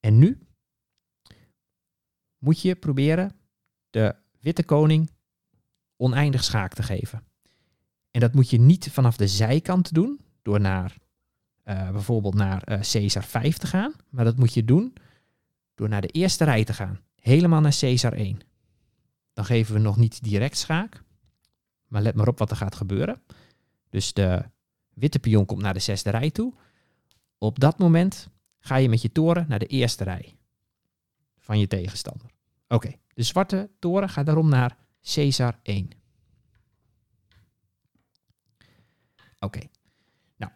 En 0.00 0.18
nu 0.18 0.38
moet 2.38 2.60
je 2.60 2.74
proberen 2.74 3.36
de 3.90 4.14
witte 4.40 4.64
koning 4.64 5.10
oneindig 6.04 6.44
schaak 6.44 6.74
te 6.74 6.82
geven. 6.82 7.22
En 8.10 8.20
dat 8.20 8.34
moet 8.34 8.50
je 8.50 8.60
niet 8.60 8.90
vanaf 8.90 9.16
de 9.16 9.28
zijkant 9.28 9.94
doen, 9.94 10.20
door 10.42 10.60
naar 10.60 10.96
eh, 11.62 11.90
bijvoorbeeld 11.90 12.34
naar 12.34 12.62
eh 12.62 12.80
Caesar 12.80 13.24
5 13.24 13.56
te 13.56 13.66
gaan. 13.66 13.92
Maar 14.10 14.24
dat 14.24 14.36
moet 14.36 14.54
je 14.54 14.64
doen 14.64 14.94
door 15.74 15.88
naar 15.88 16.00
de 16.00 16.08
eerste 16.08 16.44
rij 16.44 16.64
te 16.64 16.74
gaan. 16.74 17.00
Helemaal 17.16 17.60
naar 17.60 17.76
Caesar 17.78 18.12
1. 18.12 18.40
Dan 19.32 19.44
geven 19.44 19.74
we 19.74 19.80
nog 19.80 19.96
niet 19.96 20.22
direct 20.22 20.58
schaak. 20.58 21.02
Maar 21.88 22.02
let 22.02 22.14
maar 22.14 22.28
op 22.28 22.38
wat 22.38 22.50
er 22.50 22.56
gaat 22.56 22.74
gebeuren. 22.74 23.22
Dus 23.88 24.12
de 24.12 24.44
witte 24.88 25.18
pion 25.18 25.46
komt 25.46 25.62
naar 25.62 25.74
de 25.74 25.80
zesde 25.80 26.10
rij 26.10 26.30
toe. 26.30 26.54
Op 27.38 27.60
dat 27.60 27.78
moment 27.78 28.28
ga 28.58 28.76
je 28.76 28.88
met 28.88 29.02
je 29.02 29.12
toren 29.12 29.44
naar 29.48 29.58
de 29.58 29.66
eerste 29.66 30.04
rij 30.04 30.36
van 31.38 31.58
je 31.58 31.66
tegenstander. 31.66 32.30
Oké, 32.68 32.92
de 33.14 33.22
zwarte 33.22 33.70
toren 33.78 34.08
gaat 34.08 34.26
daarom 34.26 34.48
naar 34.48 34.76
Caesar 35.12 35.58
1. 35.62 35.90
Oké. 39.38 39.60
Nou, 40.36 40.52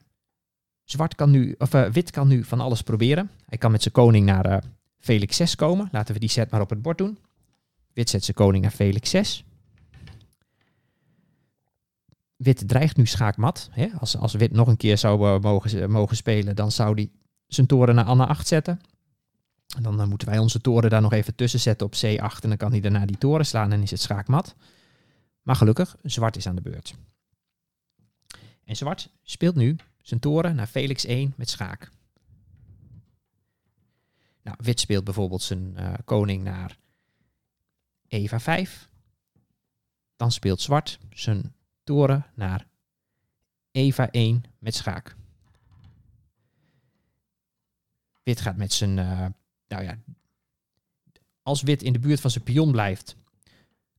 zwart 0.85 1.15
kan 1.15 1.31
nu, 1.31 1.55
of, 1.59 1.75
eh, 1.75 1.91
wit 1.91 2.11
kan 2.11 2.29
nu 2.29 2.45
van 2.45 2.61
alles 2.61 2.83
proberen. 2.83 3.31
Hij 3.47 3.59
kan 3.59 3.71
met 3.71 3.83
zijn 3.83 3.95
koning 3.95 4.27
naar 4.27 4.45
eh, 4.45 4.59
Felix 4.99 5.37
6 5.37 5.55
komen. 5.55 5.89
Laten 5.93 6.15
we 6.15 6.21
die 6.21 6.29
set 6.29 6.51
maar 6.51 6.61
op 6.61 6.71
het 6.71 6.83
bord 6.83 6.99
doen. 6.99 7.19
Wit 7.93 8.11
zet 8.11 8.25
zijn 8.25 8.37
koning 8.37 8.63
naar 8.63 8.73
Felix 8.73 9.11
6. 9.11 9.45
Wit 12.37 12.69
dreigt 12.69 12.97
nu 12.97 13.07
schaakmat. 13.07 13.69
Hè? 13.73 13.89
Als, 13.99 14.17
als 14.17 14.35
wit 14.35 14.53
nog 14.53 14.69
een 14.69 14.77
keer 14.77 14.99
zou 14.99 15.27
eh, 15.27 15.41
mogen, 15.41 15.91
mogen 15.91 16.17
spelen, 16.17 16.57
dan 16.57 16.73
zou 16.73 16.95
hij 16.95 17.11
zijn 17.47 17.67
toren 17.67 17.95
naar 17.95 18.05
Anna 18.05 18.27
8 18.27 18.47
zetten. 18.47 18.81
En 19.77 19.83
dan, 19.83 20.09
moeten 20.09 20.29
wij 20.29 20.39
onze 20.39 20.61
toren 20.61 20.91
daar 20.91 21.01
nog 21.01 21.13
even 21.13 21.35
tussen 21.35 21.61
zetten 21.61 21.87
op 21.87 21.95
C8. 21.95 22.41
En 22.43 22.49
dan 22.49 22.57
kan 22.57 22.71
hij 22.71 22.81
daarna 22.81 23.07
die 23.07 23.19
toren 23.19 23.47
slaan 23.47 23.73
en 23.73 23.83
is 23.83 23.91
het 23.91 24.01
schaakmat. 24.01 24.55
Maar 25.43 25.57
gelukkig, 25.57 25.97
zwart 26.03 26.37
is 26.37 26.47
aan 26.47 26.57
de 26.57 26.63
beurt. 26.63 26.95
En 28.65 28.77
zwart 28.77 29.11
speelt 29.23 29.55
nu 29.55 29.77
zijn 30.03 30.21
toren 30.21 30.55
naar 30.55 30.67
Felix 30.67 31.05
1 31.05 31.33
met 31.37 31.51
schaak. 31.51 31.91
Nou, 34.43 34.57
wit 34.61 34.81
speelt 34.81 35.05
bijvoorbeeld 35.05 35.43
zijn 35.43 35.75
uh, 35.79 35.93
koning 36.05 36.45
naar 36.45 36.77
Eva 38.07 38.41
5. 38.41 38.89
Dan 40.17 40.33
speelt 40.33 40.61
zwart 40.61 40.99
zijn 41.11 41.55
toren 41.85 42.27
naar 42.35 42.67
Eva 43.71 44.11
1 44.11 44.45
met 44.59 44.75
schaak. 44.75 45.17
Wit 48.23 48.41
gaat 48.41 48.57
met 48.57 48.73
zijn, 48.73 48.97
uh, 48.97 49.27
nou 49.69 49.83
ja, 49.83 49.99
als 51.43 51.63
wit 51.63 51.83
in 51.83 51.93
de 51.93 51.99
buurt 51.99 52.21
van 52.21 52.31
zijn 52.31 52.45
pion 52.45 52.73
blijft, 52.73 53.17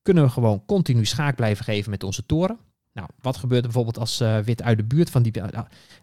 kunnen 0.01 0.23
we 0.23 0.29
gewoon 0.29 0.65
continu 0.65 1.05
schaak 1.05 1.35
blijven 1.35 1.65
geven 1.65 1.89
met 1.89 2.03
onze 2.03 2.25
toren. 2.25 2.59
Nou, 2.93 3.09
wat 3.21 3.37
gebeurt 3.37 3.59
er 3.59 3.71
bijvoorbeeld 3.71 3.97
als 3.97 4.21
uh, 4.21 4.39
wit 4.39 4.61
uit 4.61 4.77
de, 4.77 4.83
buurt 4.83 5.09
van 5.09 5.21
die, 5.21 5.43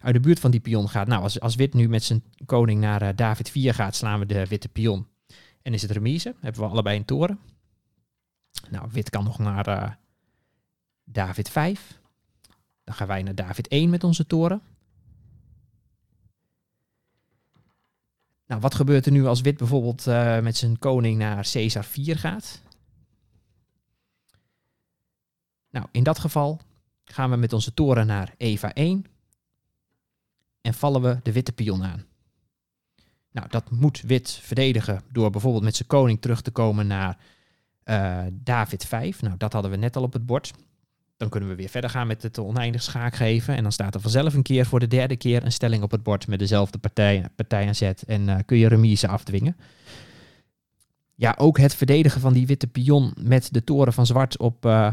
uit 0.01 0.15
de 0.15 0.21
buurt 0.21 0.41
van 0.41 0.51
die 0.51 0.61
pion 0.61 0.89
gaat? 0.89 1.07
Nou, 1.07 1.23
als, 1.23 1.41
als 1.41 1.55
wit 1.55 1.75
nu 1.75 1.89
met 1.89 2.05
zijn 2.05 2.23
koning 2.47 2.81
naar 2.81 3.03
uh, 3.03 3.09
David 3.15 3.51
4 3.51 3.75
gaat, 3.75 3.95
slaan 3.95 4.19
we 4.19 4.27
de 4.27 4.47
witte 4.47 4.69
pion. 4.69 5.07
En 5.63 5.75
is 5.75 5.83
het 5.83 5.91
remise. 5.91 6.35
Hebben 6.41 6.61
we 6.61 6.69
allebei 6.69 6.97
een 6.97 7.05
toren. 7.05 7.39
Nou, 8.71 8.89
wit 8.93 9.11
kan 9.11 9.25
nog 9.25 9.39
naar 9.39 9.99
David 11.05 11.49
5. 11.49 12.01
Dan 12.85 12.95
gaan 12.95 13.07
wij 13.07 13.23
naar 13.23 13.35
David 13.35 13.69
1 13.69 13.91
met 13.91 14.05
onze 14.05 14.27
toren. 14.27 14.63
Nou, 18.47 18.61
wat 18.61 18.75
gebeurt 18.75 19.07
er 19.07 19.13
nu 19.13 19.27
als 19.27 19.41
wit 19.41 19.57
bijvoorbeeld 19.57 20.07
uh, 20.07 20.41
met 20.41 20.57
zijn 20.57 20.79
koning 20.79 21.19
naar 21.19 21.49
Caesar 21.53 21.85
4 21.85 22.19
gaat? 22.19 22.63
Nou, 25.71 25.87
in 25.91 26.03
dat 26.03 26.19
geval 26.19 26.61
gaan 27.05 27.31
we 27.31 27.37
met 27.37 27.53
onze 27.53 27.75
toren 27.75 28.07
naar 28.07 28.35
Eva 28.37 28.75
1 28.75 29.07
en 30.61 30.75
vallen 30.75 31.03
we 31.03 31.19
de 31.23 31.33
witte 31.33 31.53
pion 31.53 31.85
aan. 31.85 32.05
Nou, 33.31 33.49
dat 33.49 33.71
moet 33.71 34.01
wit 34.01 34.31
verdedigen 34.31 35.03
door 35.13 35.31
bijvoorbeeld 35.31 35.65
met 35.65 35.77
zijn 35.77 35.89
koning 35.89 36.21
terug 36.21 36.43
te 36.43 36.51
komen 36.51 36.87
naar 36.87 37.19
uh, 37.85 38.25
David 38.33 38.85
5. 38.85 39.23
Nou, 39.23 39.37
dat 39.37 39.53
hadden 39.53 39.71
we 39.71 39.77
net 39.77 39.97
al 39.97 40.03
op 40.03 40.13
het 40.13 40.27
bord. 40.27 40.53
Dan 41.17 41.29
kunnen 41.29 41.49
we 41.49 41.55
weer 41.55 41.69
verder 41.69 41.91
gaan 41.91 42.07
met 42.07 42.23
het 42.23 42.39
oneindig 42.39 42.83
schaak 42.83 43.15
geven. 43.15 43.57
En 43.57 43.63
dan 43.63 43.73
staat 43.73 43.95
er 43.95 44.01
vanzelf 44.01 44.35
een 44.35 44.43
keer 44.43 44.67
voor 44.67 44.81
de 44.81 44.87
derde 44.87 45.17
keer 45.17 45.45
een 45.45 45.53
stelling 45.53 45.83
op 45.83 45.91
het 45.91 46.03
bord 46.03 46.27
met 46.27 46.39
dezelfde 46.39 46.79
partij, 46.79 47.29
partij 47.37 47.67
aan 47.67 47.75
zet. 47.75 48.03
En 48.03 48.29
uh, 48.29 48.37
kun 48.47 48.59
je 48.59 48.69
remise 48.69 49.09
afdwingen. 49.09 49.57
Ja, 51.15 51.35
ook 51.39 51.59
het 51.59 51.75
verdedigen 51.75 52.21
van 52.21 52.33
die 52.33 52.47
witte 52.47 52.67
pion 52.67 53.13
met 53.21 53.49
de 53.53 53.65
toren 53.65 53.93
van 53.93 54.07
zwart 54.07 54.39
op 54.39 54.67
uh, 54.67 54.93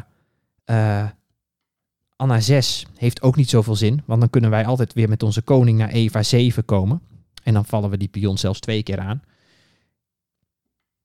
uh, 0.65 1.09
Anna 2.15 2.39
6 2.39 2.85
heeft 2.95 3.21
ook 3.21 3.35
niet 3.35 3.49
zoveel 3.49 3.75
zin. 3.75 4.01
Want 4.05 4.19
dan 4.19 4.29
kunnen 4.29 4.49
wij 4.49 4.65
altijd 4.65 4.93
weer 4.93 5.09
met 5.09 5.23
onze 5.23 5.41
koning 5.41 5.77
naar 5.77 5.89
Eva 5.89 6.23
7 6.23 6.65
komen. 6.65 7.01
En 7.43 7.53
dan 7.53 7.65
vallen 7.65 7.89
we 7.89 7.97
die 7.97 8.07
pion 8.07 8.37
zelfs 8.37 8.59
twee 8.59 8.83
keer 8.83 8.99
aan. 8.99 9.23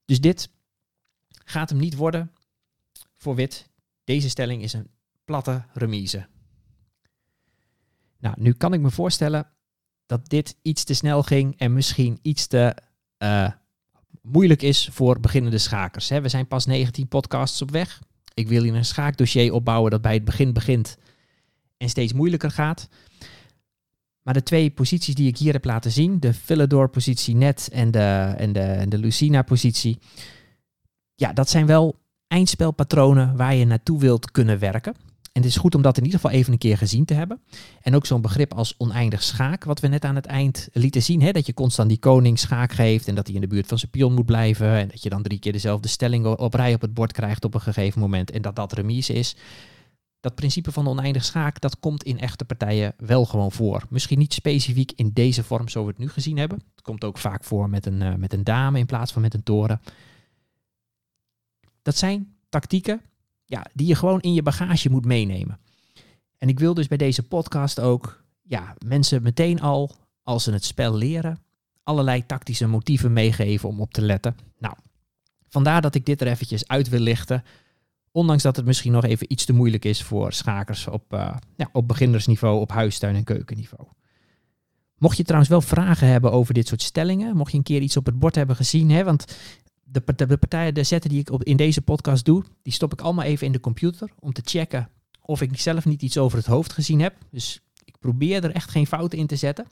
Dus 0.05 0.21
dit 0.21 0.49
gaat 1.45 1.69
hem 1.69 1.79
niet 1.79 1.95
worden 1.95 2.31
voor 3.17 3.35
wit. 3.35 3.69
Deze 4.03 4.29
stelling 4.29 4.63
is 4.63 4.73
een 4.73 4.87
platte 5.29 5.63
remise. 5.73 6.27
Nou, 8.19 8.35
nu 8.37 8.53
kan 8.53 8.73
ik 8.73 8.79
me 8.79 8.91
voorstellen 8.91 9.47
dat 10.05 10.29
dit 10.29 10.57
iets 10.61 10.83
te 10.83 10.93
snel 10.93 11.23
ging 11.23 11.57
en 11.57 11.73
misschien 11.73 12.19
iets 12.21 12.47
te 12.47 12.75
uh, 13.17 13.51
moeilijk 14.21 14.61
is 14.61 14.89
voor 14.91 15.19
beginnende 15.19 15.57
schakers. 15.57 16.09
Hè. 16.09 16.21
We 16.21 16.29
zijn 16.29 16.47
pas 16.47 16.65
19 16.65 17.07
podcasts 17.07 17.61
op 17.61 17.71
weg. 17.71 18.01
Ik 18.33 18.47
wil 18.47 18.63
hier 18.63 18.75
een 18.75 18.85
schaakdossier 18.85 19.53
opbouwen 19.53 19.91
dat 19.91 20.01
bij 20.01 20.13
het 20.13 20.25
begin 20.25 20.53
begint 20.53 20.97
en 21.77 21.89
steeds 21.89 22.13
moeilijker 22.13 22.51
gaat. 22.51 22.89
Maar 24.21 24.33
de 24.33 24.43
twee 24.43 24.71
posities 24.71 25.15
die 25.15 25.27
ik 25.27 25.37
hier 25.37 25.53
heb 25.53 25.65
laten 25.65 25.91
zien, 25.91 26.19
de 26.19 26.33
Philidor-positie 26.33 27.35
net 27.35 27.69
en 27.71 27.91
de, 27.91 28.33
en 28.37 28.53
de, 28.53 28.61
en 28.61 28.89
de 28.89 28.97
Lucina-positie, 28.97 29.99
ja, 31.15 31.33
dat 31.33 31.49
zijn 31.49 31.65
wel 31.65 31.99
eindspelpatronen 32.27 33.35
waar 33.35 33.55
je 33.55 33.65
naartoe 33.65 33.99
wilt 33.99 34.31
kunnen 34.31 34.59
werken. 34.59 34.95
En 35.39 35.45
het 35.45 35.53
is 35.53 35.61
goed 35.61 35.75
om 35.75 35.81
dat 35.81 35.97
in 35.97 36.03
ieder 36.03 36.19
geval 36.19 36.35
even 36.35 36.53
een 36.53 36.59
keer 36.59 36.77
gezien 36.77 37.05
te 37.05 37.13
hebben. 37.13 37.41
En 37.81 37.95
ook 37.95 38.05
zo'n 38.05 38.21
begrip 38.21 38.53
als 38.53 38.75
oneindig 38.77 39.23
schaak, 39.23 39.63
wat 39.63 39.79
we 39.79 39.87
net 39.87 40.05
aan 40.05 40.15
het 40.15 40.25
eind 40.25 40.69
lieten 40.73 41.03
zien. 41.03 41.21
Hè? 41.21 41.31
Dat 41.31 41.45
je 41.45 41.53
constant 41.53 41.89
die 41.89 41.99
koning 41.99 42.39
schaak 42.39 42.71
geeft 42.71 43.07
en 43.07 43.15
dat 43.15 43.25
hij 43.25 43.35
in 43.35 43.41
de 43.41 43.47
buurt 43.47 43.67
van 43.67 43.79
zijn 43.79 43.91
pion 43.91 44.13
moet 44.13 44.25
blijven. 44.25 44.67
En 44.67 44.87
dat 44.87 45.03
je 45.03 45.09
dan 45.09 45.21
drie 45.21 45.39
keer 45.39 45.51
dezelfde 45.51 45.87
stelling 45.87 46.25
op 46.25 46.53
rij 46.53 46.73
op 46.73 46.81
het 46.81 46.93
bord 46.93 47.11
krijgt 47.11 47.45
op 47.45 47.53
een 47.53 47.61
gegeven 47.61 48.01
moment. 48.01 48.31
En 48.31 48.41
dat 48.41 48.55
dat 48.55 48.73
remise 48.73 49.13
is. 49.13 49.35
Dat 50.19 50.35
principe 50.35 50.71
van 50.71 50.87
oneindig 50.87 51.25
schaak, 51.25 51.61
dat 51.61 51.79
komt 51.79 52.03
in 52.03 52.19
echte 52.19 52.45
partijen 52.45 52.93
wel 52.97 53.25
gewoon 53.25 53.51
voor. 53.51 53.83
Misschien 53.89 54.19
niet 54.19 54.33
specifiek 54.33 54.91
in 54.95 55.11
deze 55.13 55.43
vorm 55.43 55.67
zoals 55.67 55.87
we 55.87 55.93
het 55.93 56.01
nu 56.01 56.09
gezien 56.09 56.37
hebben. 56.37 56.61
Het 56.71 56.81
komt 56.81 57.03
ook 57.03 57.17
vaak 57.17 57.43
voor 57.43 57.69
met 57.69 57.85
een, 57.85 58.01
uh, 58.01 58.15
met 58.15 58.33
een 58.33 58.43
dame 58.43 58.79
in 58.79 58.85
plaats 58.85 59.11
van 59.11 59.21
met 59.21 59.33
een 59.33 59.43
toren. 59.43 59.81
Dat 61.81 61.97
zijn 61.97 62.35
tactieken 62.49 63.01
ja, 63.49 63.65
die 63.73 63.87
je 63.87 63.95
gewoon 63.95 64.21
in 64.21 64.33
je 64.33 64.43
bagage 64.43 64.89
moet 64.89 65.05
meenemen. 65.05 65.59
En 66.37 66.49
ik 66.49 66.59
wil 66.59 66.73
dus 66.73 66.87
bij 66.87 66.97
deze 66.97 67.23
podcast 67.23 67.79
ook 67.79 68.23
ja, 68.41 68.75
mensen 68.85 69.23
meteen 69.23 69.61
al, 69.61 69.95
als 70.23 70.43
ze 70.43 70.51
het 70.51 70.65
spel 70.65 70.95
leren, 70.95 71.39
allerlei 71.83 72.25
tactische 72.25 72.67
motieven 72.67 73.13
meegeven 73.13 73.69
om 73.69 73.81
op 73.81 73.93
te 73.93 74.01
letten. 74.01 74.35
Nou, 74.59 74.75
vandaar 75.47 75.81
dat 75.81 75.95
ik 75.95 76.05
dit 76.05 76.21
er 76.21 76.27
eventjes 76.27 76.67
uit 76.67 76.89
wil 76.89 76.99
lichten. 76.99 77.43
Ondanks 78.11 78.43
dat 78.43 78.55
het 78.55 78.65
misschien 78.65 78.91
nog 78.91 79.03
even 79.03 79.31
iets 79.31 79.45
te 79.45 79.53
moeilijk 79.53 79.85
is 79.85 80.03
voor 80.03 80.33
schakers 80.33 80.87
op, 80.87 81.13
uh, 81.13 81.35
ja, 81.55 81.69
op 81.71 81.87
beginnersniveau, 81.87 82.59
op 82.59 82.71
huistuin- 82.71 83.15
en 83.15 83.23
keukenniveau. 83.23 83.87
Mocht 84.97 85.17
je 85.17 85.23
trouwens 85.23 85.49
wel 85.49 85.61
vragen 85.61 86.07
hebben 86.07 86.31
over 86.31 86.53
dit 86.53 86.67
soort 86.67 86.81
stellingen, 86.81 87.35
mocht 87.35 87.51
je 87.51 87.57
een 87.57 87.63
keer 87.63 87.81
iets 87.81 87.97
op 87.97 88.05
het 88.05 88.19
bord 88.19 88.35
hebben 88.35 88.55
gezien, 88.55 88.89
hè, 88.89 89.03
want 89.03 89.37
de, 89.91 90.25
de 90.25 90.37
partijen, 90.37 90.73
de 90.73 90.83
zetten 90.83 91.09
die 91.09 91.19
ik 91.19 91.31
op, 91.31 91.43
in 91.43 91.57
deze 91.57 91.81
podcast 91.81 92.25
doe, 92.25 92.43
die 92.61 92.73
stop 92.73 92.93
ik 92.93 93.01
allemaal 93.01 93.25
even 93.25 93.45
in 93.45 93.51
de 93.51 93.59
computer 93.59 94.09
om 94.19 94.33
te 94.33 94.41
checken 94.45 94.89
of 95.21 95.41
ik 95.41 95.59
zelf 95.59 95.85
niet 95.85 96.01
iets 96.01 96.17
over 96.17 96.37
het 96.37 96.47
hoofd 96.47 96.73
gezien 96.73 96.99
heb. 96.99 97.15
Dus 97.31 97.61
ik 97.83 97.97
probeer 97.99 98.43
er 98.43 98.51
echt 98.51 98.69
geen 98.69 98.87
fouten 98.87 99.19
in 99.19 99.27
te 99.27 99.35
zetten. 99.35 99.67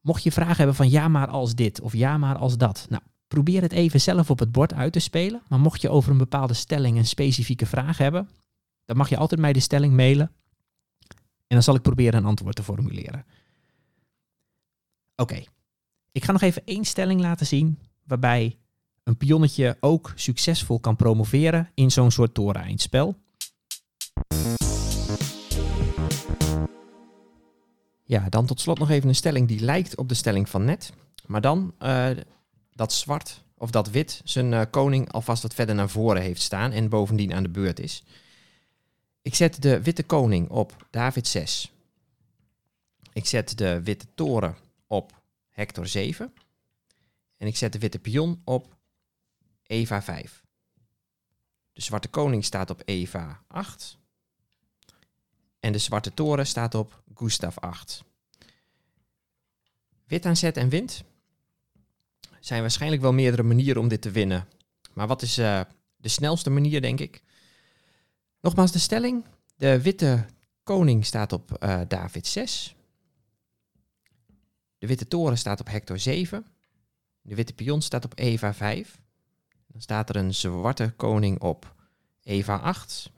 Mocht 0.00 0.22
je 0.22 0.32
vragen 0.32 0.56
hebben 0.56 0.74
van 0.74 0.90
ja 0.90 1.08
maar 1.08 1.28
als 1.28 1.54
dit 1.54 1.80
of 1.80 1.92
ja 1.92 2.18
maar 2.18 2.36
als 2.36 2.56
dat. 2.56 2.86
Nou, 2.88 3.02
probeer 3.28 3.62
het 3.62 3.72
even 3.72 4.00
zelf 4.00 4.30
op 4.30 4.38
het 4.38 4.52
bord 4.52 4.72
uit 4.74 4.92
te 4.92 4.98
spelen. 4.98 5.42
Maar 5.48 5.60
mocht 5.60 5.80
je 5.80 5.88
over 5.88 6.10
een 6.10 6.18
bepaalde 6.18 6.54
stelling 6.54 6.96
een 6.96 7.06
specifieke 7.06 7.66
vraag 7.66 7.98
hebben, 7.98 8.28
dan 8.84 8.96
mag 8.96 9.08
je 9.08 9.16
altijd 9.16 9.40
mij 9.40 9.52
de 9.52 9.60
stelling 9.60 9.94
mailen. 9.94 10.32
En 11.46 11.54
dan 11.56 11.62
zal 11.62 11.74
ik 11.74 11.82
proberen 11.82 12.18
een 12.20 12.28
antwoord 12.28 12.56
te 12.56 12.62
formuleren. 12.62 13.24
Oké, 15.16 15.44
ik 16.12 16.24
ga 16.24 16.32
nog 16.32 16.42
even 16.42 16.62
één 16.64 16.84
stelling 16.84 17.20
laten 17.20 17.46
zien 17.46 17.78
waarbij 18.08 18.58
een 19.02 19.16
pionnetje 19.16 19.76
ook 19.80 20.12
succesvol 20.14 20.80
kan 20.80 20.96
promoveren 20.96 21.70
in 21.74 21.90
zo'n 21.90 22.10
soort 22.10 22.34
toren-eindspel. 22.34 23.16
Ja, 28.04 28.28
dan 28.28 28.46
tot 28.46 28.60
slot 28.60 28.78
nog 28.78 28.90
even 28.90 29.08
een 29.08 29.14
stelling 29.14 29.48
die 29.48 29.60
lijkt 29.60 29.96
op 29.96 30.08
de 30.08 30.14
stelling 30.14 30.48
van 30.48 30.64
net. 30.64 30.92
Maar 31.26 31.40
dan 31.40 31.74
uh, 31.82 32.10
dat 32.72 32.92
zwart 32.92 33.42
of 33.56 33.70
dat 33.70 33.90
wit 33.90 34.20
zijn 34.24 34.52
uh, 34.52 34.62
koning 34.70 35.12
alvast 35.12 35.42
wat 35.42 35.54
verder 35.54 35.74
naar 35.74 35.88
voren 35.88 36.22
heeft 36.22 36.42
staan 36.42 36.72
en 36.72 36.88
bovendien 36.88 37.34
aan 37.34 37.42
de 37.42 37.48
beurt 37.48 37.80
is. 37.80 38.04
Ik 39.22 39.34
zet 39.34 39.62
de 39.62 39.82
witte 39.82 40.02
koning 40.02 40.50
op 40.50 40.86
David 40.90 41.26
6. 41.26 41.72
Ik 43.12 43.26
zet 43.26 43.58
de 43.58 43.82
witte 43.82 44.06
toren 44.14 44.56
op 44.86 45.12
hector 45.50 45.86
7. 45.86 46.32
En 47.38 47.46
ik 47.46 47.56
zet 47.56 47.72
de 47.72 47.78
witte 47.78 47.98
pion 47.98 48.40
op 48.44 48.76
Eva 49.62 50.02
5. 50.02 50.42
De 51.72 51.82
zwarte 51.82 52.08
koning 52.08 52.44
staat 52.44 52.70
op 52.70 52.82
Eva 52.84 53.42
8. 53.46 53.98
En 55.60 55.72
de 55.72 55.78
zwarte 55.78 56.14
toren 56.14 56.46
staat 56.46 56.74
op 56.74 57.02
Gustav 57.14 57.58
8. 57.58 58.04
Wit 60.04 60.26
aan 60.26 60.36
zet 60.36 60.56
en 60.56 60.68
wint. 60.68 61.04
zijn 62.40 62.60
waarschijnlijk 62.60 63.02
wel 63.02 63.12
meerdere 63.12 63.42
manieren 63.42 63.80
om 63.82 63.88
dit 63.88 64.02
te 64.02 64.10
winnen. 64.10 64.48
Maar 64.92 65.06
wat 65.06 65.22
is 65.22 65.38
uh, 65.38 65.60
de 65.96 66.08
snelste 66.08 66.50
manier, 66.50 66.80
denk 66.80 67.00
ik? 67.00 67.22
Nogmaals 68.40 68.72
de 68.72 68.78
stelling. 68.78 69.24
De 69.56 69.82
witte 69.82 70.26
koning 70.62 71.06
staat 71.06 71.32
op 71.32 71.56
uh, 71.62 71.80
David 71.88 72.26
6. 72.26 72.74
De 74.78 74.86
witte 74.86 75.08
toren 75.08 75.38
staat 75.38 75.60
op 75.60 75.68
Hector 75.68 75.98
7. 75.98 76.46
De 77.28 77.34
witte 77.34 77.52
pion 77.52 77.82
staat 77.82 78.04
op 78.04 78.18
Eva 78.18 78.54
5. 78.54 79.00
Dan 79.66 79.80
staat 79.80 80.08
er 80.08 80.16
een 80.16 80.34
zwarte 80.34 80.92
koning 80.96 81.40
op 81.40 81.74
Eva 82.22 82.56
8. 82.56 83.10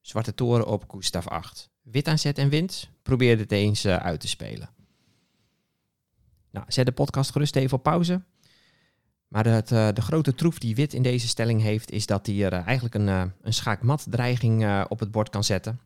Zwarte 0.00 0.34
toren 0.34 0.66
op 0.66 0.90
Gustav 0.90 1.26
8. 1.26 1.70
Wit 1.82 2.08
aanzet 2.08 2.38
en 2.38 2.48
wint. 2.48 2.88
Probeer 3.02 3.36
dit 3.36 3.52
eens 3.52 3.84
uh, 3.84 3.96
uit 3.96 4.20
te 4.20 4.28
spelen. 4.28 4.68
Nou, 6.50 6.64
zet 6.68 6.86
de 6.86 6.92
podcast 6.92 7.30
gerust 7.30 7.56
even 7.56 7.76
op 7.76 7.82
pauze. 7.82 8.22
Maar 9.28 9.42
de, 9.42 9.62
de, 9.64 9.90
de, 9.94 10.02
grote 10.02 10.34
troef 10.34 10.58
die 10.58 10.74
wit 10.74 10.94
in 10.94 11.02
deze 11.02 11.28
stelling 11.28 11.62
heeft, 11.62 11.90
is 11.90 12.06
dat 12.06 12.26
hij 12.26 12.44
er 12.44 12.52
uh, 12.52 12.66
eigenlijk 12.66 12.94
een, 12.94 13.08
een 13.42 13.52
schaakmat 13.52 14.06
dreiging 14.10 14.84
op 14.88 15.00
het 15.00 15.10
bord 15.10 15.30
kan 15.30 15.44
zetten. 15.44 15.80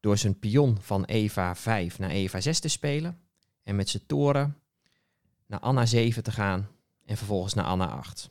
Door 0.00 0.18
zijn 0.18 0.38
pion 0.38 0.78
van 0.80 1.04
Eva 1.04 1.54
5 1.54 1.98
naar 1.98 2.10
Eva 2.10 2.40
6 2.40 2.60
te 2.60 2.68
spelen. 2.68 3.18
En 3.62 3.76
met 3.76 3.88
zijn 3.88 4.06
toren 4.06 4.56
naar 5.46 5.60
Anna 5.60 5.86
7 5.86 6.22
te 6.22 6.32
gaan. 6.32 6.68
En 7.10 7.16
vervolgens 7.16 7.54
naar 7.54 7.64
Anna 7.64 7.86
8. 7.86 8.30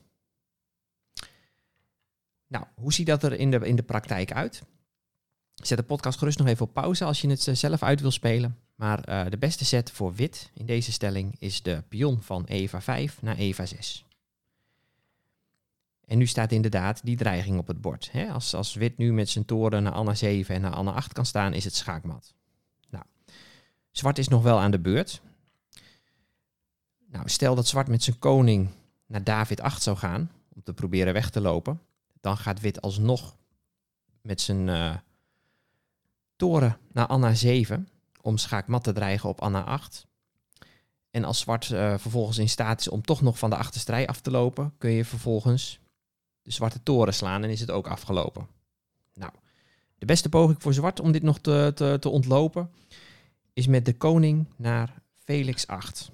Nou, 2.48 2.66
hoe 2.76 2.94
ziet 2.94 3.08
dat 3.08 3.24
er 3.24 3.34
in 3.34 3.52
de, 3.52 3.58
in 3.58 3.76
de 3.76 3.84
praktijk 3.84 4.32
uit? 4.32 4.64
Zet 5.56 5.78
de 5.78 5.84
podcast 5.84 6.20
gerust 6.20 6.38
nog 6.38 6.48
even 6.48 6.66
op 6.66 6.74
pauze 6.74 7.06
als 7.06 7.22
je 7.22 7.30
het 7.30 7.42
zelf 7.42 7.84
uit 7.84 8.02
wil 8.02 8.12
spelen. 8.12 8.58
Maar 8.76 9.30
de 9.30 9.38
beste 9.38 9.66
set 9.66 9.92
voor 9.92 10.14
wit 10.14 10.52
in 10.54 10.66
deze 10.66 10.92
stelling 10.92 11.36
is 11.40 11.62
de 11.62 11.84
pion 11.88 12.22
van 12.22 12.46
Eva 12.46 12.82
5 12.82 13.22
naar 13.22 13.36
Eva 13.36 13.66
6. 13.66 14.06
En 16.06 16.18
nu 16.18 16.26
staat 16.26 16.52
inderdaad 16.52 17.02
die 17.04 17.18
dreiging 17.18 17.58
op 17.58 17.68
het 17.68 17.82
bord. 17.82 18.12
Hè? 18.12 18.32
Als, 18.32 18.54
als 18.54 18.74
wit 18.74 18.98
nu 18.98 19.14
met 19.14 19.30
zijn 19.30 19.46
toren 19.46 19.84
naar 19.84 19.94
Anna 19.94 20.16
7 20.16 20.56
en 20.56 20.62
naar 20.62 20.74
Anna 20.74 20.92
8 20.92 21.14
kan 21.14 21.26
staan, 21.26 21.54
is 21.54 21.64
het 21.64 21.76
schaakmat. 21.76 22.34
Nou, 22.90 23.06
zwart 23.92 24.18
is 24.18 24.28
nog 24.28 24.44
wel 24.44 24.60
aan 24.60 24.72
de 24.72 24.80
beurt. 24.80 25.22
Nou, 27.12 27.30
stel 27.30 27.56
dat 27.56 27.68
zwart 27.68 27.88
met 27.88 28.04
zijn 28.04 28.20
koning 28.20 28.70
naar 29.06 29.24
David 29.24 29.62
8 29.62 29.82
zou 29.82 29.98
gaan, 29.98 30.32
om 30.54 30.64
te 30.64 30.74
proberen 30.74 31.14
weg 31.14 31.30
te 31.30 31.42
lopen. 31.42 31.82
Dan 32.22 32.38
gaat 32.38 32.60
wit 32.60 32.82
alsnog 32.82 33.36
met 34.22 34.42
zijn 34.42 34.68
uh, 34.68 34.96
toren 36.36 36.78
naar 36.92 37.08
Anna 37.08 37.34
7, 37.34 37.90
om 38.22 38.38
schaakmat 38.38 38.84
te 38.84 38.94
dreigen 38.94 39.30
op 39.30 39.42
Anna 39.42 39.64
8. 39.64 40.08
En 41.12 41.24
als 41.24 41.40
zwart 41.40 41.70
uh, 41.70 41.98
vervolgens 41.98 42.38
in 42.38 42.50
staat 42.50 42.80
is 42.80 42.88
om 42.88 43.02
toch 43.02 43.22
nog 43.22 43.38
van 43.38 43.50
de 43.50 43.56
achterstrij 43.56 44.08
af 44.08 44.22
te 44.22 44.32
lopen, 44.32 44.74
kun 44.78 44.92
je 44.92 45.06
vervolgens 45.06 45.80
de 46.42 46.52
zwarte 46.52 46.84
toren 46.84 47.14
slaan 47.14 47.44
en 47.44 47.50
is 47.50 47.60
het 47.60 47.72
ook 47.72 47.88
afgelopen. 47.88 48.48
Nou, 49.14 49.32
de 49.98 50.06
beste 50.06 50.30
poging 50.30 50.62
voor 50.62 50.74
zwart 50.74 51.00
om 51.00 51.12
dit 51.12 51.24
nog 51.24 51.40
te, 51.40 51.72
te, 51.76 51.98
te 52.00 52.10
ontlopen 52.10 52.72
is 53.54 53.68
met 53.68 53.86
de 53.86 53.98
koning 53.98 54.46
naar 54.56 55.02
Felix 55.18 55.68
8. 55.68 56.12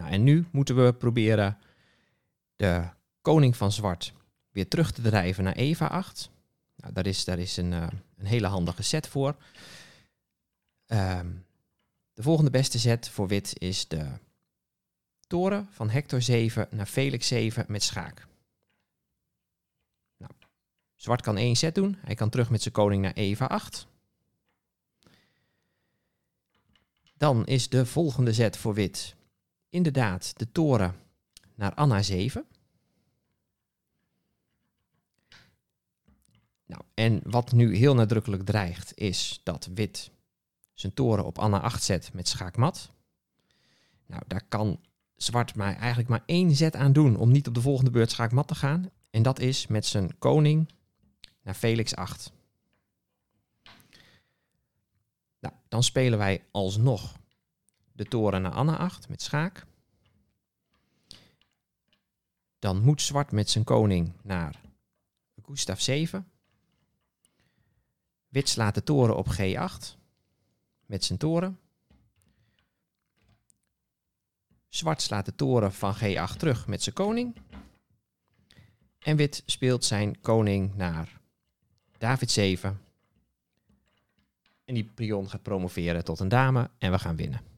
Nou, 0.00 0.12
en 0.12 0.22
nu 0.24 0.46
moeten 0.50 0.84
we 0.84 0.94
proberen 0.94 1.58
de 2.56 2.88
koning 3.22 3.56
van 3.56 3.72
zwart 3.72 4.12
weer 4.50 4.68
terug 4.68 4.92
te 4.92 5.02
drijven 5.02 5.44
naar 5.44 5.54
Eva 5.54 5.86
8. 5.86 6.30
Nou, 6.76 6.92
daar 6.92 7.06
is, 7.06 7.24
daar 7.24 7.38
is 7.38 7.56
een, 7.56 7.72
uh, 7.72 7.86
een 8.16 8.26
hele 8.26 8.46
handige 8.46 8.82
set 8.82 9.08
voor. 9.08 9.36
Um, 10.86 11.44
de 12.12 12.22
volgende 12.22 12.50
beste 12.50 12.78
set 12.78 13.08
voor 13.08 13.28
wit 13.28 13.58
is 13.58 13.88
de 13.88 14.06
toren 15.26 15.68
van 15.70 15.90
Hector 15.90 16.22
7 16.22 16.68
naar 16.70 16.86
Felix 16.86 17.26
7 17.26 17.64
met 17.68 17.82
schaak. 17.82 18.26
Nou, 20.16 20.32
zwart 20.94 21.22
kan 21.22 21.36
één 21.36 21.56
set 21.56 21.74
doen. 21.74 21.96
Hij 22.00 22.14
kan 22.14 22.30
terug 22.30 22.50
met 22.50 22.62
zijn 22.62 22.74
koning 22.74 23.02
naar 23.02 23.14
Eva 23.14 23.44
8. 23.46 23.86
Dan 27.16 27.46
is 27.46 27.68
de 27.68 27.86
volgende 27.86 28.32
zet 28.32 28.56
voor 28.56 28.74
wit 28.74 29.18
inderdaad 29.70 30.32
de 30.38 30.52
toren 30.52 30.94
naar 31.54 31.74
Anna 31.74 32.02
7. 32.02 32.44
Nou, 36.66 36.82
en 36.94 37.20
wat 37.24 37.52
nu 37.52 37.76
heel 37.76 37.94
nadrukkelijk 37.94 38.44
dreigt 38.44 38.98
is 38.98 39.40
dat 39.42 39.68
wit 39.74 40.10
zijn 40.74 40.94
toren 40.94 41.24
op 41.24 41.38
Anna 41.38 41.60
8 41.60 41.82
zet 41.82 42.12
met 42.12 42.28
schaakmat. 42.28 42.90
Nou, 44.06 44.22
daar 44.26 44.44
kan 44.48 44.80
zwart 45.16 45.54
maar 45.54 45.76
eigenlijk 45.76 46.08
maar 46.08 46.22
één 46.26 46.54
zet 46.54 46.76
aan 46.76 46.92
doen 46.92 47.16
om 47.16 47.30
niet 47.30 47.48
op 47.48 47.54
de 47.54 47.60
volgende 47.60 47.90
beurt 47.90 48.10
schaakmat 48.10 48.48
te 48.48 48.54
gaan. 48.54 48.90
En 49.10 49.22
dat 49.22 49.38
is 49.38 49.66
met 49.66 49.86
zijn 49.86 50.18
koning 50.18 50.68
naar 51.42 51.54
Felix 51.54 51.94
8. 51.94 52.32
Nou, 55.40 55.54
dan 55.68 55.82
spelen 55.82 56.18
wij 56.18 56.44
alsnog 56.50 57.19
de 58.00 58.08
toren 58.08 58.42
naar 58.42 58.52
Anna 58.52 58.76
8 58.76 59.08
met 59.08 59.22
schaak. 59.22 59.66
Dan 62.58 62.82
moet 62.82 63.02
zwart 63.02 63.32
met 63.32 63.50
zijn 63.50 63.64
koning 63.64 64.12
naar 64.22 64.60
Gustav 65.42 65.80
7. 65.80 66.30
Wit 68.28 68.48
slaat 68.48 68.74
de 68.74 68.82
toren 68.82 69.16
op 69.16 69.26
G8 69.26 69.98
met 70.86 71.04
zijn 71.04 71.18
toren. 71.18 71.58
Zwart 74.68 75.02
slaat 75.02 75.24
de 75.24 75.34
toren 75.34 75.72
van 75.72 75.94
G8 75.94 76.36
terug 76.36 76.66
met 76.66 76.82
zijn 76.82 76.94
koning. 76.94 77.36
En 78.98 79.16
wit 79.16 79.42
speelt 79.46 79.84
zijn 79.84 80.20
koning 80.20 80.74
naar 80.74 81.20
David 81.98 82.30
7. 82.30 82.80
En 84.64 84.74
die 84.74 84.84
pion 84.84 85.28
gaat 85.28 85.42
promoveren 85.42 86.04
tot 86.04 86.20
een 86.20 86.28
dame 86.28 86.70
en 86.78 86.90
we 86.90 86.98
gaan 86.98 87.16
winnen. 87.16 87.49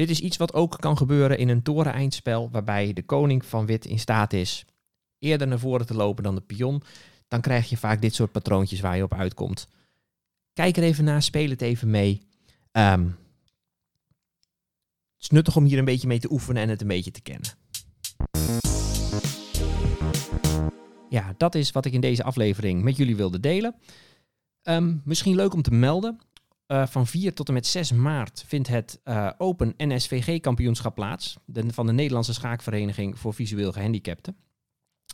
Dit 0.00 0.10
is 0.10 0.20
iets 0.20 0.36
wat 0.36 0.54
ook 0.54 0.76
kan 0.78 0.96
gebeuren 0.96 1.38
in 1.38 1.48
een 1.48 1.62
toren-eindspel, 1.62 2.50
waarbij 2.50 2.92
de 2.92 3.02
koning 3.02 3.44
van 3.44 3.66
wit 3.66 3.84
in 3.84 3.98
staat 3.98 4.32
is 4.32 4.64
eerder 5.18 5.46
naar 5.46 5.58
voren 5.58 5.86
te 5.86 5.94
lopen 5.94 6.22
dan 6.22 6.34
de 6.34 6.40
pion. 6.40 6.82
Dan 7.28 7.40
krijg 7.40 7.68
je 7.68 7.76
vaak 7.76 8.00
dit 8.00 8.14
soort 8.14 8.32
patroontjes 8.32 8.80
waar 8.80 8.96
je 8.96 9.02
op 9.02 9.14
uitkomt. 9.14 9.68
Kijk 10.52 10.76
er 10.76 10.82
even 10.82 11.04
naar, 11.04 11.22
speel 11.22 11.50
het 11.50 11.62
even 11.62 11.90
mee. 11.90 12.22
Um, 12.72 13.04
het 15.14 15.18
is 15.18 15.28
nuttig 15.28 15.56
om 15.56 15.64
hier 15.64 15.78
een 15.78 15.84
beetje 15.84 16.06
mee 16.06 16.20
te 16.20 16.30
oefenen 16.32 16.62
en 16.62 16.68
het 16.68 16.80
een 16.80 16.88
beetje 16.88 17.10
te 17.10 17.22
kennen. 17.22 17.50
Ja, 21.08 21.34
dat 21.36 21.54
is 21.54 21.72
wat 21.72 21.84
ik 21.84 21.92
in 21.92 22.00
deze 22.00 22.22
aflevering 22.22 22.82
met 22.82 22.96
jullie 22.96 23.16
wilde 23.16 23.40
delen. 23.40 23.74
Um, 24.62 25.02
misschien 25.04 25.34
leuk 25.34 25.54
om 25.54 25.62
te 25.62 25.70
melden. 25.70 26.18
Uh, 26.70 26.86
van 26.86 27.06
4 27.06 27.34
tot 27.34 27.48
en 27.48 27.54
met 27.54 27.66
6 27.66 27.92
maart 27.92 28.44
vindt 28.46 28.68
het 28.68 29.00
uh, 29.04 29.30
Open 29.38 29.74
NSVG-kampioenschap 29.76 30.94
plaats. 30.94 31.36
Van 31.66 31.86
de 31.86 31.92
Nederlandse 31.92 32.34
Schaakvereniging 32.34 33.18
voor 33.18 33.34
Visueel 33.34 33.72
Gehandicapten. 33.72 34.36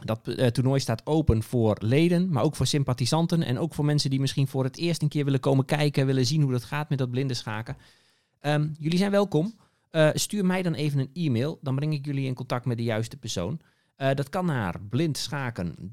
Dat 0.04 0.20
uh, 0.24 0.46
toernooi 0.46 0.80
staat 0.80 1.06
open 1.06 1.42
voor 1.42 1.76
leden, 1.80 2.30
maar 2.30 2.42
ook 2.42 2.56
voor 2.56 2.66
sympathisanten. 2.66 3.42
En 3.42 3.58
ook 3.58 3.74
voor 3.74 3.84
mensen 3.84 4.10
die 4.10 4.20
misschien 4.20 4.46
voor 4.46 4.64
het 4.64 4.76
eerst 4.76 5.02
een 5.02 5.08
keer 5.08 5.24
willen 5.24 5.40
komen 5.40 5.64
kijken. 5.64 6.06
Willen 6.06 6.26
zien 6.26 6.42
hoe 6.42 6.52
dat 6.52 6.64
gaat 6.64 6.88
met 6.88 6.98
dat 6.98 7.10
blinde 7.10 7.34
schaken. 7.34 7.76
Um, 8.40 8.74
jullie 8.78 8.98
zijn 8.98 9.10
welkom. 9.10 9.54
Stuur 10.12 10.44
mij 10.44 10.62
dan 10.62 10.74
even 10.74 10.98
een 10.98 11.10
e-mail. 11.12 11.58
Dan 11.62 11.74
breng 11.74 11.92
ik 11.92 12.06
jullie 12.06 12.26
in 12.26 12.34
contact 12.34 12.64
met 12.64 12.76
de 12.76 12.82
juiste 12.82 13.16
persoon. 13.16 13.60
Dat 13.96 14.28
kan 14.28 14.46
naar 14.46 14.80
blindschaken, 14.80 15.90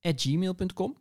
gmail.com. 0.00 0.96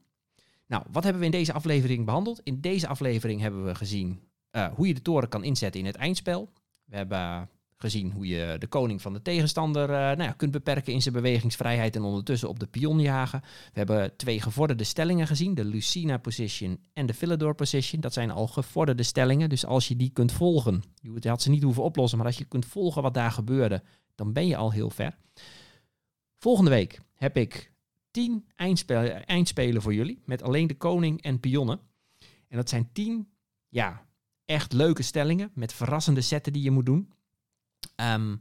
Nou, 0.70 0.84
wat 0.92 1.04
hebben 1.04 1.20
we 1.20 1.28
in 1.28 1.38
deze 1.38 1.54
aflevering 1.54 2.06
behandeld? 2.06 2.42
In 2.44 2.62
deze 2.62 2.88
aflevering 2.88 3.42
hebben 3.42 3.66
we 3.66 3.76
gezien 3.76 4.20
uh, 4.52 4.74
hoe 4.74 4.88
je 4.88 4.94
de 4.94 5.02
toren 5.02 5.30
kan 5.30 5.44
inzetten 5.44 5.80
in 5.80 5.86
het 5.86 5.96
eindspel. 5.96 6.50
We 6.86 6.96
hebben 6.96 7.50
gezien 7.76 8.12
hoe 8.12 8.28
je 8.28 8.56
de 8.60 8.68
koning 8.68 9.02
van 9.02 9.14
de 9.14 9.22
tegenstander 9.22 9.90
uh, 9.90 9.96
nou 9.96 10.24
ja, 10.24 10.32
kunt 10.32 10.52
beperken 10.52 10.94
in 10.94 11.02
zijn 11.02 11.14
bewegingsvrijheid 11.14 11.96
en 11.96 12.02
ondertussen 12.02 12.50
op 12.50 12.60
de 12.60 12.68
pion 12.68 13.00
jagen. 13.00 13.42
We 13.42 13.80
hebben 13.80 14.16
twee 14.16 14.42
gevorderde 14.42 14.84
stellingen 14.84 15.28
gezien, 15.28 15.56
de 15.56 15.66
Lucina 15.66 16.18
position 16.18 16.80
en 16.94 17.06
de 17.06 17.14
Philidor 17.14 17.56
position. 17.56 18.02
Dat 18.02 18.14
zijn 18.14 18.32
al 18.32 18.48
gevorderde 18.48 19.04
stellingen, 19.04 19.50
dus 19.50 19.66
als 19.66 19.88
je 19.88 19.96
die 19.96 20.10
kunt 20.10 20.32
volgen, 20.32 20.84
je 21.02 21.30
had 21.30 21.42
ze 21.42 21.50
niet 21.50 21.64
hoeven 21.64 21.84
oplossen, 21.84 22.18
maar 22.18 22.28
als 22.28 22.38
je 22.38 22.46
kunt 22.46 22.66
volgen 22.66 23.02
wat 23.02 23.14
daar 23.14 23.32
gebeurde, 23.32 23.84
dan 24.16 24.34
ben 24.34 24.48
je 24.48 24.58
al 24.58 24.72
heel 24.72 24.90
ver. 24.90 25.18
Volgende 26.38 26.70
week 26.70 27.00
heb 27.16 27.38
ik 27.38 27.72
tien 28.12 28.46
eindspelen, 28.56 29.26
eindspelen 29.26 29.82
voor 29.82 29.94
jullie, 29.94 30.22
met 30.26 30.42
alleen 30.42 30.68
de 30.68 30.78
koning 30.78 31.22
en 31.22 31.40
pionnen. 31.40 31.80
En 32.48 32.58
dat 32.58 32.70
zijn 32.70 32.90
tien, 32.92 33.30
ja, 33.68 34.06
echt 34.46 34.74
leuke 34.74 35.04
stellingen 35.04 35.52
met 35.54 35.74
verrassende 35.74 36.22
setten 36.22 36.54
die 36.54 36.64
je 36.64 36.72
moet 36.72 36.86
doen. 36.86 37.14
Ehm, 37.96 38.36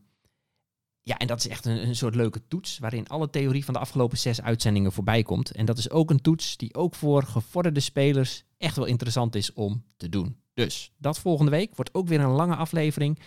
ja, 1.03 1.17
en 1.17 1.27
dat 1.27 1.39
is 1.39 1.49
echt 1.49 1.65
een, 1.65 1.87
een 1.89 1.97
soort 1.97 2.15
leuke 2.15 2.47
toets 2.49 2.79
waarin 2.79 3.09
alle 3.09 3.31
theorie 3.31 3.65
van 3.65 3.75
de 3.75 3.81
afgelopen 3.81 4.19
zes 4.19 4.41
uitzendingen 4.41 4.93
voorbij 4.93 5.23
komt. 5.23 5.51
En 5.51 5.67
dat 5.67 5.79
is 5.79 5.91
ook 5.91 6.11
een 6.11 6.21
toets 6.21 6.57
die 6.57 6.75
ook 6.75 6.95
voor 6.95 7.23
gevorderde 7.23 7.81
spelers 7.81 8.45
echt 8.59 8.77
wel 8.77 8.85
interessant 8.85 9.35
is 9.35 9.53
om 9.53 9.85
te 9.97 10.09
doen. 10.09 10.37
Dus 10.55 10.93
dat 10.97 11.19
volgende 11.19 11.51
week 11.51 11.77
wordt 11.77 11.95
ook 11.95 12.09
weer 12.09 12.21
een 12.21 12.31
lange 12.31 12.57
aflevering. 12.57 13.19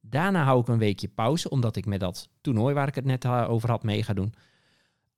Daarna 0.00 0.44
hou 0.44 0.60
ik 0.60 0.68
een 0.68 0.78
weekje 0.78 1.08
pauze, 1.08 1.50
omdat 1.50 1.76
ik 1.76 1.86
met 1.86 2.00
dat 2.00 2.28
toernooi 2.40 2.74
waar 2.74 2.88
ik 2.88 2.94
het 2.94 3.04
net 3.04 3.24
eh, 3.24 3.46
over 3.48 3.70
had 3.70 3.82
mee 3.82 4.02
ga 4.02 4.12
doen. 4.12 4.34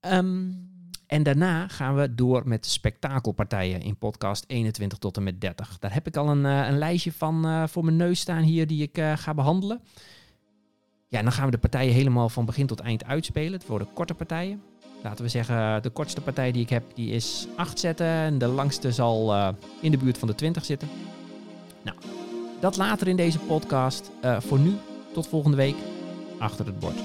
Ehm, 0.05 0.51
en 1.07 1.23
daarna 1.23 1.69
gaan 1.69 1.95
we 1.95 2.15
door 2.15 2.43
met 2.49 2.67
spektakelpartijen 2.67 3.81
in 3.81 3.97
podcast 3.97 4.45
21 4.47 4.99
tot 4.99 5.17
en 5.17 5.23
met 5.23 5.41
30. 5.41 5.79
Daar 5.79 5.93
heb 5.93 6.07
ik 6.07 6.17
al 6.17 6.29
een, 6.29 6.45
uh, 6.45 6.67
een 6.67 6.79
lijstje 6.79 7.13
van 7.13 7.47
uh, 7.47 7.67
voor 7.67 7.85
mijn 7.85 7.97
neus 7.97 8.21
staan 8.21 8.43
hier 8.43 8.67
die 8.67 8.83
ik 8.83 8.99
uh, 8.99 9.13
ga 9.17 9.35
behandelen. 9.35 9.81
Ja, 11.09 11.23
dan 11.23 11.33
gaan 11.33 11.45
we 11.45 11.51
de 11.51 11.59
partijen 11.59 11.95
helemaal 11.95 12.29
van 12.29 12.45
begin 12.45 12.67
tot 12.67 12.81
eind 12.81 13.05
uitspelen. 13.05 13.53
Het 13.53 13.67
worden 13.67 13.89
korte 13.95 14.15
partijen. 14.15 14.63
Laten 15.03 15.25
we 15.25 15.31
zeggen, 15.31 15.83
de 15.83 15.91
kortste 15.91 16.21
partij 16.21 16.53
die 16.53 16.63
ik 16.63 16.71
heb, 16.71 16.85
die 16.95 17.11
is 17.11 17.47
8 17.57 17.79
zetten. 17.79 18.07
En 18.07 18.39
de 18.39 18.47
langste 18.47 18.93
zal 18.93 19.35
in 19.81 19.91
de 19.91 19.97
buurt 19.99 20.19
van 20.19 20.29
de 20.29 20.35
20 20.35 20.65
zitten. 20.65 20.89
Nou, 21.83 21.97
dat 22.61 22.77
later 22.77 23.09
in 23.09 23.17
deze 23.17 23.39
podcast. 23.39 24.11
voor 24.39 24.59
nu, 24.59 24.77
tot 25.13 25.27
volgende 25.27 25.57
week. 25.57 25.77
Achter 26.39 26.67
het 26.67 26.79
bord. 26.79 26.99